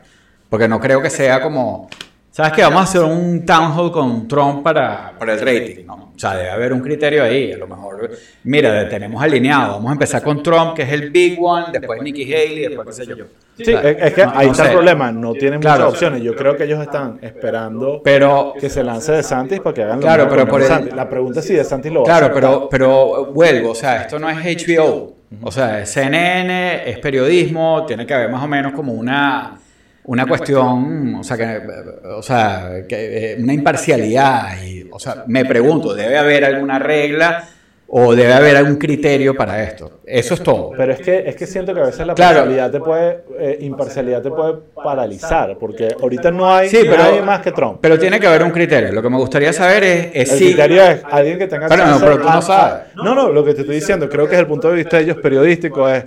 Porque 0.50 0.68
no 0.68 0.78
creo 0.78 1.00
que 1.00 1.08
sea 1.08 1.40
como... 1.40 1.88
¿Sabes 2.36 2.52
qué? 2.54 2.62
Vamos 2.62 2.80
a 2.80 2.82
hacer 2.82 3.02
un 3.02 3.46
town 3.46 3.72
hall 3.78 3.92
con 3.92 4.26
Trump 4.26 4.64
para, 4.64 5.12
para 5.16 5.34
el 5.34 5.40
rating. 5.40 5.86
¿no? 5.86 5.94
O 6.16 6.18
sea, 6.18 6.34
debe 6.34 6.50
haber 6.50 6.72
un 6.72 6.80
criterio 6.80 7.22
ahí. 7.22 7.52
A 7.52 7.58
lo 7.58 7.68
mejor, 7.68 8.10
mira, 8.42 8.88
tenemos 8.88 9.22
alineado. 9.22 9.74
Vamos 9.74 9.90
a 9.90 9.92
empezar 9.92 10.20
con 10.20 10.42
Trump, 10.42 10.74
que 10.74 10.82
es 10.82 10.90
el 10.92 11.10
big 11.12 11.38
one. 11.40 11.66
Después 11.72 12.02
Nikki 12.02 12.24
Haley, 12.34 12.58
después 12.66 12.88
qué 12.88 12.92
sé 12.92 13.06
yo. 13.06 13.14
Sí, 13.56 13.62
O 13.62 13.64
sea, 13.66 13.88
es, 13.88 14.14
que 14.14 14.22
ahí 14.24 14.46
no 14.46 14.50
está 14.52 14.64
sé. 14.64 14.68
el 14.70 14.74
problema, 14.74 15.12
no 15.12 15.32
tienen 15.34 15.60
Claro. 15.60 15.84
muchas 15.84 15.92
opciones. 15.92 16.22
Yo 16.24 16.34
creo 16.34 16.56
que 16.56 16.64
ellos 16.64 16.82
están 16.82 17.20
esperando 17.22 18.00
Pero 18.02 18.54
que 18.58 18.68
se 18.68 18.82
lance 18.82 19.12
De 19.12 19.22
Santis 19.22 19.60
para 19.60 19.72
que 19.74 19.82
hagan 19.84 20.00
lo 20.00 20.02
Claro, 20.02 20.28
pero 20.28 20.48
por 20.48 20.60
el-. 20.60 20.90
La 20.96 21.08
pregunta 21.08 21.38
es 21.38 21.46
si 21.46 21.54
De 21.54 21.62
Santis 21.62 21.92
lo 21.92 22.02
va 22.02 22.16
a 22.16 22.18
Claro, 22.18 22.26
hacer. 22.26 22.34
pero, 22.34 22.68
pero 22.68 23.26
vuelvo, 23.32 23.70
o 23.70 23.74
sea, 23.76 24.02
esto 24.02 24.18
no 24.18 24.28
es 24.28 24.38
HBO, 24.38 25.14
o 25.40 25.52
sea, 25.52 25.80
es 25.82 25.88
CNN, 25.92 26.82
es 26.90 26.98
periodismo, 26.98 27.84
tiene 27.86 28.04
que 28.04 28.12
haber 28.14 28.28
más 28.28 28.42
o 28.42 28.48
menos 28.48 28.72
como 28.72 28.92
una, 28.92 29.56
una 30.04 30.26
cuestión, 30.26 31.14
o 31.16 31.24
sea, 31.24 31.36
que, 31.36 31.60
o 32.08 32.22
sea, 32.22 32.70
que, 32.88 33.32
eh, 33.32 33.36
una 33.42 33.52
imparcialidad, 33.54 34.62
y, 34.62 34.86
o 34.90 34.98
sea, 34.98 35.24
me 35.26 35.44
pregunto, 35.44 35.94
¿debe 35.94 36.18
haber 36.18 36.44
alguna 36.44 36.78
regla 36.78 37.44
o 37.86 38.14
debe 38.14 38.32
haber 38.32 38.56
algún 38.56 38.76
criterio 38.76 39.34
para 39.34 39.62
esto? 39.62 40.00
Eso 40.04 40.34
es 40.34 40.42
todo. 40.42 40.72
Pero 40.76 40.92
es 40.92 41.00
que, 41.00 41.24
es 41.26 41.36
que 41.36 41.46
siento 41.46 41.72
que 41.74 41.80
a 41.80 41.84
veces 41.84 42.06
la 42.06 42.14
Claro. 42.14 42.40
parcialidad 42.40 42.70
te 42.70 42.80
puede, 42.80 43.24
eh, 43.38 43.58
imparcialidad 43.60 44.20
te 44.22 44.30
puede 44.30 44.54
paralizar, 44.82 45.56
porque 45.58 45.94
ahorita 46.00 46.30
no 46.30 46.52
hay 46.52 46.68
Sí, 46.68 46.78
pero- 46.82 46.96
nadie 47.02 47.22
más 47.22 47.40
que 47.40 47.52
Trump. 47.52 47.78
Pero 47.80 47.98
tiene 47.98 48.20
que 48.20 48.26
haber 48.26 48.42
un 48.42 48.50
criterio. 48.50 48.92
Lo 48.92 49.00
que 49.02 49.08
me 49.10 49.16
gustaría 49.16 49.52
saber 49.52 49.84
es, 49.84 50.06
es 50.12 50.32
El 50.32 50.38
si... 50.38 50.44
criterio 50.48 50.82
es 50.82 51.00
alguien 51.10 51.38
que 51.38 51.46
tenga 51.46 51.68
Pero 51.68 51.86
no, 51.86 51.98
pero 52.00 52.18
tú 52.20 52.28
no 52.28 52.42
sabes. 52.42 52.82
No, 52.96 53.14
no, 53.14 53.30
lo 53.30 53.44
que 53.44 53.54
te 53.54 53.60
estoy 53.62 53.76
diciendo, 53.76 54.08
creo 54.08 54.24
que 54.26 54.30
desde 54.32 54.42
el 54.42 54.48
punto 54.48 54.68
de 54.70 54.76
vista 54.76 54.96
de 54.98 55.04
ellos 55.04 55.16
periodístico 55.18 55.88
es 55.88 56.04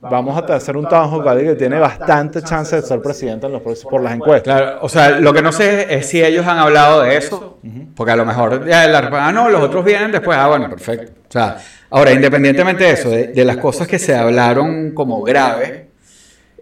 vamos 0.00 0.36
a 0.42 0.54
hacer 0.54 0.76
un 0.76 0.88
town 0.88 1.10
hall 1.12 1.38
que 1.40 1.54
tiene 1.54 1.78
bastante 1.78 2.42
chance 2.42 2.76
de 2.76 2.82
ser 2.82 3.00
presidente 3.02 3.46
en 3.46 3.52
los 3.52 3.62
próximos- 3.62 3.90
por 3.90 4.02
las 4.02 4.14
encuestas. 4.14 4.60
Claro, 4.60 4.78
o 4.82 4.88
sea, 4.88 5.10
lo 5.20 5.32
que 5.32 5.42
no 5.42 5.52
sé 5.52 5.94
es 5.94 6.06
si 6.06 6.22
ellos 6.22 6.46
han 6.46 6.58
hablado 6.58 7.02
de 7.02 7.16
eso, 7.16 7.58
porque 7.94 8.12
a 8.12 8.16
lo 8.16 8.24
mejor 8.24 8.66
ya 8.66 8.86
la 8.88 8.98
ah, 9.12 9.32
no, 9.32 9.48
los 9.50 9.60
otros 9.62 9.84
vienen 9.84 10.10
después, 10.10 10.38
ah, 10.38 10.48
bueno, 10.48 10.70
perfecto. 10.70 11.12
O 11.28 11.32
sea, 11.32 11.58
ahora, 11.90 12.12
independientemente 12.12 12.84
de 12.84 12.90
eso, 12.92 13.10
de, 13.10 13.28
de 13.28 13.44
las 13.44 13.58
cosas 13.58 13.86
que 13.86 13.98
se 13.98 14.14
hablaron 14.16 14.92
como 14.92 15.22
graves, 15.22 15.82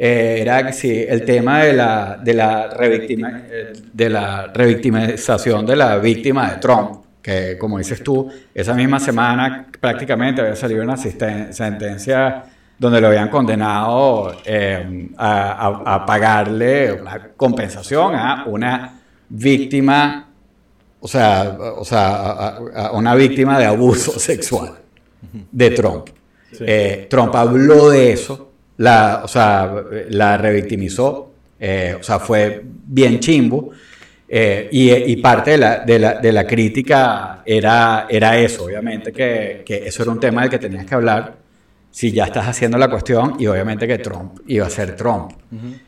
eh, 0.00 0.38
era 0.40 0.64
que 0.66 0.72
sí, 0.72 1.04
el 1.08 1.24
tema 1.24 1.62
de 1.64 1.72
la, 1.72 2.18
de, 2.22 2.34
la 2.34 2.70
revictima- 2.70 3.42
de 3.92 4.08
la 4.10 4.46
revictimización 4.52 5.66
de 5.66 5.76
la 5.76 5.98
víctima 5.98 6.50
de 6.50 6.56
Trump, 6.58 7.04
que 7.22 7.56
como 7.58 7.78
dices 7.78 8.02
tú, 8.02 8.30
esa 8.54 8.74
misma 8.74 9.00
semana 9.00 9.66
prácticamente 9.80 10.40
había 10.40 10.54
salido 10.56 10.82
una 10.82 10.96
sentencia 10.96 12.44
donde 12.78 13.00
lo 13.00 13.08
habían 13.08 13.28
condenado 13.28 14.36
eh, 14.44 15.08
a, 15.16 15.66
a- 15.84 15.94
a 15.94 16.06
pagarle 16.06 16.92
una 16.92 17.28
compensación 17.36 18.14
a 18.14 18.44
una 18.46 19.00
víctima, 19.28 20.28
o 21.00 21.08
sea, 21.08 21.56
o 21.76 21.84
sea 21.84 22.56
a, 22.74 22.90
una 22.92 23.14
víctima 23.14 23.58
de 23.58 23.64
abuso 23.66 24.18
sexual 24.18 24.72
de 25.50 25.70
Trump. 25.70 26.08
Eh, 26.60 27.06
Trump 27.10 27.34
habló 27.34 27.90
de 27.90 28.12
eso, 28.12 28.52
la, 28.78 29.22
o 29.24 29.28
sea, 29.28 29.74
la 30.10 30.36
revictimizó, 30.38 31.30
eh, 31.58 31.96
o 31.98 32.02
sea, 32.02 32.18
fue 32.20 32.62
bien 32.64 33.18
chimbo. 33.20 33.70
eh, 34.28 34.68
y, 34.70 34.90
y 34.92 35.16
parte 35.16 35.52
de 35.52 35.58
la, 35.58 35.78
de 35.80 35.98
la, 35.98 36.14
de 36.14 36.32
la 36.32 36.46
crítica 36.46 37.42
era, 37.44 38.06
era 38.08 38.36
eso, 38.38 38.64
obviamente, 38.64 39.10
que, 39.12 39.62
que 39.66 39.86
eso 39.88 40.02
era 40.02 40.12
un 40.12 40.20
tema 40.20 40.42
del 40.42 40.50
que 40.50 40.58
tenías 40.58 40.84
que 40.86 40.94
hablar 40.94 41.34
si 41.98 42.12
ya 42.12 42.26
estás 42.26 42.46
haciendo 42.46 42.78
la 42.78 42.88
cuestión 42.88 43.34
y 43.40 43.48
obviamente 43.48 43.84
que 43.84 43.98
Trump 43.98 44.38
iba 44.46 44.64
a 44.64 44.70
ser 44.70 44.94
Trump. 44.94 45.32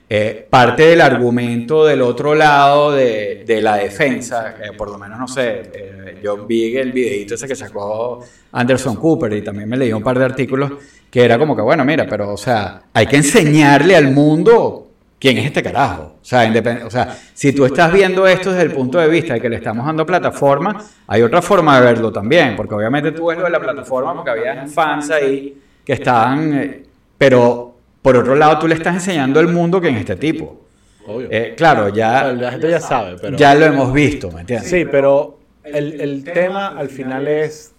Eh, 0.09 0.45
parte 0.51 0.83
del 0.83 1.03
argumento 1.03 1.87
del 1.87 2.03
otro 2.03 2.35
lado 2.35 2.91
de, 2.91 3.45
de 3.47 3.63
la 3.63 3.77
defensa, 3.77 4.57
eh, 4.61 4.73
por 4.77 4.91
lo 4.91 4.99
menos 4.99 5.21
no 5.21 5.29
sé, 5.29 5.71
eh, 5.73 6.19
yo 6.21 6.49
vi 6.49 6.77
el 6.77 6.91
videito 6.91 7.37
ese 7.37 7.47
que 7.47 7.55
sacó 7.55 8.25
Anderson 8.51 8.97
Cooper 8.97 9.35
y 9.35 9.43
también 9.43 9.69
me 9.69 9.77
leí 9.77 9.93
un 9.93 10.03
par 10.03 10.19
de 10.19 10.25
artículos 10.25 10.73
que 11.09 11.25
era 11.25 11.39
como 11.39 11.55
que, 11.55 11.63
bueno, 11.63 11.85
mira, 11.85 12.09
pero 12.11 12.33
o 12.33 12.37
sea, 12.37 12.83
hay 12.93 13.07
que 13.07 13.15
enseñarle 13.15 13.95
al 13.95 14.11
mundo 14.11 14.89
quién 15.17 15.39
es 15.39 15.47
este 15.47 15.63
carajo. 15.63 16.17
O 16.21 16.25
sea, 16.25 16.53
o 16.85 16.91
sea, 16.91 17.17
si 17.33 17.53
tú 17.53 17.67
estás 17.67 17.93
viendo 17.93 18.27
esto 18.27 18.51
desde 18.51 18.65
el 18.65 18.73
punto 18.73 18.99
de 18.99 19.07
vista 19.07 19.35
de 19.35 19.41
que 19.41 19.49
le 19.49 19.59
estamos 19.59 19.87
dando 19.87 20.05
plataforma, 20.05 20.77
hay 21.07 21.23
otra 21.23 21.41
forma 21.41 21.79
de 21.79 21.87
verlo 21.87 22.11
también, 22.11 22.57
porque 22.57 22.75
obviamente 22.75 23.13
tú 23.13 23.27
ves 23.27 23.39
lo 23.39 23.45
de 23.45 23.51
la 23.51 23.61
plataforma 23.61 24.13
porque 24.13 24.31
había 24.31 24.67
fans 24.67 25.09
ahí 25.13 25.57
que 25.85 25.93
estaban, 25.95 26.55
eh, 26.55 26.83
pero 27.19 27.75
por 28.03 28.17
otro 28.17 28.35
lado 28.35 28.59
tú 28.59 28.69
le 28.69 28.75
estás 28.75 28.95
enseñando 28.95 29.41
al 29.41 29.49
mundo 29.49 29.81
quién 29.81 29.95
es 29.95 30.01
este 30.01 30.17
tipo. 30.17 30.61
Obvio. 31.07 31.29
Eh, 31.31 31.55
claro, 31.57 31.89
ya, 31.89 32.33
la 32.33 32.53
gente 32.53 32.71
ya 32.71 32.81
sabe, 32.81 33.17
pero... 33.21 33.37
ya 33.37 33.55
lo 33.55 33.67
hemos 33.67 33.93
visto, 33.93 34.31
¿me 34.31 34.41
entiendes? 34.43 34.71
Sí, 34.71 34.85
pero 34.85 35.39
el, 35.65 36.01
el 36.01 36.25
tema 36.25 36.69
al 36.69 36.89
final 36.89 37.27
es 37.27 37.73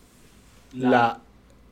la, 0.73 1.19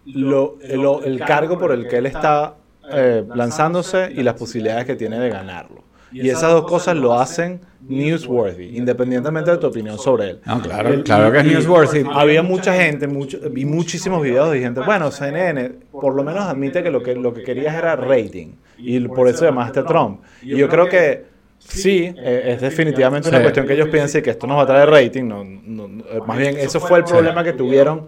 lo- 0.06 0.58
el, 0.62 1.12
el 1.14 1.20
cargo 1.20 1.58
por 1.60 1.72
el 1.72 1.88
que 1.88 1.98
él 1.98 2.06
está 2.06 2.56
eh, 2.92 3.24
lanzándose 3.36 4.12
y 4.16 4.24
las 4.24 4.36
posibilidades 4.36 4.86
que 4.86 4.96
tiene 4.96 5.20
de 5.20 5.30
ganarlo. 5.30 5.84
Y 6.12 6.30
esas 6.30 6.52
dos 6.52 6.66
cosas 6.66 6.96
lo 6.98 7.14
hacen 7.20 7.60
newsworthy, 7.88 8.78
independientemente 8.78 9.52
de 9.52 9.58
tu 9.58 9.68
opinión 9.68 9.98
sobre 9.98 10.32
él. 10.32 10.40
No, 10.46 10.62
claro, 10.62 10.90
El- 10.90 11.04
claro 11.04 11.32
que 11.32 11.40
es 11.40 11.46
newsworthy. 11.46 12.04
Había 12.12 12.44
mucha 12.44 12.74
gente, 12.74 13.08
mucho, 13.08 13.38
vi 13.52 13.66
muchísimos 13.66 14.22
videos 14.22 14.52
de 14.52 14.60
gente, 14.60 14.82
bueno, 14.82 15.12
CNN 15.12 15.70
por 15.92 16.14
lo 16.16 16.24
menos 16.24 16.44
admite 16.46 16.82
que 16.84 16.92
lo 16.92 17.02
que, 17.04 17.16
lo 17.16 17.34
que 17.34 17.44
querías 17.44 17.76
era 17.76 17.96
rating 17.96 18.54
y 18.78 19.00
por 19.08 19.28
eso 19.28 19.46
llamaste 19.46 19.80
a 19.82 19.86
Trump. 19.86 20.22
Y 20.42 20.56
yo 20.58 20.68
creo 20.70 20.88
que 20.88 21.26
sí, 21.58 22.14
eh, 22.18 22.44
es 22.56 22.62
definitivamente 22.62 23.30
una 23.30 23.38
Sí. 23.40 23.44
cuestión 23.44 23.68
que 23.68 23.74
ellos 23.74 23.90
piensen 23.90 24.24
que 24.24 24.30
esto 24.32 24.48
nos 24.48 24.58
va 24.58 24.64
a 24.64 24.68
traer 24.68 24.90
rating. 24.90 25.24
No, 25.26 25.44
no- 25.44 25.88
no, 25.88 26.26
más 26.26 26.38
bien, 26.38 26.58
eso 26.58 26.80
fue 26.80 27.00
el 27.00 27.04
problema 27.06 27.44
que 27.44 27.54
tuvieron 27.54 28.08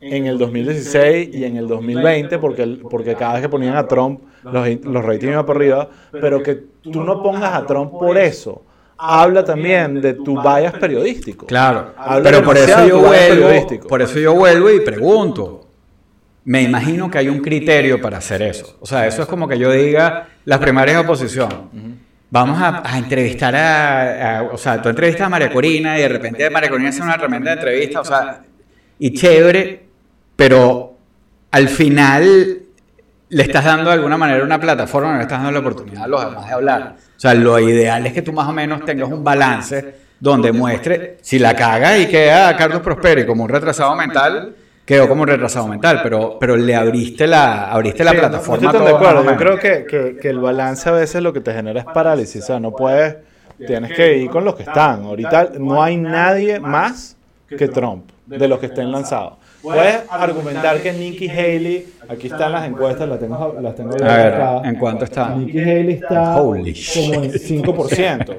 en 0.00 0.26
el 0.26 0.38
2016 0.38 1.30
y 1.34 1.44
en 1.44 1.56
el 1.56 1.66
2020, 1.68 2.38
porque, 2.38 2.62
el- 2.62 2.78
porque 2.78 3.14
cada 3.14 3.34
vez 3.34 3.42
que 3.42 3.48
ponían 3.48 3.76
a 3.76 3.86
Trump, 3.86 4.20
los, 4.42 4.66
los 4.84 5.04
ratings 5.04 5.32
iban 5.32 5.44
por 5.46 5.56
arriba, 5.56 5.88
pero 6.12 6.42
que 6.42 6.54
tú 6.82 7.04
no 7.04 7.22
pongas 7.22 7.52
a 7.54 7.66
Trump 7.66 7.90
por 7.92 8.16
eso. 8.16 8.62
Habla 9.02 9.44
también 9.44 10.00
de 10.00 10.14
tu 10.14 10.40
bias 10.42 10.72
periodístico. 10.74 11.46
Claro, 11.46 11.92
Habla 11.96 12.22
pero 12.22 12.42
por 12.44 12.56
eso 12.56 12.86
yo 12.86 13.00
vuelvo, 13.00 13.88
por 13.88 14.02
eso 14.02 14.18
yo 14.18 14.34
vuelvo 14.34 14.70
y 14.70 14.80
pregunto. 14.80 15.66
Me 16.44 16.62
imagino 16.62 17.10
que 17.10 17.18
hay 17.18 17.28
un 17.28 17.40
criterio 17.40 18.00
para 18.00 18.18
hacer 18.18 18.40
eso. 18.42 18.76
O 18.80 18.86
sea, 18.86 19.06
eso 19.06 19.22
es 19.22 19.28
como 19.28 19.46
que 19.46 19.58
yo 19.58 19.70
diga 19.72 20.28
las 20.46 20.58
primarias 20.58 20.96
de 20.98 21.04
oposición. 21.04 21.48
vamos 22.30 22.60
a, 22.60 22.82
a 22.90 22.98
entrevistar 22.98 23.54
a, 23.56 24.38
a- 24.38 24.42
O 24.44 24.56
sea, 24.56 24.80
tú 24.80 24.88
entrevistas 24.88 25.26
a 25.26 25.28
María 25.28 25.52
Corina 25.52 25.98
y 25.98 26.02
de 26.02 26.08
repente 26.08 26.48
María 26.50 26.70
Corina 26.70 26.88
hace 26.88 27.02
una 27.02 27.18
tremenda 27.18 27.52
entrevista, 27.52 28.00
o 28.00 28.04
sea, 28.04 28.42
y 28.98 29.12
chévere, 29.14 29.84
pero 30.40 30.94
al 31.50 31.68
final 31.68 32.58
le 33.28 33.42
estás 33.42 33.62
dando 33.62 33.90
de 33.90 33.94
alguna 33.96 34.16
manera 34.16 34.42
una 34.42 34.58
plataforma, 34.58 35.10
no 35.12 35.16
le 35.18 35.22
estás 35.24 35.36
dando 35.42 35.52
la 35.52 35.58
oportunidad 35.58 36.04
a 36.04 36.08
los 36.08 36.24
demás 36.24 36.46
de 36.46 36.52
hablar. 36.54 36.94
O 37.14 37.20
sea, 37.20 37.34
lo 37.34 37.58
ideal 37.58 38.06
es 38.06 38.14
que 38.14 38.22
tú 38.22 38.32
más 38.32 38.48
o 38.48 38.52
menos 38.54 38.82
tengas 38.86 39.10
un 39.10 39.22
balance 39.22 39.94
donde 40.18 40.50
muestre, 40.50 41.18
si 41.20 41.38
la 41.38 41.54
caga 41.54 41.98
y 41.98 42.06
queda 42.06 42.56
Carlos 42.56 42.80
Prosperi 42.80 43.26
como 43.26 43.44
un 43.44 43.50
retrasado 43.50 43.94
mental, 43.94 44.54
quedó 44.86 45.06
como 45.08 45.22
un 45.22 45.28
retrasado 45.28 45.66
mental, 45.68 46.00
pero, 46.02 46.38
pero 46.40 46.56
le 46.56 46.74
abriste 46.74 47.26
la, 47.26 47.70
abriste 47.70 48.02
la 48.02 48.12
Sí, 48.12 48.16
plataforma. 48.16 48.62
No, 48.62 48.68
a 48.68 48.72
estoy 48.72 48.78
tan 48.78 48.84
de 48.86 48.96
acuerdo. 49.06 49.30
Yo 49.30 49.36
creo 49.36 49.58
que, 49.58 49.84
que- 49.84 50.16
que 50.16 50.28
el 50.30 50.38
balance 50.40 50.88
a 50.88 50.92
veces 50.92 51.22
lo 51.22 51.34
que 51.34 51.40
te 51.40 51.52
genera 51.52 51.80
es 51.80 51.86
parálisis. 51.86 52.42
O 52.44 52.46
sea, 52.46 52.58
no 52.60 52.72
puedes. 52.72 53.16
Tienes 53.66 53.92
que 53.92 54.16
ir 54.16 54.30
con 54.30 54.42
los 54.46 54.54
que 54.54 54.62
están. 54.62 55.02
Ahorita 55.04 55.50
no 55.58 55.82
hay 55.82 55.98
nadie 55.98 56.58
más 56.60 57.14
que 57.46 57.68
Trump 57.68 58.10
de 58.26 58.48
los 58.48 58.58
que 58.58 58.66
estén 58.66 58.90
lanzados. 58.90 59.34
Puedes 59.62 60.00
argumentar 60.08 60.80
que 60.80 60.92
Nikki 60.92 61.28
Haley, 61.28 61.86
aquí 62.08 62.28
están 62.28 62.52
las 62.52 62.66
encuestas, 62.66 63.08
las 63.08 63.18
tengo, 63.20 63.56
las 63.60 63.74
tengo 63.74 63.94
A 64.02 64.16
ver, 64.16 64.34
acá. 64.34 64.62
¿en 64.68 64.74
cuánto 64.76 65.04
está? 65.04 65.30
Nikki 65.34 65.58
Haley 65.60 65.92
está 66.02 66.36
Holy 66.40 66.74
como 66.94 67.14
en 67.24 67.32
5%. 67.32 68.36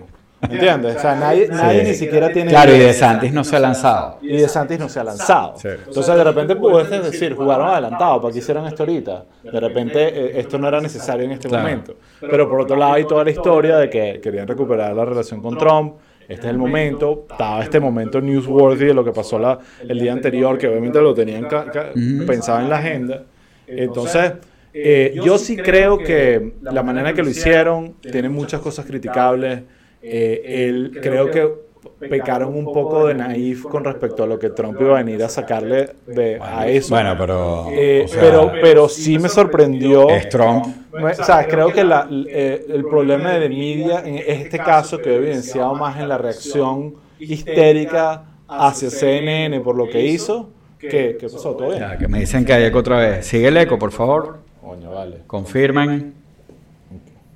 ¿Entiendes? 0.49 0.95
O 0.95 0.99
sea, 0.99 1.13
nadie, 1.15 1.47
nadie 1.49 1.84
ni 1.84 1.93
siquiera 1.93 2.32
tiene. 2.34 2.49
Claro, 2.49 2.76
y 2.76 2.80
De 2.80 2.93
Santis 2.93 3.32
no 3.32 3.43
se 3.43 3.55
ha 3.55 3.59
lanzado. 3.59 4.17
Y 4.24 4.38
De 4.38 4.49
Santis 4.49 4.80
no 4.80 4.89
se 4.89 4.99
ha 4.99 5.03
lanzado. 5.03 5.53
Sí. 5.57 5.67
Entonces, 5.67 6.15
de 6.15 6.24
repente 6.24 6.55
puedes 6.55 6.89
decir, 7.03 7.36
jugaron 7.36 7.67
adelantado, 7.67 8.19
¿para 8.19 8.32
qué 8.34 8.39
hicieron 8.39 8.65
esto 8.65 8.82
ahorita? 8.82 9.26
De 9.43 9.59
repente, 9.59 9.99
eh, 10.07 10.39
esto 10.39 10.57
no 10.57 10.67
era 10.67 10.82
necesario 10.82 11.26
en 11.26 11.34
este 11.34 11.47
Claro. 11.47 11.63
momento. 11.65 11.93
Pero 12.19 12.49
por 12.49 12.61
otro 12.61 12.76
lado, 12.76 12.93
hay 12.93 13.05
toda 13.05 13.24
la 13.24 13.30
historia 13.30 13.78
de 13.78 13.88
que 13.91 14.19
querían 14.19 14.47
recuperar 14.47 14.95
la 14.95 15.05
relación 15.05 15.43
con 15.43 15.55
Trump. 15.59 15.93
Este 16.32 16.47
es 16.47 16.51
el 16.51 16.57
momento. 16.57 17.25
Estaba 17.32 17.63
este 17.63 17.79
momento 17.79 18.21
newsworthy 18.21 18.86
de 18.86 18.93
lo 18.93 19.03
que 19.03 19.11
pasó 19.11 19.38
la, 19.39 19.59
el 19.88 19.99
día 19.99 20.13
anterior, 20.13 20.57
que 20.57 20.67
obviamente 20.67 20.99
lo 21.01 21.13
tenían 21.13 21.43
ca- 21.45 21.65
ca- 21.71 21.91
pensado 22.25 22.59
en 22.61 22.69
la 22.69 22.77
agenda. 22.77 23.23
Entonces, 23.67 24.34
eh, 24.73 25.13
yo 25.23 25.38
sí 25.38 25.57
creo 25.57 25.97
que 25.97 26.53
la 26.61 26.84
manera 26.84 27.09
en 27.09 27.15
que 27.15 27.23
lo 27.23 27.29
hicieron 27.29 27.95
tiene 28.01 28.29
muchas 28.29 28.61
cosas 28.61 28.86
criticables. 28.86 29.61
Eh, 30.01 30.65
él, 30.67 30.97
creo 31.01 31.29
que 31.32 31.70
pecaron 31.99 32.53
un 32.55 32.65
poco 32.65 33.07
de 33.07 33.13
naif 33.15 33.65
con 33.65 33.84
respecto 33.84 34.23
a 34.23 34.27
lo 34.27 34.38
que 34.38 34.49
Trump 34.51 34.79
iba 34.82 34.99
a 34.99 35.03
venir 35.03 35.23
a 35.23 35.29
sacarle 35.29 35.89
de, 36.07 36.39
a 36.41 36.67
eso. 36.67 36.93
Bueno, 36.93 37.15
pero. 37.17 37.67
Eh, 37.71 38.03
o 38.05 38.07
sea, 38.07 38.21
pero, 38.21 38.51
pero 38.61 38.89
sí 38.89 39.17
me 39.17 39.29
sorprendió. 39.29 40.09
Es 40.09 40.29
Trump. 40.29 40.65
Me- 40.93 41.11
O 41.11 41.23
sea, 41.23 41.47
creo 41.47 41.71
que 41.71 41.84
la- 41.84 42.07
eh, 42.27 42.65
el 42.69 42.86
problema 42.86 43.32
de 43.32 43.49
media 43.49 44.01
en 44.05 44.17
este 44.17 44.57
caso 44.57 45.01
quedó 45.01 45.15
evidenciado 45.15 45.73
más 45.75 45.97
en 45.99 46.07
la 46.09 46.17
reacción 46.17 46.95
histérica 47.19 48.23
hacia 48.47 48.89
CNN 48.89 49.59
por 49.61 49.75
lo 49.75 49.89
que 49.89 50.05
hizo. 50.05 50.49
¿Qué, 50.79 51.15
qué 51.19 51.29
pasó? 51.29 51.55
¿Todo 51.55 51.69
bien? 51.69 51.79
Ya, 51.79 51.97
que 51.97 52.07
me 52.07 52.19
dicen 52.19 52.43
que 52.43 52.53
hay 52.53 52.63
eco 52.65 52.79
otra 52.79 52.97
vez. 52.97 53.25
Sigue 53.25 53.47
el 53.49 53.57
eco, 53.57 53.77
por 53.77 53.91
favor. 53.91 54.39
Coño, 54.61 54.91
vale. 54.91 55.17
Confirmen. 55.27 56.13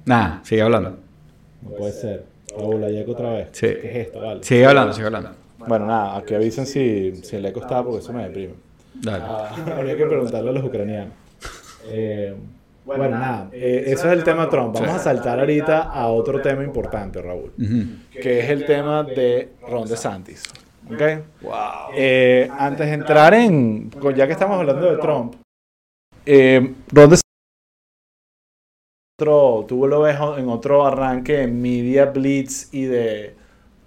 Nada, 0.06 0.42
sigue 0.44 0.62
hablando. 0.62 0.98
No 1.62 1.70
puede 1.72 1.92
ser. 1.92 2.26
Raúl, 2.58 2.84
hay 2.84 3.00
eco 3.00 3.12
otra 3.12 3.32
vez. 3.32 3.50
Sí. 3.52 3.68
¿Qué 3.68 3.90
es 3.90 4.08
esto? 4.08 4.22
Vale. 4.22 4.44
Sigue 4.44 4.66
hablando, 4.66 4.94
sigue 4.94 5.08
hablando. 5.08 5.32
Bueno, 5.58 5.86
nada, 5.88 6.18
aquí 6.18 6.36
avisen 6.36 6.66
si, 6.66 7.16
si 7.18 7.36
el 7.38 7.46
eco 7.46 7.60
está 7.62 7.84
porque 7.84 8.00
eso 8.00 8.14
me 8.14 8.24
deprime. 8.24 8.54
Dale. 8.94 9.24
Ah, 9.28 9.56
habría 9.78 9.98
que 9.98 10.06
preguntarle 10.06 10.50
a 10.50 10.54
los 10.54 10.64
ucranianos. 10.64 11.14
Eh, 11.88 12.36
bueno, 12.86 13.10
nada, 13.10 13.50
eh, 13.52 13.86
eso 13.88 14.08
es 14.08 14.14
el 14.14 14.24
tema 14.24 14.48
Trump. 14.48 14.76
Vamos 14.76 14.96
a 14.96 15.00
saltar 15.00 15.40
ahorita 15.40 15.82
a 15.82 16.08
otro 16.08 16.40
tema 16.40 16.64
importante, 16.64 17.20
Raúl, 17.20 17.52
que 18.12 18.40
es 18.42 18.50
el 18.50 18.66
tema 18.66 19.04
de 19.04 19.50
Ron 19.68 19.88
DeSantis. 19.88 20.44
¿Ok? 20.86 21.02
Eh, 21.96 22.48
antes 22.60 22.86
de 22.86 22.94
entrar 22.94 23.34
en, 23.34 23.90
ya 24.16 24.28
que 24.28 24.34
estamos 24.34 24.60
hablando 24.60 24.92
de 24.92 24.98
Trump, 24.98 25.34
eh, 26.28 26.76
Ron 26.92 27.10
DeSantis 27.10 27.25
otro, 29.26 29.66
tú 29.68 29.88
lo 29.88 30.02
ves 30.02 30.18
en 30.38 30.50
otro 30.50 30.86
arranque 30.86 31.38
de 31.38 31.48
Media 31.48 32.06
Blitz 32.08 32.74
y 32.74 32.84
de 32.86 33.34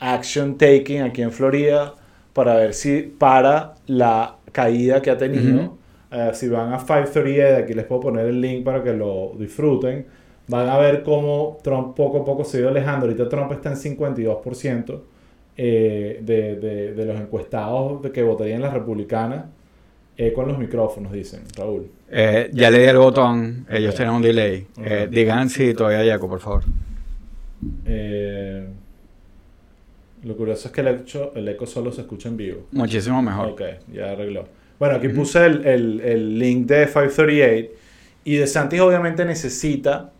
Action 0.00 0.56
Taking 0.56 1.02
aquí 1.02 1.20
en 1.22 1.32
Florida 1.32 1.94
para 2.32 2.54
ver 2.56 2.72
si 2.74 3.02
para 3.02 3.74
la 3.86 4.36
caída 4.52 5.02
que 5.02 5.10
ha 5.10 5.18
tenido. 5.18 5.76
Eh, 6.10 6.30
si 6.32 6.48
van 6.48 6.72
a 6.72 6.78
538, 6.78 7.64
aquí 7.64 7.74
les 7.74 7.84
puedo 7.84 8.00
poner 8.00 8.26
el 8.26 8.40
link 8.40 8.64
para 8.64 8.82
que 8.82 8.94
lo 8.94 9.32
disfruten. 9.38 10.06
Van 10.46 10.66
a 10.68 10.78
ver 10.78 11.02
cómo 11.02 11.58
Trump 11.62 11.94
poco 11.94 12.22
a 12.22 12.24
poco 12.24 12.44
se 12.44 12.56
ha 12.58 12.60
ido 12.60 12.68
alejando. 12.70 13.04
Ahorita 13.06 13.28
Trump 13.28 13.52
está 13.52 13.70
en 13.70 13.76
52% 13.76 15.02
eh, 15.58 16.20
de, 16.22 16.56
de- 16.56 16.94
de 16.94 17.04
los 17.04 17.20
encuestados 17.20 18.00
que 18.12 18.22
votarían 18.22 18.62
las 18.62 18.72
republicanas 18.72 19.46
eh, 20.18 20.32
con 20.34 20.48
los 20.48 20.58
micrófonos, 20.58 21.12
dicen, 21.12 21.42
Raúl. 21.56 21.90
Eh, 22.10 22.50
ya 22.52 22.70
le 22.70 22.80
di 22.80 22.84
el 22.86 22.98
botón, 22.98 23.66
ellos 23.70 23.94
tienen 23.94 24.14
un 24.14 24.22
delay. 24.22 24.66
Eh, 24.84 25.08
digan 25.10 25.48
si 25.48 25.72
todavía 25.74 26.00
hay 26.00 26.10
eco, 26.10 26.28
por 26.28 26.40
favor. 26.40 26.64
Eh, 27.86 28.66
lo 30.24 30.36
curioso 30.36 30.68
es 30.68 30.74
que 30.74 30.80
el 30.80 30.88
eco, 30.88 31.32
el 31.34 31.48
eco 31.48 31.66
solo 31.66 31.92
se 31.92 32.00
escucha 32.02 32.28
en 32.28 32.36
vivo. 32.36 32.66
Muchísimo 32.72 33.22
mejor. 33.22 33.48
Ok, 33.50 33.62
ya 33.92 34.10
arregló. 34.12 34.46
Bueno, 34.78 34.96
aquí 34.96 35.08
puse 35.08 35.44
el, 35.46 35.66
el- 35.66 36.00
el 36.00 36.38
link 36.38 36.66
de 36.66 36.86
538 36.86 37.70
y 38.24 38.36
de 38.36 38.46
Santis 38.46 38.80
obviamente 38.80 39.24
necesita 39.24 40.10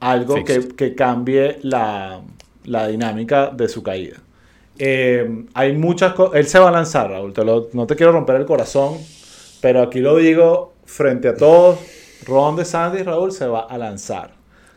algo 0.00 0.42
que, 0.44 0.68
que 0.76 0.94
cambie 0.94 1.58
la, 1.62 2.20
la 2.64 2.88
dinámica 2.88 3.48
de 3.50 3.68
su 3.68 3.82
caída. 3.82 4.16
Eh, 4.78 5.44
hay 5.54 5.72
muchas 5.76 6.14
cosas. 6.14 6.36
Él 6.40 6.46
se 6.46 6.58
va 6.58 6.68
a 6.68 6.72
lanzar, 6.72 7.10
Raúl. 7.10 7.32
te 7.32 7.44
lo- 7.44 7.68
no 7.72 7.86
te 7.86 7.94
quiero 7.96 8.12
romper 8.12 8.36
el 8.36 8.44
corazón, 8.46 8.94
pero 9.64 9.80
aquí 9.80 10.00
lo 10.00 10.16
digo 10.16 10.74
frente 10.84 11.26
a 11.26 11.34
todos. 11.34 11.78
Ron 12.26 12.54
DeSantis, 12.54 13.02
Raúl, 13.02 13.32
se 13.32 13.46
va 13.46 13.60
a 13.60 13.78
lanzar. 13.78 14.32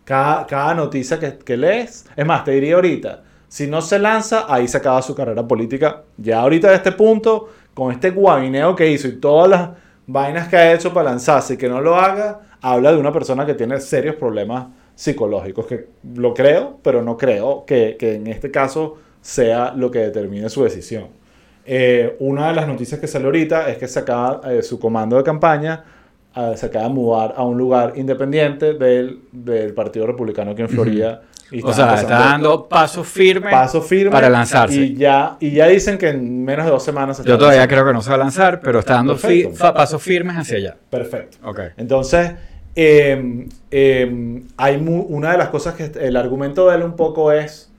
Cada, 0.06 0.48
cada 0.48 0.74
noticia 0.76 1.20
que, 1.20 1.38
que 1.40 1.58
lees, 1.58 2.06
es 2.16 2.26
más, 2.26 2.46
te 2.46 2.52
diría 2.52 2.76
ahorita, 2.76 3.22
si 3.50 3.68
no 3.68 3.82
se 3.82 4.00
lanza, 4.00 4.46
ahí 4.48 4.66
se 4.66 4.78
acaba 4.78 5.02
su 5.02 5.14
carrera 5.14 5.46
política. 5.46 6.04
Ya 6.16 6.40
ahorita 6.40 6.70
de 6.70 6.76
este 6.76 6.94
punto, 6.94 7.50
con 7.74 7.92
este 7.92 8.12
guabineo 8.12 8.78
que 8.78 8.90
hizo 8.90 9.10
y 9.10 9.18
todas 9.18 9.50
las 9.50 9.70
vainas 10.06 10.48
que 10.48 10.56
ha 10.56 10.74
hecho 10.74 10.94
para 10.94 11.10
lanzarse 11.10 11.56
y 11.56 11.58
que 11.58 11.68
no 11.68 11.82
lo 11.82 11.98
haga, 11.98 12.40
habla 12.62 12.94
de 12.94 12.98
una 12.98 13.12
persona 13.12 13.46
que 13.46 13.56
tiene 13.56 13.82
serios 13.82 14.16
problemas 14.16 14.68
psicológicos, 14.96 15.66
que 15.66 15.90
lo 16.16 16.34
creo, 16.34 16.80
pero 16.82 17.02
no 17.02 17.18
creo 17.18 17.66
que, 17.66 17.98
que 18.00 18.16
en 18.16 18.28
este 18.28 18.52
caso 18.52 18.96
sea 19.20 19.74
lo 19.74 19.92
que 19.92 20.00
determine 20.00 20.48
su 20.48 20.64
decisión. 20.64 21.27
Eh, 21.68 22.16
una 22.20 22.48
de 22.48 22.54
las 22.56 22.68
noticias 22.68 23.00
que 23.00 23.08
sale 23.08 23.26
ahorita 23.26 23.70
es 23.70 23.78
que 23.78 23.88
se 23.88 24.00
acaba, 24.00 24.42
eh, 24.50 24.62
su 24.64 24.80
comando 24.80 25.18
de 25.18 25.24
campaña 25.24 25.84
eh, 26.36 26.54
se 26.56 26.68
acaba 26.68 26.86
de 26.86 26.92
mudar 26.94 27.34
a 27.36 27.44
un 27.44 27.58
lugar 27.58 27.94
independiente 27.98 28.74
del, 28.74 29.20
del 29.34 29.74
Partido 29.74 30.08
Republicano 30.08 30.52
aquí 30.52 30.62
en 30.62 30.70
Florida. 30.70 31.22
y 31.52 31.62
O 31.64 31.74
sea, 31.74 31.96
está 31.96 32.20
dando 32.20 32.68
pasos 32.70 33.06
firmes 33.08 33.52
paso 33.52 33.82
firme 33.82 34.12
para 34.12 34.30
lanzarse. 34.30 34.76
Y 34.80 34.96
ya, 34.96 35.36
y 35.42 35.52
ya 35.52 35.68
dicen 35.68 35.98
que 35.98 36.10
en 36.10 36.46
menos 36.46 36.66
de 36.66 36.72
dos 36.72 36.84
semanas 36.84 37.18
se 37.18 37.24
Yo 37.24 37.38
todavía 37.38 37.60
lanzando. 37.62 37.76
creo 37.76 37.86
que 37.88 37.94
no 37.94 38.02
se 38.02 38.10
va 38.12 38.16
a 38.16 38.20
lanzar, 38.20 38.60
pero 38.62 38.80
está 38.80 38.94
dando 38.94 39.18
fi- 39.18 39.50
pasos 39.74 40.02
firmes 40.02 40.38
hacia 40.38 40.58
allá. 40.58 40.76
Perfecto. 40.90 41.38
Ok. 41.44 41.60
Entonces, 41.78 42.32
eh, 42.76 43.48
eh, 43.72 44.42
hay 44.58 44.76
una 45.10 45.32
de 45.32 45.38
las 45.38 45.50
cosas 45.50 45.74
que 45.76 45.92
el 46.00 46.16
argumento 46.16 46.70
de 46.70 46.76
él 46.78 46.84
un 46.84 46.96
poco 46.96 47.32
es 47.32 47.72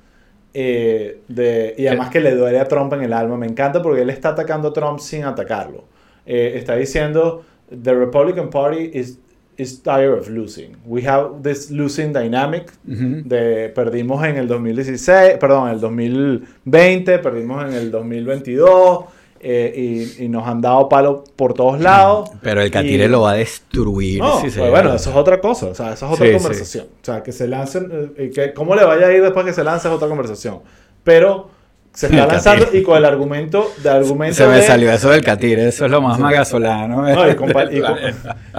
eh, 0.55 1.21
de, 1.29 1.75
y 1.77 1.87
además 1.87 2.11
que 2.11 2.21
le 2.21 2.35
duele 2.35 2.59
a 2.59 2.67
Trump 2.67 2.93
en 2.95 3.03
el 3.03 3.13
alma. 3.13 3.37
Me 3.37 3.47
encanta 3.47 3.83
porque 3.83 4.03
él 4.03 4.11
está 4.11 4.31
atacando 4.31 4.69
a 4.69 4.73
Trump 4.73 4.99
sin 4.99 5.25
atacarlo. 5.25 5.85
Eh, 6.27 6.55
está 6.57 6.77
diciendo 6.77 7.45
the 7.71 7.95
Republican 7.95 8.51
Party 8.51 8.91
is 8.93 9.19
is 9.59 9.83
tired 9.83 10.17
of 10.17 10.29
losing. 10.29 10.77
We 10.87 11.03
have 11.07 11.43
this 11.43 11.71
losing 11.71 12.13
dynamic. 12.13 12.73
De, 12.85 13.69
perdimos 13.75 14.25
en 14.25 14.37
el 14.37 14.47
2016, 14.47 15.37
perdón, 15.39 15.69
en 15.69 15.75
el 15.75 15.81
2020, 15.81 17.19
perdimos 17.19 17.65
en 17.65 17.75
el 17.75 17.91
2022 17.91 19.05
eh, 19.41 19.73
y, 20.19 20.25
y 20.25 20.29
nos 20.29 20.47
han 20.47 20.61
dado 20.61 20.89
palo 20.89 21.25
por 21.37 21.55
todos 21.55 21.81
lados. 21.81 22.31
Pero 22.43 22.61
el 22.63 22.71
catire 22.71 23.05
Y- 23.05 23.09
lo 23.09 23.23
va 23.23 23.33
a 23.33 23.35
destruir. 23.35 24.19
no, 24.21 24.41
si 24.41 24.51
se 24.51 24.59
pues 24.61 24.71
bueno, 24.71 24.95
eso 24.95 25.11
es 25.11 25.17
otra 25.17 25.41
cosa, 25.41 25.67
o 25.67 25.75
sea, 25.75 25.93
eso 25.93 26.07
es 26.07 26.13
otra 26.13 26.27
Sí, 26.27 26.33
conversación. 26.35 26.87
O 27.03 27.05
sea, 27.05 27.23
que 27.23 27.33
se 27.33 27.47
lancen, 27.49 28.13
eh, 28.17 28.25
y 28.27 28.31
que 28.31 28.53
cómo 28.55 28.75
le 28.75 28.85
vaya 28.85 29.07
a 29.07 29.13
ir 29.13 29.23
después 29.23 29.45
que 29.47 29.53
se 29.53 29.65
lance 29.65 29.89
es 29.89 29.95
otra 29.95 30.09
conversación. 30.09 30.61
Pero 31.05 31.51
se 31.95 32.07
está 32.07 32.23
El 32.25 32.29
lanzando 32.29 32.65
catire. 32.67 32.81
y 32.81 32.85
con 32.85 32.97
el 32.99 33.05
argumento, 33.05 33.73
de 33.83 33.89
argumento 33.91 34.37
Se 34.37 34.47
me 34.47 34.57
de- 34.57 34.63
salió 34.63 34.93
eso 34.93 35.11
del 35.11 35.25
catire, 35.25 35.67
eso 35.69 35.85
es 35.87 35.91
lo 35.91 36.01
más 36.03 36.19
magasolano. 36.19 37.03
No, 37.03 37.29
y 37.29 37.31
y 37.79 37.83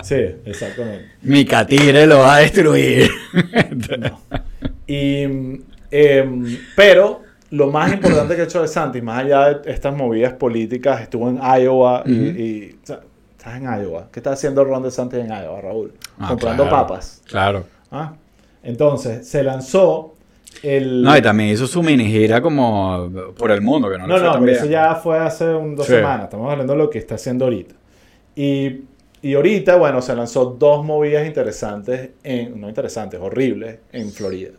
sí, 0.04 0.16
exactamente. 0.46 1.06
Mi 1.22 1.46
catire 1.46 2.06
lo 2.08 2.20
va 2.20 2.36
a 2.36 2.40
destruir. 2.40 3.10
Y, 4.88 5.28
mm, 5.28 5.62
em, 5.92 6.58
pero 6.76 7.22
lo 7.52 7.68
más 7.72 7.92
importante 7.94 8.36
que 8.36 8.42
ha 8.42 8.46
hecho 8.46 8.62
de 8.62 8.68
Santis, 8.68 9.02
más 9.04 9.24
allá 9.24 9.54
de 9.54 9.72
estas 9.72 9.96
movidas 9.96 10.34
políticas, 10.34 11.02
estuvo 11.02 11.30
en 11.30 11.38
Iowa 11.38 12.04
y, 12.06 12.12
Ujú. 12.14 12.40
y- 12.40 12.76
o 12.84 12.86
sea, 12.86 13.00
estás 13.38 13.56
en 13.58 13.64
Iowa. 13.64 14.08
¿Qué 14.12 14.20
está 14.20 14.32
haciendo 14.34 14.64
Ron 14.64 14.84
DeSantis 14.84 15.20
en 15.20 15.28
Iowa, 15.30 15.62
Raúl? 15.62 15.94
Ah, 16.20 16.28
Comprando 16.30 16.64
claro, 16.64 16.78
papas. 16.88 17.22
Claro. 17.28 17.64
¿Ah? 17.92 18.14
Entonces, 18.64 19.28
se 19.28 19.42
lanzó 19.44 20.16
el... 20.64 21.02
No, 21.04 21.16
y 21.16 21.22
también 21.22 21.50
hizo 21.52 21.66
su 21.66 21.82
mini 21.82 22.06
gira 22.06 22.42
como 22.42 23.10
por 23.38 23.52
el 23.52 23.62
mundo, 23.62 23.90
que 23.90 23.98
no, 23.98 24.06
No, 24.08 24.16
fue 24.16 24.24
no, 24.26 24.32
tan 24.34 24.42
pero 24.42 24.52
bien. 24.52 24.58
eso 24.58 24.66
ya 24.66 24.96
fue 24.96 25.18
hace 25.18 25.46
un, 25.56 25.76
dos 25.76 25.86
Sí. 25.86 25.94
semanas. 25.94 26.26
Estamos 26.26 26.52
hablando 26.52 26.74
de 26.74 26.80
lo 26.80 26.90
que 26.90 26.98
está 27.00 27.16
haciendo 27.16 27.46
ahorita. 27.46 27.76
Y, 28.36 28.82
y 29.22 29.34
ahorita, 29.36 29.78
bueno, 29.78 30.02
se 30.02 30.16
lanzó 30.16 30.46
dos 30.46 30.84
movidas 30.86 31.26
interesantes, 31.26 32.10
en, 32.24 32.60
no 32.60 32.68
interesantes, 32.68 33.20
horribles, 33.22 33.80
en 33.94 34.12
Florida. 34.12 34.52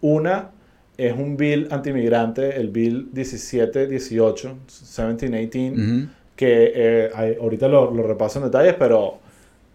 Una 0.00 0.50
es 0.98 1.12
un 1.12 1.36
bill 1.36 1.68
antimigrante, 1.70 2.56
el 2.56 2.68
bill 2.68 3.08
1718, 3.12 4.48
1718, 4.48 5.72
Ujú. 5.74 6.08
que 6.36 6.72
eh, 6.74 7.10
hay- 7.14 7.36
ahorita 7.40 7.68
lo, 7.68 7.90
lo 7.92 8.02
repaso 8.02 8.38
en 8.38 8.46
detalles, 8.46 8.74
pero 8.78 9.18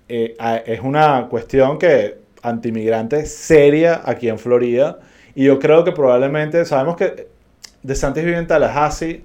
eh, 0.10 0.36
es 0.66 0.82
una 0.82 1.28
cuestión 1.30 1.78
que 1.80 2.18
antimigrante 2.42 3.26
seria 3.26 4.02
aquí 4.04 4.28
en 4.30 4.40
Florida. 4.40 5.00
Y 5.36 5.46
yo 5.46 5.60
creo 5.60 5.84
que 5.84 5.92
probablemente, 5.92 6.66
sabemos 6.66 6.98
que 6.98 7.28
DeSantis 7.84 8.24
vive 8.26 8.38
en 8.38 8.48
Tallahassee, 8.48 9.24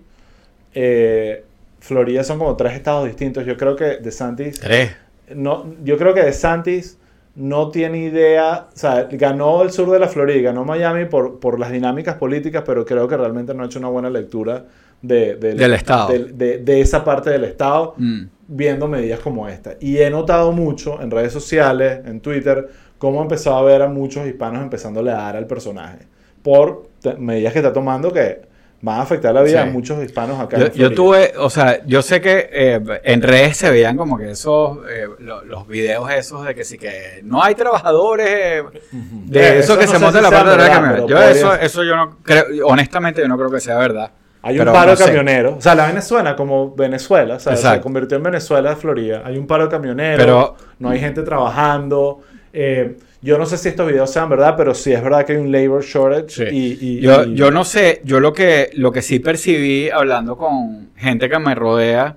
eh, 0.75 1.43
Florida 1.81 2.23
son 2.25 2.39
como 2.39 2.57
tres 2.57 2.75
estados 2.75 3.07
distintos. 3.07 3.45
Yo 3.47 3.57
creo 3.57 3.75
que 3.77 3.97
DeSantis, 3.99 4.61
Tres. 4.61 4.93
no, 5.35 5.75
yo 5.85 5.97
creo 5.99 6.15
que 6.15 6.23
DeSantis 6.23 6.99
no 7.37 7.71
tiene 7.71 7.99
idea, 7.99 8.69
o 8.73 8.77
sea, 8.77 9.07
ganó 9.13 9.63
el 9.63 9.71
sur 9.71 9.91
de 9.91 9.99
la 9.99 10.09
Florida, 10.09 10.41
ganó 10.51 10.65
Miami 10.65 11.05
por, 11.05 11.39
por 11.39 11.61
las 11.61 11.71
dinámicas 11.71 12.17
políticas, 12.17 12.63
pero 12.67 12.85
creo 12.85 13.07
que 13.07 13.17
realmente 13.17 13.55
no 13.55 13.63
ha 13.63 13.67
hecho 13.67 13.79
una 13.79 13.89
buena 13.89 14.11
lectura 14.11 14.65
de, 15.03 15.37
del- 15.37 15.73
estado. 15.75 16.09
de, 16.13 16.59
de 16.59 16.81
esa 16.81 17.05
parte 17.05 17.31
del 17.31 17.45
estado 17.45 17.95
Mm. 17.99 18.23
viendo 18.49 18.89
medidas 18.89 19.21
como 19.21 19.47
esta. 19.49 19.75
Y 19.81 19.99
he 19.99 20.09
notado 20.11 20.53
mucho 20.53 21.01
en 21.03 21.11
redes 21.11 21.33
sociales, 21.33 22.01
en 22.07 22.21
Twitter, 22.21 22.69
cómo 22.99 23.19
he 23.21 23.23
empezado 23.23 23.57
a 23.57 23.63
ver 23.63 23.83
a 23.83 23.89
muchos 23.89 24.27
hispanos 24.27 24.63
empezándole 24.63 25.11
a 25.11 25.17
dar 25.17 25.37
al 25.37 25.47
personaje 25.47 26.07
por 26.43 26.89
medidas 27.19 27.53
que 27.53 27.59
está 27.59 27.73
tomando 27.73 28.11
que 28.13 28.41
van 28.87 29.01
a 29.01 29.03
afectar 29.03 29.35
la 29.35 29.43
vida 29.43 29.61
Sí. 29.61 29.67
de 29.67 29.73
muchos 29.73 30.03
hispanos 30.03 30.41
acá 30.41 30.57
Yo, 30.59 30.67
en 30.67 30.73
yo 30.73 30.95
tuve, 30.95 31.33
o 31.39 31.51
sea, 31.51 31.85
yo 31.87 32.01
sé 32.03 32.21
que 32.21 32.49
eh, 32.53 32.81
en 33.05 33.21
redes 33.21 33.57
se 33.59 33.71
veían 33.71 33.97
como 33.97 34.17
que 34.17 34.31
esos, 34.31 34.79
eh, 34.89 35.07
lo- 35.19 35.45
los 35.45 35.67
videos 35.67 36.11
esos 36.11 36.47
de 36.47 36.55
que 36.55 36.65
sí 36.65 36.79
que 36.79 37.21
no 37.25 37.43
hay 37.43 37.55
trabajadores, 37.55 38.27
eh, 38.31 38.63
de 38.93 39.41
Eh, 39.41 39.59
eso, 39.59 39.73
eso 39.75 39.79
que 39.79 39.87
no 39.87 39.93
se 39.93 39.99
monta 39.99 40.19
si 40.19 40.25
la 40.25 40.31
parte 40.31 40.51
de 40.51 40.57
la 40.57 40.69
camioneta. 40.71 41.07
Yo 41.07 41.17
podría 41.17 41.31
eso, 41.31 41.55
eso 41.55 41.83
yo 41.85 41.97
no 41.97 42.19
creo, 42.23 42.45
honestamente 42.67 43.21
yo 43.21 43.29
no 43.29 43.37
creo 43.37 43.51
que 43.51 43.61
sea 43.61 43.77
verdad. 43.77 44.11
Hay 44.43 44.59
un 44.61 44.67
paro 44.67 44.93
no 44.93 44.97
sé. 44.97 45.05
camioneros. 45.07 45.55
O 45.59 45.61
sea, 45.61 45.75
la 45.75 45.89
Venezuela 45.89 46.37
como 46.37 46.73
Venezuela, 46.77 47.35
o 47.35 47.41
sea, 47.41 47.57
se 47.57 47.81
convirtió 47.81 48.17
en 48.17 48.23
Venezuela 48.23 48.71
de 48.71 48.77
Florida. 48.77 49.23
Hay 49.25 49.37
un 49.37 49.47
paro 49.49 49.65
de 49.65 49.71
camioneros, 49.71 50.25
Pero- 50.25 50.57
no 50.79 50.91
hay 50.91 51.01
gente 51.01 51.23
trabajando. 51.23 52.21
Eh, 52.53 52.97
yo 53.23 53.39
no 53.39 53.47
sé 53.47 53.57
si 53.59 53.69
estos 53.69 53.87
videos 53.89 54.11
sean 54.13 54.29
verdad, 54.29 54.55
pero 54.57 54.75
sí 54.75 54.93
es 54.93 55.03
verdad 55.03 55.25
que 55.25 55.33
hay 55.33 55.39
un 55.39 55.51
labor 55.51 55.83
shortage. 55.85 56.29
Sí. 56.51 56.57
Y, 56.57 56.79
y- 56.99 57.01
Yo, 57.01 57.25
y- 57.25 57.35
yo 57.35 57.51
no 57.51 57.65
sé, 57.65 58.01
yo 58.05 58.21
lo 58.21 58.33
que, 58.33 58.71
lo 58.75 58.93
que 58.93 59.03
sí 59.03 59.19
percibí 59.19 59.91
hablando 59.91 60.37
con 60.37 60.91
gente 60.97 61.29
que 61.29 61.39
me 61.39 61.55
rodea, 61.55 62.17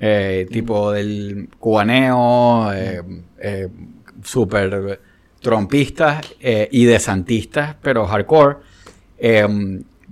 eh, 0.00 0.46
tipo 0.50 0.90
del 0.92 1.48
cubaneo, 1.58 2.72
eh, 2.74 3.02
eh, 3.38 3.68
súper 4.24 5.00
trompistas 5.40 6.34
eh, 6.40 6.68
y 6.70 6.84
desantistas, 6.84 7.76
pero 7.82 8.06
hardcore, 8.06 8.56
eh, 9.18 9.46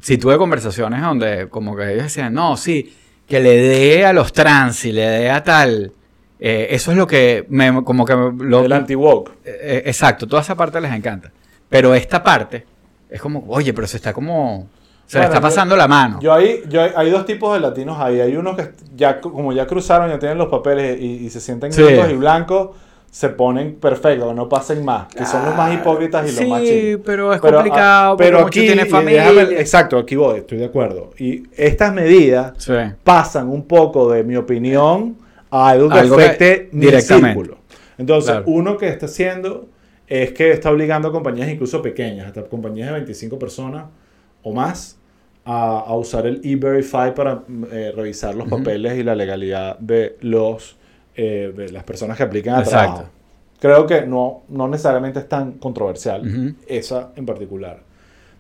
sí 0.01 0.19
tuve 0.19 0.37
conversaciones 0.39 1.01
donde 1.03 1.49
como 1.49 1.75
que 1.77 1.93
ellos 1.93 2.05
decían, 2.05 2.33
no, 2.35 2.57
sí, 2.57 2.95
que 3.27 3.41
le 3.41 3.57
dé 3.57 4.05
a 4.07 4.13
los 4.13 4.33
trans 4.33 4.85
y 4.85 4.93
le 4.93 5.03
dé 5.03 5.31
a 5.31 5.43
tal. 5.43 5.93
Eh, 6.41 6.69
eso 6.71 6.91
es 6.93 6.97
lo 6.97 7.07
que 7.07 7.47
me, 7.49 7.83
como 7.85 8.05
que 8.05 8.15
lo, 8.15 8.65
el 8.65 8.73
anti-woke. 8.73 9.31
eh, 9.45 9.83
exacto, 9.87 10.27
toda 10.27 10.43
esa 10.43 10.55
parte 10.55 10.81
les 10.81 10.93
encanta. 10.93 11.31
Pero 11.69 11.95
esta 11.95 12.23
parte 12.23 12.65
es 13.11 13.21
como, 13.21 13.45
oye, 13.49 13.73
pero 13.75 13.87
se 13.87 13.97
está 13.97 14.13
como. 14.13 14.69
Se 15.07 15.17
le 15.19 15.21
Bueno, 15.25 15.35
está 15.35 15.39
yo- 15.39 15.43
pasando 15.43 15.77
la 15.77 15.89
mano. 15.89 16.19
Yo 16.21 16.35
hay, 16.35 16.63
yo 16.69 16.83
hay, 16.95 17.11
dos 17.11 17.25
tipos 17.25 17.55
de 17.55 17.61
latinos 17.61 17.97
ahí. 17.99 18.21
Hay 18.21 18.37
unos 18.37 18.57
que 18.57 18.71
ya 18.95 19.21
como 19.21 19.53
ya 19.55 19.67
cruzaron, 19.67 20.11
ya 20.11 20.19
tienen 20.19 20.37
los 20.37 20.49
papeles 20.49 21.01
y, 21.01 21.25
y 21.25 21.31
se 21.31 21.41
sienten 21.41 21.73
Sí. 21.73 21.83
y 21.83 22.15
blancos, 22.15 22.77
se 23.11 23.31
ponen 23.31 23.77
perfectos, 23.77 24.35
no 24.35 24.51
pasen 24.51 24.85
más. 24.85 25.09
Que 25.09 25.25
son 25.25 25.47
los 25.47 25.57
más 25.57 25.73
hipócritas 25.73 26.31
y 26.31 26.37
los 26.37 26.47
más 26.49 26.61
Ah, 26.61 26.65
Sí, 26.67 26.97
pero 27.03 27.33
es 27.33 27.41
Pero, 27.41 27.55
complicado, 27.57 28.13
ah, 28.13 28.17
pero 28.19 28.41
aquí, 28.47 28.61
tienen 28.61 28.87
y 28.87 28.91
familia. 28.91 29.33
déjame- 29.33 29.59
exacto, 29.59 29.97
aquí 29.97 30.15
voy, 30.15 30.41
estoy 30.41 30.59
de 30.59 30.67
acuerdo. 30.67 31.11
Y 31.19 31.45
estas 31.57 31.93
medidas 31.95 32.53
Sí. 32.59 32.75
pasan 33.03 33.49
un 33.49 33.65
poco 33.67 34.11
de 34.13 34.25
mi 34.25 34.37
opinión 34.37 35.17
a 35.51 35.69
algo 35.71 35.89
que 35.89 35.99
Algo 35.99 36.17
que- 36.17 36.25
afecte 36.25 36.69
mi 36.73 36.87
directamente. 36.87 37.29
círculo. 37.35 37.59
Entonces, 37.99 38.31
Claro. 38.31 38.45
uno 38.49 38.77
que 38.77 38.89
está 38.89 39.07
haciendo 39.07 39.69
es 40.07 40.33
que 40.33 40.53
está 40.53 40.71
obligando 40.71 41.09
a 41.09 41.13
compañías 41.13 41.49
incluso 41.49 41.83
pequeñas, 41.83 42.27
hasta 42.29 42.43
compañías 42.45 42.89
de 42.89 42.95
25 42.95 43.39
personas 43.39 43.87
o 44.43 44.53
más, 44.53 44.97
a, 45.45 45.79
a 45.81 45.95
usar 45.97 46.27
el 46.27 46.41
e-verify 46.45 47.15
para 47.15 47.37
mm, 47.47 47.65
eh, 47.73 47.93
revisar 47.97 48.35
los 48.35 48.49
papeles 48.49 48.99
y 48.99 49.03
la 49.03 49.15
legalidad 49.15 49.79
de 49.79 50.17
los 50.21 50.77
eh, 51.17 51.53
de 51.57 51.71
las 51.73 51.83
personas 51.85 52.17
que 52.17 52.23
aplican 52.23 52.55
a 52.55 52.59
Exacto. 52.61 52.93
trabajo. 52.95 53.11
Creo 53.61 53.87
que 53.87 54.07
no, 54.07 54.43
no 54.51 54.69
necesariamente 54.69 55.19
es 55.19 55.29
tan 55.29 55.53
controversial, 55.53 56.55
esa 56.69 57.11
en 57.17 57.27
particular. 57.27 57.81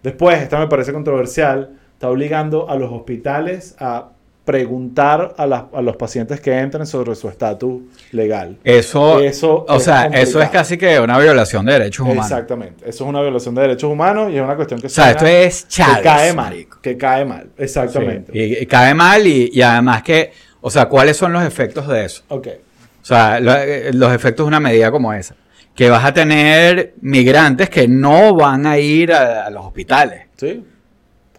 Después, 0.02 0.40
esta 0.40 0.61
me 0.61 0.68
parece 0.68 0.92
controversial, 0.92 1.70
está 1.94 2.09
obligando 2.09 2.70
a 2.70 2.76
los 2.76 2.92
hospitales 2.92 3.74
a 3.80 4.11
preguntar 4.53 5.34
a, 5.36 5.46
las- 5.46 5.64
a 5.74 5.82
los 5.82 5.96
pacientes 5.96 6.40
que 6.40 6.59
entren 6.59 6.86
sobre 6.86 7.14
su 7.14 7.28
estatus 7.28 7.82
legal. 8.12 8.57
Eso, 8.64 9.20
Eso 9.20 9.66
o 9.68 9.76
es 9.76 9.82
sea, 9.84 10.07
eso 10.07 10.40
es 10.40 10.49
casi 10.49 10.78
que 10.78 10.99
una 10.99 11.18
violación 11.18 11.66
de 11.66 11.74
derechos 11.74 12.07
humanos. 12.07 12.24
Exactamente. 12.24 12.88
Eso 12.88 13.05
es 13.05 13.11
una 13.11 13.20
violación 13.20 13.55
de 13.55 13.61
derechos 13.62 13.92
humanos 13.92 14.32
y 14.32 14.36
es 14.36 14.42
una 14.42 14.57
cuestión 14.57 14.80
que, 14.80 14.86
O 14.86 14.90
sea, 14.90 15.11
esto 15.11 15.26
es 15.26 15.64
que 15.64 15.68
Chávez, 15.68 16.03
cae 16.03 16.32
mal. 16.32 16.46
marico. 16.51 16.78
Que 16.80 16.96
cae 16.96 17.24
mal. 17.26 17.51
Exactamente. 17.59 18.32
Sí, 18.32 18.38
Y, 18.38 18.62
y 18.62 18.66
cae 18.66 18.94
mal 18.94 19.26
y, 19.26 19.51
y 19.53 19.61
además 19.61 20.03
que, 20.03 20.32
o 20.62 20.70
sea, 20.70 20.86
¿cuáles 20.86 21.16
son 21.18 21.32
los 21.34 21.44
efectos 21.44 21.86
de 21.86 22.07
eso? 22.07 22.22
Ok. 22.28 22.49
O 23.03 23.05
sea, 23.05 23.38
lo- 23.40 23.55
eh, 23.55 23.90
los 23.92 24.12
efectos 24.14 24.46
de 24.46 24.49
una 24.49 24.61
medida 24.61 24.90
como 24.90 25.12
esa. 25.12 25.34
Que 25.74 25.90
vas 25.90 26.05
a 26.07 26.12
tener 26.14 26.94
migrantes 27.03 27.68
que 27.70 27.86
no 27.86 28.34
van 28.34 28.66
a 28.66 28.78
ir 28.78 29.12
a, 29.12 29.44
a 29.46 29.51
los 29.51 29.64
hospitales. 29.66 30.22
Sí. 30.36 30.64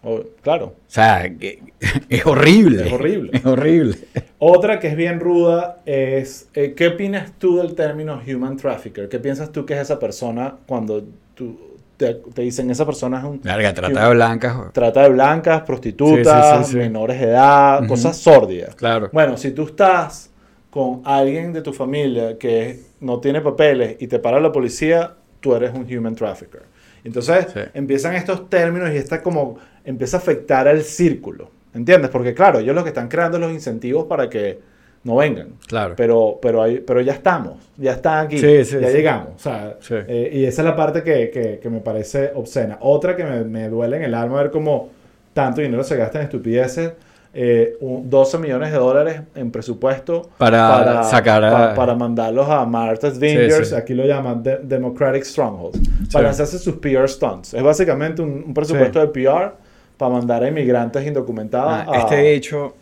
O- 0.04 0.24
claro. 0.42 0.66
O 0.68 0.74
sea, 0.88 1.30
que- 1.38 1.62
es 2.10 2.26
horrible. 2.26 2.88
Es 2.88 2.94
horrible. 2.94 3.32
Es 3.34 3.46
horrible. 3.46 3.96
Otra 4.38 4.80
que 4.80 4.88
es 4.88 4.96
bien 4.96 5.20
ruda 5.20 5.82
es, 5.86 6.48
eh, 6.54 6.74
¿qué 6.76 6.88
opinas 6.88 7.34
tú 7.38 7.58
del 7.58 7.76
término 7.76 8.22
human 8.28 8.56
trafficker? 8.58 9.10
¿Qué 9.10 9.20
piensas 9.20 9.52
tú 9.52 9.66
que 9.66 9.74
es 9.74 9.82
esa 9.82 10.00
persona 10.00 10.56
cuando 10.66 11.04
tú 11.36 11.60
te, 11.98 12.14
te 12.14 12.44
dicen 12.44 12.72
esa 12.72 12.86
persona 12.86 13.18
es 13.20 13.26
un... 13.26 13.42
Larga, 13.44 13.74
trata 13.74 14.08
de 14.08 14.14
blancas. 14.16 14.56
Trata 14.72 15.04
de 15.04 15.10
blancas, 15.10 15.62
prostitutas, 15.64 16.60
Sí, 16.60 16.64
sí, 16.64 16.66
sí, 16.66 16.72
sí. 16.72 16.78
menores 16.78 17.20
de 17.20 17.26
edad, 17.28 17.86
cosas 17.88 18.16
sórdidas. 18.16 18.74
Claro. 18.76 19.10
Bueno, 19.12 19.36
si 19.36 19.52
tú 19.52 19.64
estás 19.64 20.30
con 20.70 21.02
alguien 21.04 21.52
de 21.52 21.62
tu 21.62 21.74
familia 21.74 22.38
que 22.38 22.80
no 23.02 23.20
tiene 23.20 23.42
papeles 23.42 23.98
y 24.00 24.08
te 24.08 24.20
para 24.20 24.40
la 24.40 24.50
policía, 24.52 25.16
tú 25.42 25.54
eres 25.56 25.72
un 25.74 25.82
human 25.94 26.16
trafficker. 26.16 26.62
Entonces 27.04 27.48
empiezan 27.74 28.14
estos 28.16 28.50
términos 28.50 28.92
y 28.94 28.98
esta 28.98 29.22
como 29.22 29.58
empieza 29.90 30.18
a 30.18 30.20
afectar 30.20 30.68
al 30.68 30.82
círculo. 30.84 31.50
¿Entiendes? 31.74 32.10
Porque 32.10 32.34
claro, 32.34 32.60
ellos 32.60 32.76
lo 32.76 32.84
que 32.84 32.90
están 32.90 33.08
creando 33.08 33.38
los 33.40 33.52
incentivos 33.52 34.06
para 34.06 34.30
que 34.30 34.60
no 35.04 35.16
vengan. 35.18 35.50
Claro. 35.68 35.94
Pero, 35.96 36.40
pero, 36.42 36.62
hay, 36.64 36.80
pero 36.80 37.00
ya 37.02 37.14
estamos, 37.14 37.54
ya 37.78 37.94
están 37.94 38.26
aquí, 38.26 38.38
Sí, 38.38 38.66
sí, 38.66 38.78
ya 38.82 38.88
sí. 38.90 38.94
llegamos. 38.98 39.30
O 39.36 39.40
sea, 39.40 39.78
Sí. 39.80 39.94
eh, 40.08 40.30
y 40.34 40.46
esa 40.46 40.62
es 40.62 40.66
la 40.66 40.76
parte 40.76 41.04
que, 41.04 41.30
que- 41.30 41.60
que 41.62 41.70
me 41.70 41.80
parece 41.80 42.32
obscena. 42.36 42.78
Otra 42.82 43.16
que 43.16 43.24
me, 43.24 43.44
me 43.46 43.70
duele 43.70 43.98
en 43.98 44.04
el 44.04 44.14
alma 44.14 44.42
ver 44.42 44.52
cómo 44.52 44.90
tanto 45.34 45.62
dinero 45.62 45.84
se 45.84 45.96
gasta 45.96 46.20
en 46.20 46.26
estupideces. 46.26 46.94
eh, 47.32 47.78
un- 47.82 48.10
12 48.10 48.40
millones 48.40 48.72
de 48.72 48.78
dólares 48.80 49.22
en 49.36 49.52
presupuesto 49.52 50.32
Para 50.40 51.04
sacar 51.04 51.46
a- 51.46 51.52
pa- 51.52 51.74
para 51.76 51.94
mandarlos 51.94 52.50
a 52.50 52.66
Martha's 52.66 53.20
Vineyard, 53.20 53.66
sí. 53.66 53.76
aquí 53.76 53.94
lo 53.94 54.04
llaman 54.04 54.42
de- 54.42 54.58
Democratic 54.64 55.24
Strongholds, 55.24 55.80
para 56.12 56.32
hacerse 56.32 56.58
sus 56.58 56.78
PR 56.78 57.08
stunts. 57.08 57.54
Es 57.54 57.62
básicamente 57.62 58.24
un, 58.24 58.44
un 58.48 58.52
presupuesto 58.56 59.00
Sí. 59.00 59.06
de 59.06 59.14
PR 59.14 59.52
para 60.00 60.14
mandar 60.14 60.44
a 60.44 60.48
inmigrantes 60.48 61.06
indocumentados. 61.06 61.72
Ah, 61.72 61.86
a- 61.94 61.98
este 62.00 62.16
dicho. 62.34 62.74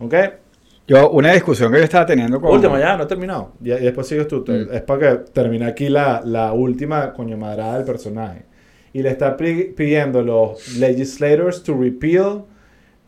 ¿Ok? 0.00 0.14
Yo, 0.86 1.08
una 1.10 1.32
discusión 1.32 1.72
que 1.72 1.78
yo 1.78 1.84
estaba 1.84 2.04
teniendo 2.04 2.38
con. 2.40 2.50
Última 2.50 2.78
ya, 2.78 2.94
no 2.98 3.04
he 3.04 3.06
terminado. 3.06 3.52
Y, 3.62 3.70
y 3.72 3.78
después 3.78 4.06
sigues 4.06 4.28
tú. 4.28 4.44
Mm. 4.46 4.74
Es 4.74 4.82
para 4.82 5.00
que 5.00 5.24
termine 5.32 5.64
aquí 5.64 5.88
la, 5.88 6.20
la 6.24 6.52
última 6.52 7.14
coño 7.14 7.38
madrada 7.38 7.76
del 7.78 7.86
personaje. 7.86 8.42
Y 8.92 9.00
le 9.02 9.08
está 9.10 9.36
pi- 9.36 9.72
pidiendo 9.74 10.20
los 10.20 10.76
legislators 10.76 11.62
to 11.62 11.74
repeal 11.74 12.44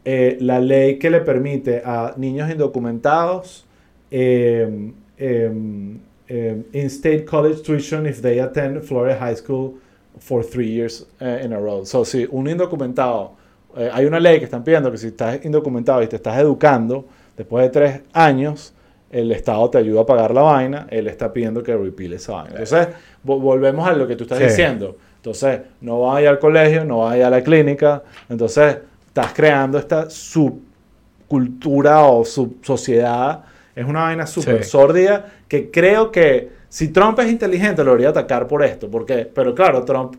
eh, 0.07 0.39
la 0.41 0.59
ley 0.61 0.99
que 0.99 1.11
le 1.11 1.21
permite 1.21 1.83
a 1.85 2.15
niños 2.17 2.49
indocumentados 2.51 3.67
eh, 4.11 4.93
em, 5.19 5.99
em, 6.29 6.65
in-state 6.73 7.25
college 7.25 7.63
tuition 7.63 8.07
if 8.07 8.21
they 8.23 8.39
attend 8.41 8.81
Florida 8.85 9.19
High 9.19 9.37
School 9.37 9.75
for 10.19 10.43
three 10.45 10.69
years 10.71 11.07
eh, 11.21 11.43
in 11.45 11.53
a 11.53 11.59
row. 11.59 11.85
So, 11.85 12.05
si 12.05 12.27
un 12.31 12.49
indocumentado, 12.49 13.33
eh, 13.77 13.91
hay 13.93 14.07
una 14.07 14.19
ley 14.21 14.39
que 14.39 14.45
están 14.47 14.65
pidiendo 14.65 14.91
que 14.91 14.99
si 14.99 15.09
estás 15.09 15.45
indocumentado 15.45 16.03
y 16.03 16.07
te 16.07 16.17
estás 16.17 16.39
educando 16.39 17.05
después 17.37 17.65
de 17.65 17.71
tres 17.71 18.01
años, 18.13 18.73
el 19.11 19.31
Estado 19.33 19.69
te 19.71 19.79
ayuda 19.79 20.01
a 20.03 20.07
pagar 20.07 20.33
la 20.35 20.43
vaina, 20.43 20.87
él 20.91 21.07
está 21.07 21.33
pidiendo 21.33 21.63
que 21.63 21.77
repeal 21.77 22.13
esa 22.15 22.33
vaina. 22.33 22.51
Entonces, 22.53 22.89
vo- 23.25 23.41
volvemos 23.41 23.87
a 23.89 23.93
lo 23.93 24.07
que 24.07 24.17
tú 24.17 24.25
estás 24.25 24.39
Sí. 24.39 24.45
diciendo. 24.45 24.97
Entonces, 25.17 25.61
no 25.81 26.01
vas 26.01 26.17
a 26.19 26.23
ir 26.23 26.29
al 26.29 26.39
colegio, 26.39 26.85
no 26.85 26.99
vas 26.99 27.15
a 27.15 27.19
ir 27.19 27.25
a 27.25 27.31
la 27.31 27.43
clínica. 27.43 28.03
Entonces, 28.29 28.79
estás 29.09 29.33
creando 29.33 29.79
esta 29.79 30.09
subcultura 30.11 32.03
o 32.07 32.25
subsociedad. 32.25 33.45
Es 33.75 33.85
una 33.85 34.03
vaina 34.03 34.27
súper 34.27 34.65
Sí. 34.65 34.71
sórdida 34.71 35.27
que 35.49 35.71
creo 35.71 36.11
que 36.11 36.51
si 36.69 36.89
Trump 36.89 37.19
es 37.21 37.31
inteligente 37.31 37.83
lo 37.85 37.91
debería 37.93 38.11
atacar 38.11 38.47
por 38.47 38.65
esto. 38.65 38.91
Porque, 38.91 39.31
pero 39.33 39.55
claro, 39.55 39.85
Trump 39.85 40.15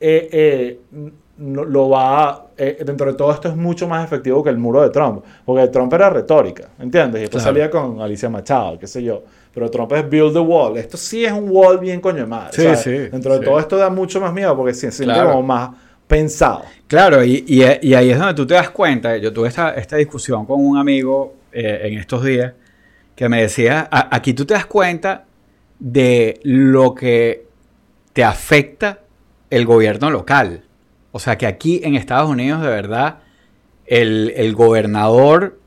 eh, 0.00 0.28
eh, 0.32 0.78
no- 1.38 1.64
lo 1.64 1.88
va 1.88 2.46
eh, 2.56 2.78
dentro 2.84 3.06
de 3.06 3.14
todo 3.14 3.32
esto 3.32 3.48
es 3.48 3.54
mucho 3.56 3.86
más 3.86 4.04
efectivo 4.04 4.42
que 4.42 4.50
el 4.50 4.58
muro 4.58 4.82
de 4.82 4.90
Trump. 4.90 5.24
Porque 5.44 5.68
Trump 5.68 5.92
era 5.94 6.10
retórica, 6.10 6.68
¿entiendes? 6.78 7.18
Y 7.18 7.22
después 7.22 7.42
Claro. 7.42 7.56
salía 7.56 7.70
con 7.70 8.00
Alicia 8.00 8.28
Machado, 8.28 8.78
qué 8.78 8.86
sé 8.86 9.02
yo. 9.02 9.22
Pero 9.54 9.70
Trump 9.70 9.92
es 9.92 10.08
build 10.08 10.32
the 10.32 10.40
wall. 10.40 10.76
Esto 10.76 10.96
sí 10.96 11.24
es 11.24 11.32
un 11.32 11.48
wall 11.50 11.78
bien 11.78 12.00
coño 12.00 12.18
de 12.18 12.26
madre. 12.26 12.50
Sí, 12.52 12.62
¿sabes? 12.62 12.80
sí, 12.80 12.90
Dentro 12.90 13.38
de 13.38 13.44
todo 13.44 13.58
esto 13.60 13.76
da 13.76 13.88
mucho 13.90 14.20
más 14.20 14.32
miedo 14.32 14.56
porque 14.56 14.74
se 14.74 14.90
siente 14.90 15.14
Claro. 15.14 15.30
como 15.30 15.42
más 15.44 15.70
pensado. 16.06 16.62
Claro, 16.86 17.22
y, 17.24 17.44
y- 17.46 17.62
y 17.88 17.94
ahí 17.94 18.10
es 18.10 18.18
donde 18.18 18.34
tú 18.34 18.46
te 18.46 18.54
das 18.54 18.70
cuenta. 18.70 19.16
Yo 19.16 19.32
tuve 19.32 19.48
esta, 19.48 19.70
esta 19.74 19.96
discusión 19.96 20.44
con 20.46 20.64
un 20.64 20.76
amigo 20.78 21.34
eh, 21.52 21.80
en 21.84 21.98
estos 21.98 22.24
días 22.24 22.52
que 23.14 23.28
me 23.28 23.40
decía, 23.42 23.88
"A- 23.90 24.14
aquí 24.14 24.32
tú 24.34 24.44
te 24.44 24.54
das 24.54 24.66
cuenta 24.66 25.24
de 25.78 26.40
lo 26.42 26.94
que 26.94 27.46
te 28.12 28.22
afecta 28.24 28.98
el 29.50 29.64
gobierno 29.64 30.10
local. 30.10 30.62
O 31.18 31.20
sea, 31.20 31.36
que 31.36 31.48
aquí 31.48 31.80
en 31.82 31.96
Estados 31.96 32.30
Unidos, 32.30 32.62
de 32.62 32.68
verdad, 32.68 33.18
el, 33.86 34.32
el 34.36 34.54
gobernador 34.54 35.58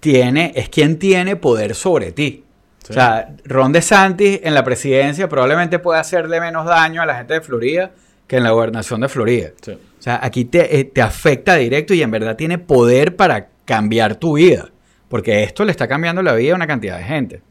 tiene, 0.00 0.54
es 0.56 0.70
quien 0.70 0.98
tiene 0.98 1.36
poder 1.36 1.74
sobre 1.74 2.10
ti. 2.10 2.42
Sí. 2.78 2.92
O 2.92 2.94
sea, 2.94 3.36
Ron 3.44 3.72
DeSantis 3.72 4.40
en 4.42 4.54
la 4.54 4.64
presidencia 4.64 5.28
probablemente 5.28 5.78
puede 5.78 6.00
hacerle 6.00 6.40
menos 6.40 6.64
daño 6.64 7.02
a 7.02 7.04
la 7.04 7.16
gente 7.16 7.34
de 7.34 7.42
Florida 7.42 7.90
que 8.26 8.38
en 8.38 8.44
la 8.44 8.52
gobernación 8.52 9.02
de 9.02 9.10
Florida. 9.10 9.50
Sí. 9.60 9.72
O 9.72 10.02
sea, 10.02 10.20
aquí 10.22 10.46
te, 10.46 10.80
eh, 10.80 10.84
te 10.84 11.02
afecta 11.02 11.56
directo 11.56 11.92
y 11.92 12.00
en 12.00 12.10
verdad 12.10 12.34
tiene 12.34 12.56
poder 12.56 13.14
para 13.14 13.48
cambiar 13.66 14.16
tu 14.16 14.38
vida. 14.38 14.70
Porque 15.10 15.42
esto 15.42 15.66
le 15.66 15.70
está 15.70 15.86
cambiando 15.86 16.22
la 16.22 16.32
vida 16.32 16.52
a 16.52 16.56
una 16.56 16.66
cantidad 16.66 16.96
de 16.96 17.04
gente. 17.04 17.42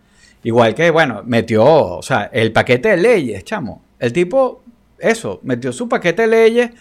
Igual 0.41 0.73
que, 0.73 0.89
bueno, 0.89 1.21
metió, 1.23 1.63
o 1.63 2.01
sea, 2.01 2.31
el 2.33 2.51
paquete 2.51 2.89
de 2.89 2.97
leyes, 2.97 3.43
chamo. 3.43 3.83
El 3.99 4.11
tipo, 4.11 4.63
eso, 4.97 5.39
metió 5.43 5.71
su 5.71 5.87
paquete 5.87 6.23
de 6.23 6.27
leyes. 6.27 6.71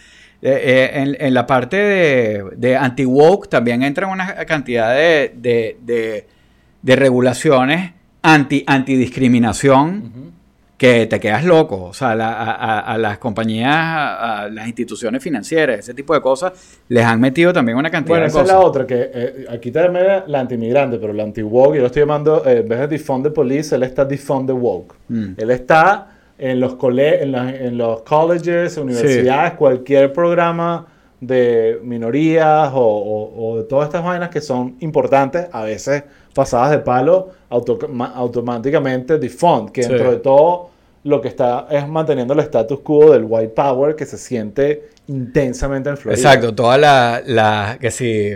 Eh, 0.41 0.61
eh, 0.63 0.89
en, 1.01 1.17
en 1.19 1.33
la 1.33 1.45
parte 1.47 1.77
de, 1.77 2.43
de 2.55 2.75
anti-woke 2.77 3.47
también 3.49 3.81
entran 3.83 4.09
una 4.11 4.35
cantidad 4.45 4.93
de, 4.95 5.33
de, 5.35 5.77
de- 5.83 6.27
de 6.81 6.95
regulaciones 6.95 7.93
anti, 8.21 8.63
antidiscriminación 8.67 10.35
que 10.77 11.07
te 11.07 11.19
quedas 11.19 11.43
loco. 11.43 11.85
O 11.85 11.93
sea, 11.93 12.13
la- 12.15 12.33
a, 12.51 12.97
las 12.99 13.17
compañías, 13.17 13.73
a, 13.75 14.41
a 14.43 14.49
las 14.49 14.67
instituciones 14.67 15.23
financieras, 15.23 15.79
ese 15.79 15.93
tipo 15.95 16.13
de 16.13 16.21
cosas, 16.21 16.53
les 16.87 17.03
han 17.03 17.19
metido 17.19 17.51
también 17.51 17.77
una 17.79 17.89
cantidad 17.89 18.09
Bueno, 18.19 18.23
de 18.25 18.27
esa 18.29 18.37
es 18.39 18.43
cosas. 18.43 18.57
la 18.59 18.65
otra, 18.65 18.85
que 18.85 19.09
eh, 19.13 19.45
aquí 19.49 19.71
también 19.71 20.05
era 20.05 20.23
la 20.27 20.39
antimigrante, 20.39 20.99
pero 20.99 21.13
la 21.13 21.23
anti-woke, 21.23 21.75
yo 21.75 21.81
lo 21.81 21.87
estoy 21.87 22.03
llamando, 22.03 22.45
eh, 22.45 22.59
en 22.59 22.67
vez 22.69 22.79
de 22.81 22.87
defund 22.89 23.23
the 23.25 23.31
police, 23.31 23.73
él 23.75 23.81
está 23.83 24.05
defund 24.05 24.45
the 24.47 24.53
woke. 24.53 24.93
Mm. 25.09 25.33
Él 25.35 25.49
está 25.49 26.09
en 26.37 26.59
los, 26.59 26.75
cole 26.75 27.23
en, 27.23 27.31
la- 27.31 27.49
en 27.55 27.77
los 27.77 28.01
colleges, 28.03 28.77
universidades, 28.77 29.53
cualquier 29.53 30.13
programa 30.13 30.85
de 31.19 31.79
minorías 31.83 32.71
o, 32.73 32.79
o- 32.79 33.53
o 33.53 33.57
de 33.57 33.63
todas 33.63 33.87
estas 33.87 34.03
vainas 34.03 34.29
que 34.29 34.39
son 34.41 34.75
importantes, 34.81 35.47
a 35.51 35.63
veces 35.63 36.03
pasadas 36.35 36.69
de 36.71 36.77
palo, 36.79 37.29
auto- 37.49 37.79
automáticamente 38.13 39.17
defund, 39.17 39.71
que 39.71 39.83
Sí. 39.83 39.89
dentro 39.89 40.11
de 40.11 40.17
todo 40.17 40.69
lo 41.03 41.21
que 41.21 41.27
está 41.29 41.67
es 41.71 41.87
manteniendo 41.87 42.33
el 42.33 42.41
status 42.41 42.81
quo 42.81 43.11
del 43.13 43.23
white 43.27 43.49
power 43.55 43.95
que 43.95 44.05
se 44.05 44.17
siente 44.17 44.89
intensamente 45.07 45.89
en 45.89 45.97
Florida. 45.97 46.19
Exacto, 46.21 46.53
todas 46.53 46.79
las, 46.79 47.25
la, 47.27 47.77
que 47.79 47.89
si, 47.91 48.31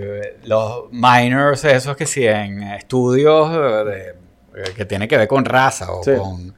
los 0.45 0.85
minors, 0.91 1.63
esos 1.65 1.95
que 1.97 2.05
si 2.05 2.25
en 2.25 2.63
estudios 2.63 3.51
eh, 3.53 4.15
de- 4.55 4.73
que 4.75 4.85
tiene 4.85 5.07
que 5.07 5.17
ver 5.17 5.27
con 5.27 5.45
raza 5.45 5.91
o 5.91 6.03
Sí. 6.03 6.11
con, 6.17 6.53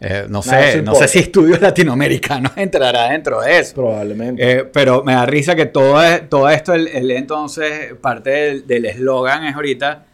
eh, 0.00 0.26
no 0.28 0.40
Nada, 0.44 0.72
sé, 0.72 0.82
no 0.82 0.94
sé 0.94 1.08
si 1.08 1.18
estudios 1.20 1.60
latinoamericanos 1.62 2.52
entrará 2.56 3.10
dentro 3.10 3.40
de 3.40 3.58
eso. 3.58 3.74
Probablemente. 3.74 4.58
Eh, 4.58 4.64
pero 4.64 5.02
me 5.04 5.14
da 5.14 5.24
risa 5.26 5.54
que 5.54 5.66
todo, 5.66 6.02
es- 6.02 6.28
todo 6.28 6.48
esto, 6.50 6.74
el, 6.74 6.88
el 6.88 7.10
entonces, 7.12 7.94
parte 8.00 8.60
del 8.60 8.84
eslogan 8.86 9.44
es 9.46 9.54
ahorita, 9.54 10.04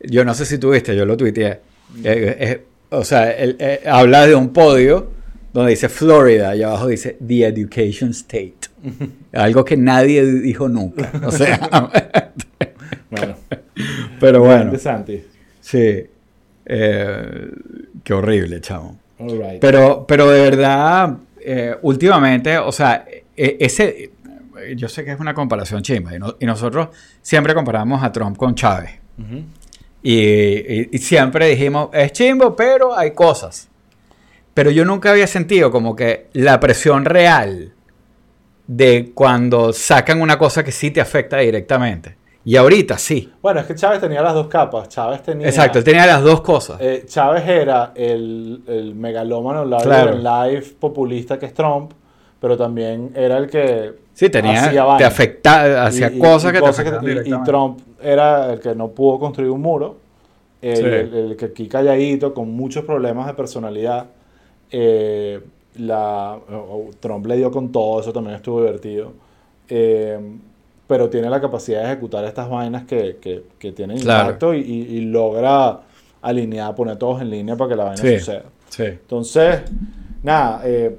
yo 0.00 0.24
no 0.24 0.32
sé 0.34 0.44
si 0.46 0.58
tuviste, 0.58 0.94
yo 0.94 1.04
lo 1.04 1.16
tuiteé. 1.16 1.60
Eh, 2.04 2.36
eh, 2.38 2.62
o 2.90 3.02
sea, 3.04 3.30
él, 3.32 3.56
habla 3.86 4.26
de 4.26 4.34
un 4.34 4.52
podio 4.52 5.10
donde 5.52 5.70
dice 5.70 5.88
Florida 5.88 6.54
y 6.54 6.62
abajo 6.62 6.86
dice 6.86 7.16
The 7.26 7.46
Education 7.46 8.10
State. 8.10 8.54
Algo 9.32 9.64
que 9.64 9.76
nadie 9.76 10.24
dijo 10.24 10.68
nunca. 10.68 11.10
O 11.24 11.32
sea, 11.32 11.58
bueno, 13.10 13.36
pero 14.20 14.40
bueno, 14.40 14.78
Santi. 14.78 15.24
sí. 15.60 16.04
Eh, 16.68 17.48
qué 18.02 18.12
horrible, 18.12 18.60
chavo. 18.60 18.96
Right. 19.18 19.60
Pero, 19.60 20.04
pero 20.06 20.30
de 20.30 20.40
verdad, 20.42 21.16
eh, 21.40 21.74
últimamente, 21.82 22.58
o 22.58 22.70
sea, 22.72 23.04
e- 23.36 23.56
ese, 23.60 24.10
yo 24.76 24.88
sé 24.88 25.04
que 25.04 25.12
es 25.12 25.20
una 25.20 25.32
comparación 25.34 25.82
chimba, 25.82 26.14
y, 26.14 26.18
no- 26.18 26.36
y 26.38 26.46
nosotros 26.46 26.88
siempre 27.22 27.54
comparamos 27.54 28.02
a 28.02 28.12
Trump 28.12 28.36
con 28.36 28.54
Chávez. 28.54 28.90
Y- 30.02 30.94
y 30.94 30.98
siempre 30.98 31.48
dijimos, 31.48 31.88
es 31.92 32.12
chimbo, 32.12 32.54
pero 32.54 32.96
hay 32.96 33.12
cosas. 33.12 33.68
Pero 34.54 34.70
yo 34.70 34.84
nunca 34.84 35.10
había 35.10 35.26
sentido 35.26 35.70
como 35.70 35.96
que 35.96 36.28
la 36.32 36.60
presión 36.60 37.04
real 37.04 37.72
de 38.66 39.10
cuando 39.14 39.72
sacan 39.72 40.20
una 40.20 40.38
cosa 40.38 40.64
que 40.64 40.72
sí 40.72 40.90
te 40.90 41.00
afecta 41.00 41.38
directamente. 41.38 42.16
Y 42.46 42.54
ahorita 42.56 42.96
sí. 42.96 43.28
Bueno, 43.42 43.58
es 43.58 43.66
que 43.66 43.74
Chávez 43.74 44.00
tenía 44.00 44.22
las 44.22 44.32
dos 44.32 44.46
capas. 44.46 44.88
Chávez 44.88 45.20
tenía. 45.22 45.48
Exacto, 45.48 45.78
él 45.78 45.84
tenía 45.84 46.06
las 46.06 46.22
dos 46.22 46.40
cosas. 46.42 46.78
eh, 46.80 47.02
Chávez 47.06 47.46
era 47.46 47.90
el, 47.96 48.62
el 48.68 48.94
megalómano 48.94 49.64
larger 49.64 50.20
Claro. 50.20 50.60
populista 50.78 51.38
que 51.40 51.46
es 51.46 51.52
Trump, 51.54 51.90
pero 52.40 52.56
también 52.56 53.10
era 53.16 53.36
el 53.38 53.48
que. 53.50 53.94
Sí, 54.14 54.30
tenía, 54.30 54.60
hacía 54.60 54.70
te 54.82 54.86
vaina. 54.86 55.06
afecta, 55.08 55.84
hacía 55.86 56.16
cosas 56.18 56.52
y 56.52 56.54
que 56.54 56.60
te 56.62 56.68
afectaban 56.68 57.26
y-. 57.26 57.44
Trump 57.44 57.80
era 58.00 58.52
el 58.52 58.60
que 58.60 58.74
no 58.76 58.88
pudo 58.88 59.18
construir 59.18 59.50
un 59.50 59.60
muro. 59.60 59.96
El, 60.62 60.76
Sí. 60.76 60.82
el- 60.84 61.14
el 61.14 61.36
que 61.36 61.46
aquí 61.46 61.66
calladito, 61.68 62.32
con 62.32 62.50
muchos 62.52 62.84
problemas 62.84 63.26
de 63.26 63.34
personalidad. 63.34 64.06
eh, 64.70 65.40
la, 65.78 66.38
Trump 67.00 67.26
le 67.26 67.36
dio 67.36 67.50
con 67.50 67.70
todo, 67.72 68.00
eso 68.00 68.12
también 68.12 68.36
estuvo 68.36 68.60
divertido. 68.60 69.12
Eh, 69.68 70.18
pero 70.86 71.08
tiene 71.10 71.28
la 71.30 71.40
capacidad 71.40 71.80
de 71.82 71.86
ejecutar 71.92 72.24
estas 72.24 72.48
vainas 72.48 72.84
que, 72.84 73.16
que, 73.20 73.44
que 73.58 73.72
tienen 73.72 73.98
impacto 73.98 74.54
y, 74.54 74.60
y- 74.60 74.96
y 74.96 75.00
logra 75.02 75.80
alinear, 76.22 76.74
poner 76.74 76.96
todos 76.96 77.20
en 77.22 77.30
línea 77.30 77.56
para 77.56 77.70
que 77.70 77.76
la 77.76 77.84
vaina 77.84 78.02
Sí. 78.02 78.18
suceda. 78.18 78.44
Sí. 78.68 78.84
Entonces, 78.84 79.62
nada, 80.22 80.60
eh, 80.64 80.98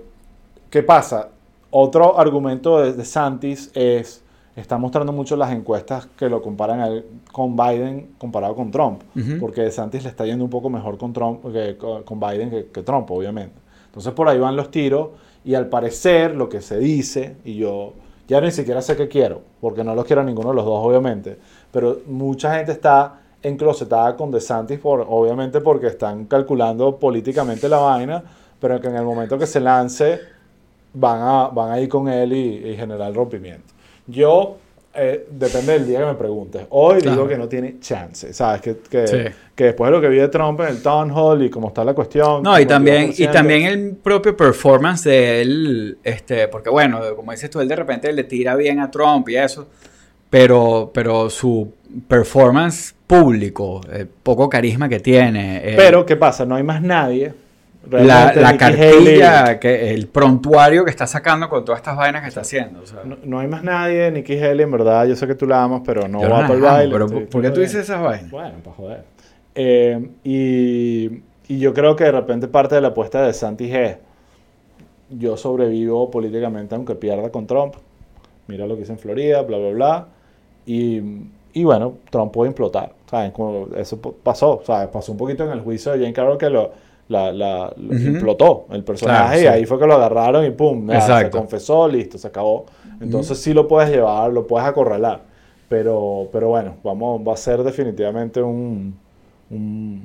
¿qué 0.69 0.83
pasa? 0.83 1.29
Otro 1.69 2.17
argumento 2.19 2.79
de, 2.81 2.93
de 2.93 3.05
Santis 3.05 3.71
es, 3.73 4.23
está 4.55 4.77
mostrando 4.77 5.11
mucho 5.11 5.35
las 5.35 5.51
encuestas 5.51 6.07
que 6.17 6.29
lo 6.29 6.41
comparan 6.41 6.79
a 6.79 6.87
él 6.87 7.05
con 7.31 7.55
Biden 7.55 8.11
comparado 8.17 8.55
con 8.55 8.71
Trump, 8.71 9.01
porque 9.39 9.61
de 9.61 9.71
Santis 9.71 10.03
le 10.03 10.09
está 10.09 10.25
yendo 10.25 10.43
un 10.45 10.49
poco 10.49 10.69
mejor 10.69 10.97
con, 10.97 11.13
Trump, 11.13 11.43
que, 11.51 11.77
con 11.77 12.19
Biden 12.19 12.49
que, 12.49 12.65
que 12.67 12.83
Trump, 12.83 13.11
obviamente. 13.11 13.55
Entonces 13.87 14.13
por 14.13 14.27
ahí 14.29 14.39
van 14.39 14.55
los 14.55 14.71
tiros 14.71 15.09
y 15.43 15.55
al 15.55 15.67
parecer 15.67 16.35
lo 16.35 16.49
que 16.49 16.61
se 16.61 16.77
dice, 16.79 17.35
y 17.45 17.55
yo 17.55 17.93
ya 18.27 18.41
ni 18.41 18.51
siquiera 18.51 18.81
sé 18.81 18.95
qué 18.95 19.07
quiero, 19.07 19.41
porque 19.61 19.83
no 19.83 19.95
los 19.95 20.05
quiero 20.05 20.21
a 20.21 20.25
ninguno 20.25 20.49
de 20.49 20.55
los 20.55 20.65
dos, 20.65 20.79
obviamente, 20.83 21.37
pero 21.71 21.99
mucha 22.07 22.55
gente 22.55 22.73
está 22.73 23.21
enclosetada 23.41 24.15
con 24.15 24.31
DeSantis, 24.31 24.79
por, 24.79 25.05
obviamente 25.07 25.61
porque 25.61 25.87
están 25.87 26.25
calculando 26.25 26.97
políticamente 26.97 27.69
la 27.69 27.77
vaina, 27.77 28.23
pero 28.59 28.81
que 28.81 28.87
en 28.87 28.95
el 28.95 29.03
momento 29.03 29.37
que 29.37 29.47
se 29.47 29.59
lance 29.59 30.19
van 30.93 31.21
a, 31.21 31.47
van 31.47 31.71
a 31.71 31.79
ir 31.79 31.87
con 31.87 32.07
él 32.07 32.33
y, 32.33 32.69
y 32.69 32.75
generar 32.75 33.13
rompimiento. 33.13 33.73
Yo, 34.07 34.57
eh, 34.97 35.27
depende 35.31 35.73
del 35.73 35.87
día 35.87 35.99
que 35.99 36.05
me 36.07 36.13
preguntes. 36.15 36.63
Hoy 36.71 37.01
Claro. 37.01 37.15
digo 37.17 37.27
que 37.29 37.37
no 37.37 37.47
tiene 37.47 37.79
chance, 37.79 38.33
¿sabes? 38.33 38.61
Que, 38.61 38.77
que, 38.89 39.07
Sí. 39.07 39.17
que 39.55 39.63
después 39.65 39.89
de 39.91 39.95
lo 39.95 40.01
que 40.01 40.09
vi 40.09 40.17
de 40.17 40.27
Trump 40.27 40.59
en 40.61 40.67
el 40.67 40.81
Town 40.81 41.11
Hall 41.11 41.43
y 41.43 41.49
cómo 41.49 41.67
está 41.69 41.83
la 41.85 41.93
cuestión. 41.93 42.43
No, 42.43 42.59
y 42.59 42.65
también, 42.65 43.09
y 43.09 43.13
52%, 43.13 43.31
también 43.31 43.63
el 43.63 43.95
propio 43.95 44.35
performance 44.35 45.03
de 45.05 45.41
él, 45.41 45.97
este, 46.03 46.47
porque 46.47 46.69
bueno, 46.69 46.99
como 47.15 47.31
dices 47.31 47.49
tú, 47.49 47.59
él 47.61 47.67
de 47.67 47.75
repente 47.75 48.11
le 48.11 48.23
tira 48.23 48.55
bien 48.55 48.79
a 48.79 48.89
Trump 48.91 49.29
y 49.29 49.37
eso, 49.37 49.67
pero, 50.29 50.91
pero 50.93 51.29
su 51.29 51.71
performance 52.07 52.93
público, 53.05 53.81
el 53.91 54.07
poco 54.07 54.49
carisma 54.49 54.89
que 54.89 54.99
tiene, 54.99 55.57
eh, 55.63 55.73
Pero, 55.77 56.05
¿qué 56.05 56.15
pasa? 56.17 56.45
No 56.45 56.55
hay 56.55 56.63
más 56.63 56.81
nadie. 56.81 57.33
La, 57.89 58.33
la 58.33 58.57
cartilla, 58.57 59.45
Haley- 59.45 59.59
que, 59.59 59.93
el 59.93 60.07
prontuario 60.07 60.83
que 60.85 60.91
está 60.91 61.07
sacando 61.07 61.49
con 61.49 61.63
todas 61.65 61.79
estas 61.79 61.95
vainas 61.95 62.21
que 62.21 62.27
está 62.29 62.41
haciendo. 62.41 62.81
o 62.81 62.85
sea. 62.85 63.01
no, 63.03 63.17
no 63.23 63.39
hay 63.39 63.47
más 63.47 63.63
nadie. 63.63 64.11
Nikki 64.11 64.37
Haley, 64.37 64.63
en 64.63 64.71
verdad, 64.71 65.05
yo 65.05 65.15
sé 65.15 65.27
que 65.27 65.35
tú 65.35 65.45
la 65.47 65.63
amas, 65.63 65.81
pero 65.85 66.07
no 66.07 66.21
Yo 66.21 66.29
va 66.29 66.41
no 66.41 66.47
para 66.47 66.53
el 66.55 66.61
baile. 66.61 66.91
pero 66.93 67.05
estoy- 67.05 67.19
¿por- 67.21 67.29
¿por 67.29 67.41
qué 67.41 67.49
tú 67.51 67.59
dices 67.61 67.83
esas 67.83 68.01
vainas? 68.01 68.29
Bueno, 68.31 68.55
para 68.63 68.75
joder. 68.75 69.03
Eh, 69.55 70.09
y, 70.23 71.21
y 71.53 71.59
yo 71.59 71.73
creo 71.73 71.95
que 71.95 72.03
de 72.03 72.11
repente 72.11 72.47
parte 72.47 72.75
de 72.75 72.81
la 72.81 72.89
apuesta 72.89 73.25
de 73.25 73.33
Santi 73.33 73.73
es 73.73 73.97
yo 75.09 75.37
sobrevivo 75.37 76.11
políticamente 76.11 76.75
aunque 76.75 76.95
pierda 76.95 77.29
con 77.31 77.47
Trump. 77.47 77.75
Mira 78.47 78.65
lo 78.65 78.75
que 78.75 78.81
hice 78.83 78.91
en 78.93 78.99
Florida, 78.99 79.41
bla, 79.41 79.57
bla, 79.57 79.69
bla. 79.71 80.07
Y, 80.65 81.01
y 81.53 81.63
bueno, 81.63 81.95
Trump 82.09 82.31
puede 82.31 82.49
implotar. 82.51 82.93
¿sabes? 83.09 83.31
Como 83.31 83.67
eso 83.75 83.99
pasó. 84.01 84.61
¿sabes? 84.65 84.89
Pasó 84.89 85.11
un 85.13 85.17
poquito 85.17 85.43
en 85.45 85.51
el 85.51 85.61
juicio 85.61 85.91
de 85.93 85.99
Jane 85.99 86.13
Carroll 86.13 86.37
que 86.37 86.49
lo, 86.49 86.71
la, 87.09 87.31
la- 87.31 87.73
implotó 87.77 88.65
el 88.71 88.83
personaje 88.83 89.41
Claro, 89.41 89.57
y 89.57 89.59
ahí 89.59 89.65
fue 89.65 89.79
que 89.79 89.87
lo 89.87 89.93
agarraron 89.95 90.45
y 90.45 90.51
pum, 90.51 90.87
se 90.89 91.29
confesó, 91.29 91.87
listo, 91.87 92.17
se 92.17 92.27
acabó. 92.27 92.65
Entonces 92.99 93.37
sí 93.37 93.53
lo 93.53 93.67
puedes 93.67 93.89
llevar, 93.89 94.31
lo 94.31 94.45
puedes 94.47 94.67
acorralar. 94.67 95.21
Pero, 95.69 96.29
pero 96.31 96.49
bueno, 96.49 96.75
vamos, 96.83 97.21
va 97.27 97.33
a 97.33 97.37
ser 97.37 97.61
definitivamente 97.63 98.41
un, 98.41 98.97
un, 99.51 100.01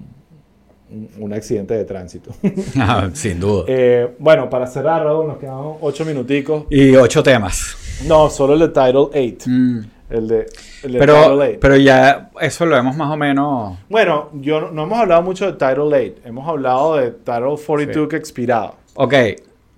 un- 1.20 1.32
accidente 1.32 1.74
de 1.74 1.84
tránsito. 1.84 2.30
Ah, 2.76 3.08
Sin 3.12 3.38
duda. 3.40 3.64
Eh, 3.68 4.14
bueno, 4.18 4.50
para 4.50 4.66
cerrar, 4.66 5.04
Raúl, 5.04 5.26
nos 5.28 5.38
quedan 5.38 5.54
ocho 5.80 6.04
minuticos. 6.04 6.64
Y 6.70 6.94
ocho 6.96 7.22
temas. 7.22 7.76
No, 8.06 8.28
solo 8.28 8.54
el 8.54 8.60
de 8.60 8.68
Title 8.68 9.08
8. 9.36 9.48
Mm. 9.48 9.80
El 10.12 10.28
de, 10.28 10.46
el 10.82 10.92
de 10.92 10.98
Pero, 10.98 11.14
Title 11.14 11.48
8. 11.52 11.58
pero 11.60 11.76
ya 11.76 12.30
eso 12.40 12.66
lo 12.66 12.76
vemos 12.76 12.96
más 12.96 13.10
o 13.10 13.16
menos. 13.16 13.78
Bueno, 13.88 14.28
yo 14.34 14.60
no, 14.60 14.70
no 14.70 14.82
hemos 14.84 14.98
hablado 14.98 15.22
mucho 15.22 15.46
de 15.46 15.52
Title 15.52 15.84
8. 16.14 16.14
Hemos 16.24 16.48
hablado 16.48 16.96
de 16.96 17.10
Title 17.10 17.56
42 17.66 18.04
Sí. 18.04 18.08
que 18.08 18.16
expiraba. 18.16 18.74
Ok, 18.94 19.14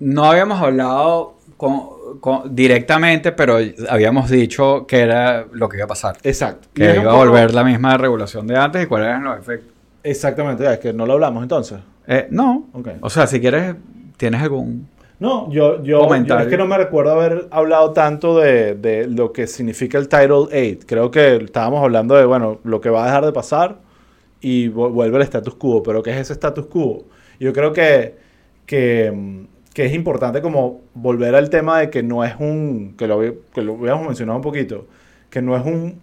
no 0.00 0.24
habíamos 0.24 0.60
hablado 0.60 1.34
con- 1.56 2.18
con- 2.20 2.54
directamente, 2.54 3.32
pero 3.32 3.58
habíamos 3.88 4.28
dicho 4.28 4.86
que 4.86 5.00
era 5.00 5.46
lo 5.52 5.68
que 5.68 5.76
iba 5.78 5.84
a 5.84 5.88
pasar. 5.88 6.16
Exacto. 6.22 6.68
Que 6.74 6.94
iba 6.94 7.02
a 7.02 7.04
poco- 7.04 7.16
volver 7.16 7.54
la 7.54 7.64
misma 7.64 7.96
regulación 7.96 8.46
de 8.46 8.56
antes 8.58 8.82
y 8.82 8.86
cuáles 8.86 9.08
eran 9.08 9.24
los 9.24 9.38
efectos. 9.38 9.70
Exactamente, 10.02 10.70
es 10.70 10.78
que 10.80 10.92
no 10.92 11.06
lo 11.06 11.14
hablamos 11.14 11.42
entonces. 11.42 11.78
Eh, 12.06 12.26
no. 12.30 12.66
Ok. 12.74 12.88
O 13.00 13.08
sea, 13.08 13.26
si 13.26 13.40
quieres, 13.40 13.74
tienes 14.16 14.42
algún. 14.42 14.88
No, 15.20 15.50
yo, 15.50 15.82
yo, 15.82 16.12
es 16.12 16.46
que 16.48 16.56
no 16.56 16.66
me 16.66 16.76
recuerdo 16.76 17.12
haber 17.12 17.46
hablado 17.50 17.92
tanto 17.92 18.38
de, 18.38 18.74
de 18.74 19.06
lo 19.06 19.32
que 19.32 19.46
significa 19.46 19.96
el 19.96 20.08
Title 20.08 20.48
8. 20.52 20.86
Creo 20.86 21.10
que 21.10 21.36
estábamos 21.36 21.82
hablando 21.82 22.16
de, 22.16 22.24
bueno, 22.24 22.58
lo 22.64 22.80
que 22.80 22.90
va 22.90 23.04
a 23.04 23.06
dejar 23.06 23.24
de 23.24 23.32
pasar 23.32 23.78
y 24.40 24.68
vu- 24.68 24.90
vuelve 24.92 25.16
el 25.18 25.22
status 25.22 25.54
quo. 25.54 25.82
Pero 25.82 26.02
¿qué 26.02 26.10
es 26.10 26.16
ese 26.18 26.32
status 26.34 26.66
quo? 26.66 27.04
Yo 27.38 27.52
creo 27.52 27.72
que, 27.72 28.16
que, 28.66 29.46
que 29.72 29.86
es 29.86 29.94
importante 29.94 30.42
como 30.42 30.80
volver 30.94 31.34
al 31.36 31.48
tema 31.48 31.78
de 31.78 31.90
que 31.90 32.02
no 32.02 32.24
es 32.24 32.34
un, 32.38 32.94
que 32.98 33.06
lo, 33.06 33.20
que 33.54 33.62
lo 33.62 33.74
habíamos 33.74 34.06
mencionado 34.06 34.36
un 34.38 34.42
poquito, 34.42 34.86
que 35.30 35.40
no 35.40 35.56
es 35.56 35.64
un 35.64 36.00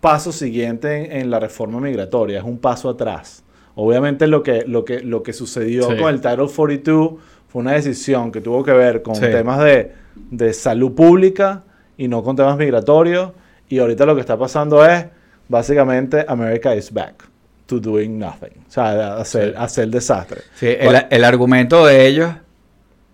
paso 0.00 0.32
siguiente 0.32 1.04
en, 1.06 1.12
en 1.22 1.30
la 1.30 1.38
reforma 1.38 1.80
migratoria, 1.80 2.38
es 2.38 2.44
un 2.44 2.58
paso 2.58 2.88
atrás. 2.88 3.42
Obviamente 3.76 4.26
lo 4.26 4.42
que, 4.42 4.64
lo 4.66 4.84
que, 4.84 5.00
lo 5.00 5.22
que 5.22 5.32
sucedió 5.32 5.90
Sí. 5.90 5.96
con 5.96 6.08
el 6.14 6.20
Title 6.20 6.46
42 6.54 7.14
fue 7.54 7.62
una 7.62 7.74
decisión 7.74 8.32
que 8.32 8.40
tuvo 8.40 8.64
que 8.64 8.72
ver 8.72 9.00
con 9.00 9.14
Sí. 9.14 9.20
temas 9.30 9.60
de, 9.62 9.92
de 10.16 10.52
salud 10.52 10.92
pública 10.92 11.62
y 11.96 12.08
no 12.08 12.20
con 12.24 12.34
temas 12.34 12.56
migratorios. 12.58 13.30
Y 13.68 13.78
ahorita 13.78 14.04
lo 14.06 14.16
que 14.16 14.22
está 14.22 14.36
pasando 14.36 14.84
es, 14.84 15.06
básicamente, 15.48 16.24
America 16.26 16.74
is 16.74 16.92
back 16.92 17.14
to 17.66 17.78
doing 17.78 18.18
nothing. 18.18 18.50
O 18.66 18.70
sea, 18.72 18.86
a 18.86 19.20
hacer, 19.20 19.50
Sí. 19.50 19.54
hacer 19.56 19.88
desastre. 19.88 20.40
Sí, 20.56 20.66
el, 20.66 20.84
Bueno. 20.84 21.06
el 21.08 21.22
argumento 21.22 21.86
de 21.86 22.08
ellos 22.08 22.32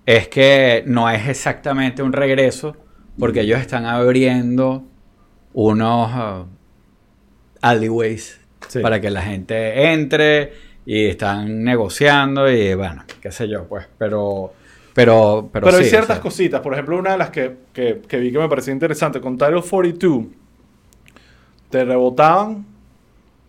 es 0.06 0.28
que 0.28 0.84
no 0.86 1.10
es 1.10 1.28
exactamente 1.28 2.02
un 2.02 2.14
regreso, 2.14 2.74
porque 3.18 3.42
ellos 3.42 3.60
están 3.60 3.84
abriendo 3.84 4.84
unos 5.52 6.10
ah, 6.14 6.44
alleyways 7.60 8.40
Sí. 8.68 8.78
para 8.80 9.02
que 9.02 9.10
la 9.10 9.20
gente 9.22 9.92
entre 9.92 10.52
y 10.92 11.06
están 11.06 11.62
negociando 11.62 12.50
y 12.50 12.74
bueno, 12.74 13.04
qué 13.20 13.30
sé 13.30 13.46
yo, 13.48 13.64
pues, 13.68 13.86
pero 13.96 14.52
pero 14.92 15.48
pero, 15.52 15.66
Pero, 15.66 15.78
hay 15.78 15.84
ciertas 15.84 16.10
o 16.10 16.14
sea, 16.14 16.20
cositas. 16.20 16.60
Por 16.62 16.72
ejemplo, 16.72 16.98
una 16.98 17.12
de 17.12 17.18
las 17.18 17.30
que, 17.30 17.58
que- 17.72 18.02
que 18.08 18.18
vi 18.18 18.32
que 18.32 18.40
me 18.40 18.48
parecía 18.48 18.72
interesante, 18.72 19.20
con 19.20 19.38
Title 19.38 19.62
42, 19.62 20.24
te 21.70 21.84
rebotaban, 21.84 22.66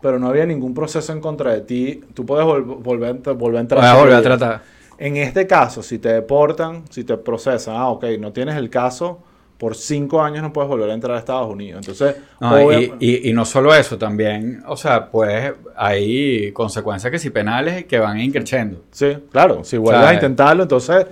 pero 0.01 0.19
no 0.19 0.27
había 0.27 0.45
ningún 0.45 0.75
proceso 0.75 1.11
en 1.13 1.19
contra 1.19 1.51
de 1.53 1.61
ti. 1.61 2.01
Tú 2.13 2.27
puedes 2.27 2.45
vol- 2.45 2.63
volver, 2.83 3.15
volver 3.35 3.57
a 3.57 3.61
entrar. 3.61 3.97
volver 3.97 4.15
a 4.15 4.21
tratar. 4.21 4.61
En 4.99 5.17
este 5.17 5.47
caso, 5.47 5.81
si 5.81 5.97
te 5.97 6.09
deportan, 6.09 6.83
si 6.91 7.03
te 7.03 7.17
procesan, 7.17 7.75
ah, 7.75 7.89
ok, 7.89 8.05
no 8.19 8.31
tienes 8.31 8.55
el 8.55 8.69
caso, 8.69 9.23
por 9.62 9.76
cinco 9.76 10.24
años 10.24 10.41
no 10.41 10.51
puedes 10.51 10.68
volver 10.68 10.89
a 10.89 10.93
entrar 10.95 11.16
a 11.16 11.20
Estados 11.20 11.47
Unidos. 11.47 11.82
Entonces, 11.88 12.16
No, 12.39 12.55
obvia- 12.55 12.80
y, 12.82 12.93
y- 12.99 13.30
y 13.30 13.34
no 13.34 13.45
solo 13.45 13.76
eso, 13.76 13.95
también, 13.95 14.64
o 14.66 14.76
sea, 14.76 15.05
pues 15.12 15.53
hay 15.76 16.51
consecuencias 16.51 17.12
que 17.12 17.20
sí 17.20 17.30
penales 17.30 17.86
que 17.86 17.99
van 17.99 18.20
increciendo. 18.20 18.84
Sí, 18.89 19.16
claro, 19.32 19.64
si 19.64 19.78
vuelves 19.78 20.01
sea, 20.01 20.09
a 20.09 20.14
intentarlo, 20.16 20.64
entonces 20.64 21.05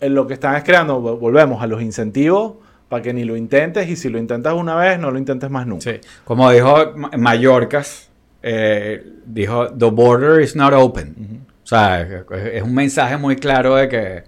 en 0.00 0.14
lo 0.14 0.26
que 0.26 0.32
están 0.34 0.56
es 0.56 0.64
creando, 0.64 1.02
vol- 1.02 1.18
volvemos 1.20 1.62
a 1.62 1.66
los 1.66 1.82
incentivos 1.82 2.54
para 2.88 3.02
que 3.02 3.12
ni 3.12 3.24
lo 3.24 3.36
intentes 3.36 3.86
y 3.90 3.96
si 3.96 4.08
lo 4.08 4.18
intentas 4.18 4.54
una 4.54 4.74
vez, 4.74 4.98
no 4.98 5.10
lo 5.10 5.18
intentes 5.18 5.50
más 5.50 5.66
nunca. 5.66 5.90
Sí. 5.92 6.00
Como 6.24 6.50
dijo 6.50 6.92
Ma- 6.96 7.10
Mallorcas, 7.18 8.08
eh, 8.42 9.04
dijo, 9.26 9.68
the 9.68 9.90
border 9.90 10.40
is 10.40 10.56
not 10.56 10.72
open. 10.72 11.44
O 11.62 11.66
sea, 11.66 12.00
es 12.52 12.62
un 12.62 12.74
mensaje 12.74 13.18
muy 13.18 13.36
claro 13.36 13.76
de 13.76 13.88
que, 13.88 14.24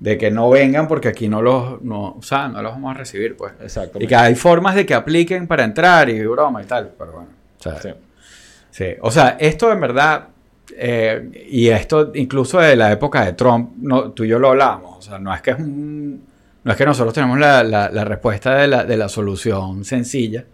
de 0.00 0.18
que 0.18 0.30
no 0.30 0.50
vengan 0.50 0.86
porque 0.88 1.08
aquí 1.08 1.28
no 1.28 1.40
los, 1.40 1.80
no, 1.82 2.16
o 2.18 2.22
sea, 2.22 2.48
no 2.48 2.60
los 2.62 2.72
vamos 2.72 2.94
a 2.94 2.98
recibir, 2.98 3.36
pues. 3.36 3.52
Exacto. 3.60 3.98
Y 4.00 4.06
que 4.06 4.16
hay 4.16 4.34
formas 4.34 4.74
de 4.74 4.84
que 4.84 4.94
apliquen 4.94 5.46
para 5.46 5.64
entrar 5.64 6.08
y 6.10 6.20
broma 6.26 6.62
y 6.62 6.66
tal, 6.66 6.92
pero 6.98 7.12
bueno. 7.12 7.28
o 7.58 7.62
sea, 7.62 7.80
Sí. 7.80 7.88
Sí, 8.70 8.86
o 9.02 9.10
sea, 9.12 9.36
esto 9.38 9.70
en 9.70 9.80
verdad, 9.80 10.28
eh, 10.76 11.46
y 11.48 11.68
esto 11.68 12.10
incluso 12.14 12.58
de 12.58 12.74
la 12.74 12.90
época 12.90 13.24
de 13.24 13.34
Trump, 13.34 13.70
no, 13.80 14.10
tú 14.10 14.24
y 14.24 14.28
yo 14.28 14.40
lo 14.40 14.48
hablábamos, 14.50 14.98
o 14.98 15.02
sea, 15.02 15.18
no 15.20 15.32
es 15.32 15.40
que 15.42 15.52
es 15.52 15.58
un, 15.60 16.24
no 16.64 16.72
es 16.72 16.76
que 16.76 16.84
nosotros 16.84 17.14
tenemos 17.14 17.38
la, 17.38 17.62
la- 17.62 17.88
la 17.90 18.04
respuesta 18.04 18.56
de 18.56 18.66
la, 18.66 18.84
de 18.84 18.96
la 18.96 19.08
solución 19.08 19.84
sencilla, 19.84 20.44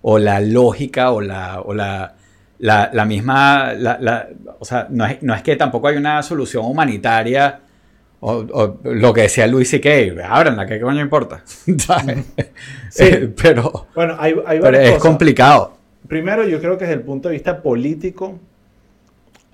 o 0.00 0.18
la 0.18 0.40
lógica, 0.40 1.10
o 1.10 1.20
la, 1.20 1.60
o 1.60 1.74
la, 1.74 2.14
la, 2.60 3.04
misma, 3.04 3.72
o 4.58 4.64
sea, 4.64 4.86
no 4.88 5.04
es, 5.04 5.22
no 5.22 5.34
es 5.34 5.42
que 5.42 5.54
tampoco 5.56 5.88
hay 5.88 5.96
una 5.98 6.22
solución 6.22 6.64
humanitaria, 6.64 7.60
o, 8.20 8.32
o 8.52 8.78
lo 8.84 9.12
que 9.12 9.22
decía 9.22 9.46
Luis 9.46 9.70
C.K., 9.70 9.88
ábranla, 10.28 10.66
¿qué 10.66 10.80
coño 10.80 11.00
importa? 11.00 11.42
Sí. 12.90 13.04
Eh, 13.04 13.30
pero, 13.40 13.86
Bueno, 13.94 14.16
hay, 14.18 14.34
hay 14.46 14.60
pero 14.60 14.76
es 14.78 14.88
cosas. 14.90 15.02
complicado. 15.02 15.72
Primero, 16.08 16.46
yo 16.46 16.58
creo 16.60 16.78
que 16.78 16.84
desde 16.84 16.94
el 16.96 17.02
punto 17.02 17.28
de 17.28 17.34
vista 17.34 17.60
político, 17.62 18.38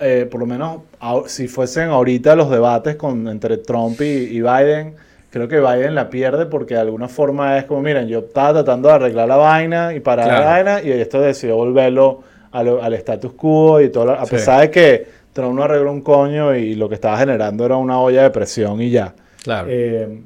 eh, 0.01 0.27
por 0.31 0.41
lo 0.41 0.47
menos 0.47 0.79
si 1.27 1.49
fuesen 1.49 1.89
ahorita 1.91 2.35
los 2.37 2.51
debates 2.51 2.97
con, 2.97 3.29
entre 3.29 3.59
Trump 3.59 4.01
y, 4.01 4.05
y 4.05 4.41
Biden, 4.41 4.95
creo 5.31 5.49
que 5.49 5.61
Biden 5.61 5.95
la 5.95 6.11
pierde 6.11 6.47
porque 6.47 6.75
de 6.75 6.81
alguna 6.81 7.09
forma 7.09 7.59
es 7.59 7.65
como, 7.65 7.83
miren, 7.83 8.07
yo 8.09 8.21
estaba 8.21 8.53
tratando 8.63 8.89
de 8.89 8.95
arreglar 8.95 9.29
la 9.29 9.37
vaina 9.37 9.95
y 9.95 10.01
parar 10.01 10.27
Claro. 10.27 10.45
la 10.45 10.51
vaina 10.51 10.83
y 10.83 10.91
esto 10.93 11.21
decidió 11.21 11.57
volverlo 11.57 12.23
a 12.53 12.63
lo- 12.63 12.83
al 12.83 12.95
status 12.95 13.33
quo 13.33 13.81
y 13.81 13.89
todo, 13.91 14.13
a 14.13 14.25
Sí. 14.27 14.31
pesar 14.33 14.61
de 14.61 14.71
que 14.71 15.07
Trump 15.35 15.55
no 15.55 15.63
arregló 15.65 15.93
un 15.93 16.01
coño 16.01 16.55
y 16.55 16.75
lo 16.75 16.89
que 16.89 16.95
estaba 16.95 17.19
generando 17.19 17.67
era 17.67 17.77
una 17.77 17.99
olla 18.01 18.23
de 18.23 18.31
presión 18.31 18.81
y 18.81 18.89
ya. 18.89 19.15
Claro. 19.43 19.69
Eh, 19.71 20.23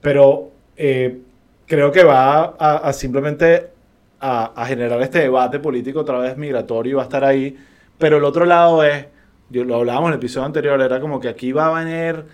pero 0.00 0.50
eh, 0.76 1.18
creo 1.66 1.92
que 1.92 2.02
va 2.02 2.54
a, 2.58 2.76
a 2.88 2.92
simplemente 2.92 3.68
a, 4.20 4.52
a 4.60 4.66
generar 4.66 5.00
este 5.02 5.20
debate 5.20 5.60
político 5.60 6.00
otra 6.00 6.18
vez 6.18 6.36
migratorio 6.36 6.90
y 6.90 6.94
va 6.94 7.02
a 7.02 7.04
estar 7.04 7.24
ahí. 7.24 7.56
Pero 7.98 8.16
el 8.16 8.24
otro 8.24 8.44
lado 8.44 8.82
es, 8.82 9.06
yo 9.50 9.62
lo 9.64 9.76
hablábamos 9.76 10.08
en 10.08 10.14
el 10.14 10.18
episodio 10.18 10.46
anterior, 10.46 10.80
era 10.80 11.00
como 11.00 11.20
que 11.20 11.28
aquí 11.28 11.52
va 11.52 11.66
a 11.76 11.84
venir 11.84 12.24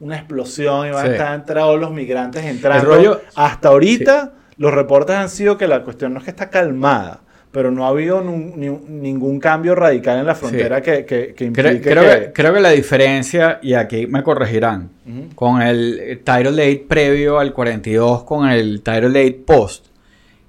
una 0.00 0.16
explosión 0.16 0.86
y 0.86 0.90
van 0.90 1.02
Sí. 1.04 1.08
a 1.10 1.12
estar 1.12 1.34
entrados 1.34 1.78
los 1.80 1.90
migrantes 1.92 2.44
entrando. 2.44 2.88
rollo- 2.96 3.20
Hasta 3.34 3.68
ahorita 3.68 4.32
los 4.56 4.72
reportes 4.72 5.16
han 5.16 5.28
sido 5.28 5.56
que 5.58 5.66
la 5.66 5.82
cuestión 5.82 6.12
no 6.12 6.18
es 6.20 6.24
que 6.24 6.30
está 6.30 6.48
calmada, 6.50 7.21
pero 7.52 7.70
no 7.70 7.84
ha 7.84 7.88
habido 7.88 8.22
ni- 8.22 8.68
ningún 8.70 9.38
cambio 9.38 9.74
radical 9.74 10.18
en 10.18 10.26
la 10.26 10.34
frontera 10.34 10.80
que, 10.80 11.04
que, 11.04 11.34
que 11.34 11.44
implique 11.44 11.80
creo, 11.82 12.02
que... 12.02 12.24
que, 12.26 12.32
creo 12.32 12.54
que 12.54 12.60
la 12.60 12.70
diferencia, 12.70 13.58
y 13.62 13.74
aquí 13.74 14.06
me 14.06 14.22
corregirán, 14.22 14.90
con 15.34 15.60
el 15.62 16.20
Title 16.24 16.72
8 16.72 16.84
previo 16.88 17.38
al 17.38 17.52
42 17.52 18.24
con 18.24 18.48
el 18.48 18.82
Title 18.82 19.26
8 19.26 19.36
post, 19.46 19.86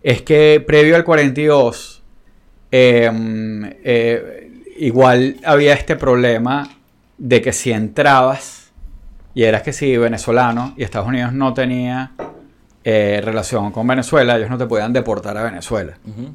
es 0.01 0.21
que 0.21 0.63
previo 0.65 0.95
al 0.95 1.03
42 1.03 2.01
eh, 2.71 3.09
eh, 3.83 4.49
igual 4.77 5.35
había 5.43 5.73
este 5.73 5.95
problema 5.95 6.67
de 7.17 7.41
que 7.41 7.53
si 7.53 7.71
entrabas 7.71 8.71
y 9.35 9.43
eras 9.43 9.61
que 9.61 9.73
si 9.73 9.95
venezolano 9.97 10.73
y 10.77 10.83
Estados 10.83 11.07
Unidos 11.07 11.33
no 11.33 11.53
tenía 11.53 12.11
eh, 12.83 13.21
relación 13.23 13.71
con 13.71 13.87
Venezuela, 13.87 14.35
ellos 14.37 14.49
no 14.49 14.57
te 14.57 14.65
podían 14.65 14.91
deportar 14.93 15.37
a 15.37 15.43
Venezuela. 15.43 15.97
Ujú. 16.05 16.31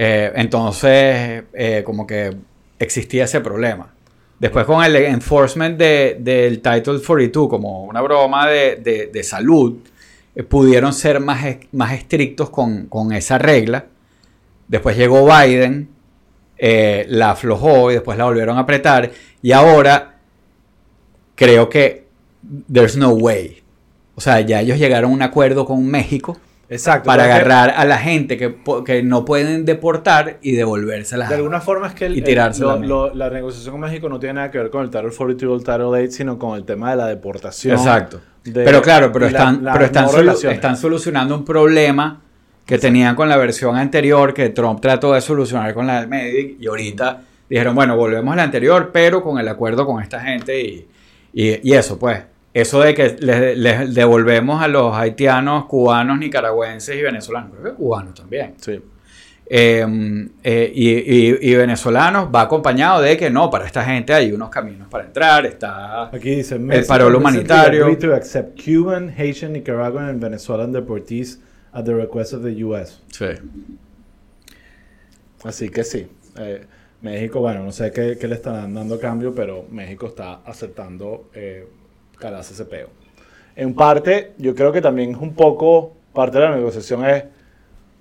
Eh, 0.00 0.30
entonces, 0.36 1.42
eh, 1.52 1.82
como 1.84 2.06
que 2.06 2.32
existía 2.78 3.24
ese 3.24 3.40
problema. 3.40 3.92
Después 4.38 4.64
con 4.64 4.84
el 4.84 4.94
enforcement 4.94 5.76
de- 5.76 6.16
del 6.20 6.60
Title 6.62 7.00
42, 7.04 7.48
como 7.48 7.82
una 7.82 8.00
broma 8.00 8.46
de, 8.46 8.76
de- 9.12 9.22
salud, 9.24 9.78
eh, 10.36 10.44
pudieron 10.44 10.92
ser 10.92 11.18
más, 11.18 11.44
más 11.72 11.92
estrictos 11.94 12.48
con, 12.48 12.86
con 12.86 13.12
esa 13.12 13.38
regla. 13.38 13.86
Después 14.68 14.96
llegó 14.96 15.26
Biden, 15.26 15.88
la 17.08 17.30
aflojó 17.32 17.90
y 17.90 17.94
después 17.94 18.16
la 18.18 18.24
volvieron 18.24 18.56
a 18.56 18.60
apretar. 18.60 19.10
Y 19.42 19.50
ahora 19.50 20.14
creo 21.34 21.68
que 21.68 22.04
there's 22.72 22.96
no 22.96 23.10
way 23.10 23.62
O 24.14 24.20
sea, 24.20 24.40
ya 24.40 24.60
ellos 24.60 24.78
llegaron 24.78 25.10
a 25.10 25.14
un 25.14 25.22
acuerdo 25.22 25.64
con 25.64 25.84
México 25.86 26.36
Exacto. 26.70 27.06
para 27.06 27.24
agarrar 27.24 27.70
a 27.76 27.84
la 27.86 27.96
gente 27.98 28.36
que, 28.36 28.56
que 28.84 29.02
no 29.02 29.24
pueden 29.24 29.64
deportar 29.64 30.38
y 30.42 30.52
devolvérselas. 30.52 31.28
De 31.30 31.36
alguna 31.36 31.60
forma 31.60 31.86
es 31.88 31.94
que 31.94 32.06
el- 32.06 32.18
Y 32.18 32.20
el- 32.82 32.88
lo- 32.88 33.14
la 33.14 33.30
negociación 33.30 33.72
con 33.72 33.80
México 33.80 34.08
no 34.08 34.18
tiene 34.18 34.34
nada 34.34 34.50
que 34.50 34.58
ver 34.58 34.68
con 34.70 34.82
el 34.84 34.90
Title 34.90 35.10
42 35.16 35.52
o 35.52 35.56
el 35.56 35.64
Title 35.64 35.84
8, 35.84 36.10
sino 36.12 36.38
con 36.38 36.56
el 36.58 36.64
tema 36.64 36.90
de 36.90 36.96
la 36.96 37.06
deportación. 37.06 37.76
Exacto. 37.76 38.20
de- 38.44 38.64
pero 38.64 38.80
claro, 38.80 39.10
pero 39.12 39.26
la- 39.26 39.30
están, 39.30 39.62
pero 39.72 39.84
están, 39.84 40.04
no 40.04 40.10
solu- 40.10 40.16
relaciones. 40.20 40.56
están 40.56 40.76
solucionando 40.76 41.34
un 41.36 41.44
problema 41.44 42.22
que 42.64 42.78
tenían 42.78 43.14
con 43.14 43.28
la 43.28 43.36
versión 43.36 43.76
anterior 43.76 44.32
que 44.34 44.50
Trump 44.50 44.80
trató 44.80 45.12
de 45.14 45.20
solucionar 45.22 45.72
con 45.74 45.86
la 45.86 46.00
del 46.00 46.08
Medic 46.08 46.56
y 46.60 46.66
ahorita 46.66 47.22
dijeron, 47.48 47.74
bueno, 47.74 47.96
volvemos 47.96 48.32
a 48.32 48.36
la 48.36 48.42
anterior, 48.44 48.90
pero 48.92 49.22
con 49.22 49.38
el 49.38 49.48
acuerdo 49.48 49.84
con 49.86 50.02
esta 50.02 50.20
gente 50.20 50.60
y, 50.62 50.86
y- 51.32 51.60
y 51.62 51.72
eso, 51.74 51.98
pues. 51.98 52.20
Eso 52.60 52.80
de 52.80 52.94
que 52.94 53.16
les, 53.20 53.56
les 53.58 53.94
devolvemos 53.94 54.62
a 54.62 54.68
los 54.68 54.94
haitianos, 54.96 55.66
cubanos, 55.66 56.18
nicaragüenses 56.18 56.96
y 56.96 57.02
venezolanos, 57.02 57.52
creo 57.52 57.72
que 57.72 57.76
cubanos 57.76 58.14
también. 58.14 58.54
Sí. 58.60 58.80
Eh, 59.50 60.26
eh, 60.44 60.72
y, 60.74 60.90
y- 60.90 61.38
y 61.40 61.54
venezolanos 61.54 62.28
va 62.34 62.42
acompañado 62.42 63.00
de 63.00 63.16
que 63.16 63.30
no, 63.30 63.48
para 63.50 63.64
esta 63.64 63.82
gente 63.84 64.12
hay 64.12 64.30
unos 64.32 64.50
caminos 64.50 64.88
para 64.88 65.04
entrar, 65.04 65.46
está... 65.46 66.08
Aquí 66.14 66.36
dice 66.36 66.56
El 66.56 66.84
parol 66.84 67.14
humanitario. 67.14 67.84
agreed 67.86 67.98
to 67.98 68.14
accept 68.14 68.60
Cuban, 68.62 69.08
Haitian, 69.16 69.54
Nicaraguan 69.54 70.04
and 70.08 70.20
Venezuelan 70.22 70.70
deportees 70.72 71.40
at 71.72 71.84
the 71.84 71.94
request 71.94 72.34
of 72.34 72.42
the 72.42 72.62
US. 72.64 73.00
Sí. 73.10 73.24
Así 75.44 75.68
que 75.68 75.84
sí. 75.84 76.08
eh, 76.38 76.66
México, 77.00 77.40
bueno, 77.40 77.62
no 77.64 77.72
sé 77.72 77.92
qué, 77.92 78.18
qué 78.20 78.26
le 78.26 78.34
están 78.34 78.74
dando 78.74 78.98
cambio, 78.98 79.34
pero 79.34 79.64
México 79.70 80.08
está 80.08 80.40
aceptando 80.44 81.30
eh, 81.32 81.66
calarse 82.18 82.52
ese 82.54 82.64
peo. 82.64 82.88
En 83.56 83.74
parte, 83.74 84.32
yo 84.38 84.54
creo 84.54 84.72
que 84.72 84.80
también 84.80 85.10
es 85.12 85.16
un 85.18 85.34
poco, 85.34 85.92
parte 86.12 86.38
de 86.38 86.44
la 86.44 86.54
negociación 86.56 87.04
es, 87.06 87.24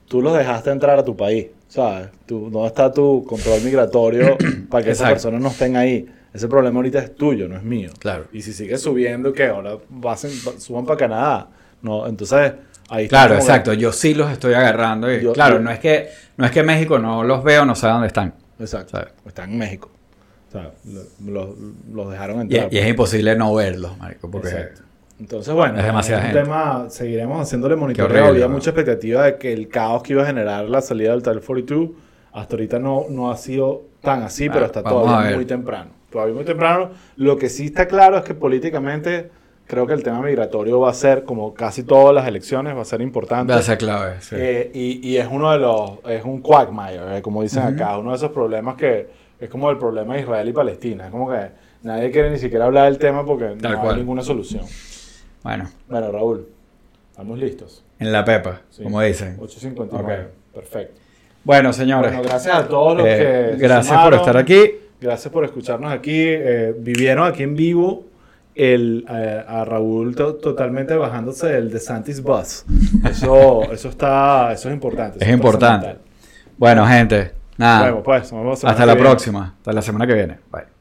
tú 0.07 0.21
los 0.21 0.37
dejaste 0.37 0.69
entrar 0.71 0.99
a 0.99 1.03
tu 1.03 1.15
país, 1.15 1.47
¿sabes? 1.67 2.09
Tú, 2.25 2.49
¿Dónde 2.51 2.67
está 2.67 2.91
tu 2.93 3.25
control 3.27 3.61
migratorio 3.61 4.37
para 4.69 4.83
que 4.83 4.91
esas 4.91 5.09
personas 5.11 5.41
no 5.41 5.49
estén 5.49 5.75
ahí? 5.77 6.07
Ese 6.33 6.47
problema 6.47 6.77
ahorita 6.77 6.99
es 6.99 7.15
tuyo, 7.15 7.47
no 7.47 7.55
es 7.55 7.63
mío. 7.63 7.89
Claro. 7.99 8.25
Y 8.31 8.41
si 8.43 8.53
sigue 8.53 8.77
subiendo, 8.77 9.33
que 9.33 9.47
ahora 9.47 9.77
pasen, 10.01 10.29
suban 10.59 10.85
para 10.85 10.97
Canadá. 10.97 11.47
No, 11.81 12.05
entonces, 12.05 12.53
ahí 12.89 13.07
Claro, 13.07 13.33
que- 13.35 13.39
exacto. 13.39 13.73
Yo 13.73 13.91
sí 13.91 14.13
los 14.13 14.31
estoy 14.31 14.53
agarrando. 14.53 15.11
Y, 15.11 15.21
Yo- 15.23 15.33
claro, 15.33 15.55
yo- 15.55 15.61
no 15.63 15.71
es 15.71 15.79
que 15.79 16.09
no 16.37 16.45
es 16.45 16.51
que 16.51 16.61
México 16.61 16.99
no 16.99 17.23
los 17.23 17.43
veo, 17.43 17.65
no 17.65 17.73
sabe 17.73 17.93
dónde 17.93 18.07
están. 18.07 18.35
Exacto. 18.59 18.91
¿Sabes? 18.91 19.13
Están 19.25 19.51
en 19.51 19.57
México. 19.57 19.89
O 20.47 20.51
sea, 20.51 20.71
lo- 21.25 21.31
lo- 21.31 21.55
los 21.93 22.11
dejaron 22.11 22.37
Y, 22.37 22.41
entrar. 22.55 22.73
y 22.73 22.77
es 22.77 22.87
imposible 22.87 23.35
no 23.35 23.53
verlos, 23.53 23.97
marico, 23.97 24.29
porque 24.31 24.47
Exacto. 24.49 24.81
Entonces, 25.19 25.51
bueno, 25.53 25.79
Es 25.79 25.83
demasiada 25.85 26.21
un 26.21 26.27
gente. 26.27 26.43
tema, 26.43 26.85
seguiremos 26.89 27.41
haciéndole 27.41 27.75
monitoreo. 27.75 28.25
Había 28.25 28.47
¿no? 28.47 28.53
mucha 28.53 28.69
expectativa 28.69 29.23
de 29.23 29.37
que 29.37 29.51
el 29.51 29.67
caos 29.67 30.03
que 30.03 30.13
iba 30.13 30.21
a 30.21 30.27
generar 30.27 30.69
la 30.69 30.79
salida 30.81 31.09
del 31.11 31.23
Title 31.23 31.41
42, 31.41 31.89
hasta 32.33 32.55
ahorita 32.55 32.77
no, 32.77 33.05
no 33.09 33.31
ha 33.31 33.35
sido 33.37 33.81
tan 34.01 34.21
así, 34.21 34.45
Ah, 34.47 34.51
pero 34.53 34.65
está 34.67 34.83
todavía 34.83 35.35
muy 35.35 35.45
temprano. 35.45 35.89
Todavía 36.11 36.35
muy 36.35 36.45
temprano. 36.45 36.91
Lo 37.15 37.35
que 37.35 37.49
sí 37.49 37.65
está 37.65 37.87
claro 37.87 38.17
es 38.17 38.23
que 38.23 38.35
políticamente 38.35 39.31
creo 39.65 39.87
que 39.87 39.93
el 39.93 40.03
tema 40.03 40.21
migratorio 40.21 40.79
va 40.79 40.91
a 40.91 40.93
ser, 40.93 41.23
como 41.23 41.53
casi 41.55 41.81
todas 41.83 42.13
las 42.13 42.27
elecciones, 42.27 42.75
va 42.75 42.81
a 42.83 42.85
ser 42.85 43.01
importante. 43.01 43.51
va 43.53 43.59
a 43.59 43.63
ser 43.63 43.79
clave. 43.79 44.21
sí. 44.21 44.35
Eh, 44.37 44.71
y, 44.73 45.07
y 45.09 45.17
es 45.17 45.27
uno 45.29 45.51
de 45.51 45.57
los, 45.57 45.93
es 46.07 46.23
un 46.23 46.41
quagmire, 46.41 47.17
eh, 47.17 47.21
como 47.23 47.41
dicen 47.41 47.63
Ujú. 47.63 47.73
acá, 47.73 47.97
uno 47.97 48.11
de 48.11 48.17
esos 48.17 48.31
problemas 48.31 48.75
que 48.75 49.07
es 49.39 49.49
como 49.49 49.69
el 49.69 49.77
problema 49.77 50.15
de 50.15 50.21
Israel 50.21 50.47
y 50.49 50.53
Palestina. 50.53 51.05
Es 51.05 51.11
como 51.11 51.29
que 51.29 51.49
nadie 51.83 52.11
quiere 52.11 52.31
ni 52.31 52.37
siquiera 52.37 52.65
hablar 52.65 52.85
del 52.85 52.97
tema 52.97 53.25
porque 53.25 53.55
Tal 53.61 53.73
no 53.73 53.79
cual. 53.81 53.93
hay 53.93 53.97
ninguna 54.01 54.21
solución. 54.21 54.63
Bueno, 55.43 55.69
Bueno, 55.87 56.11
Raúl, 56.11 56.47
estamos 57.11 57.37
listos. 57.37 57.83
en 57.99 58.11
la 58.11 58.23
pepa, 58.25 58.61
Sí. 58.69 58.83
como 58.83 59.01
dicen. 59.01 59.37
8.59. 59.39 60.27
Perfecto. 60.53 60.99
Bueno, 61.43 61.71
señores. 61.71 62.11
Bueno, 62.13 62.27
gracias 62.27 62.55
a 62.55 62.67
todos 62.67 62.97
los 62.97 63.07
eh, 63.07 63.51
que. 63.51 63.57
gracias 63.61 64.01
por 64.03 64.13
estar 64.15 64.37
aquí. 64.37 64.71
Gracias 64.99 65.31
por 65.31 65.45
escucharnos 65.45 65.91
aquí. 65.93 66.11
Eh, 66.15 66.73
vivieron 66.77 67.27
aquí 67.27 67.43
en 67.43 67.55
vivo 67.55 68.03
el, 68.55 69.05
eh, 69.09 69.43
a 69.47 69.63
Raúl 69.63 70.15
to- 70.15 70.35
totalmente 70.35 70.95
bajándose 70.95 71.47
del 71.47 71.69
DeSantis 71.71 72.21
Bus. 72.23 72.65
Eso, 73.09 73.71
eso, 73.71 73.89
está, 73.89 74.51
eso 74.51 74.67
es 74.69 74.73
importante. 74.73 75.19
Es 75.19 75.23
eso 75.27 75.31
importante. 75.33 75.85
trascendental. 75.85 76.55
Bueno, 76.57 76.87
gente, 76.87 77.31
nada. 77.57 78.03
Pues, 78.03 78.31
nos 78.31 78.41
vemos 78.41 78.59
semana 78.59 78.73
Hasta 78.73 78.85
la 78.85 78.95
próxima. 78.95 79.55
Hasta 79.57 79.73
la 79.73 79.81
semana 79.81 80.07
que 80.07 80.13
viene. 80.13 80.39
Bye. 80.51 80.76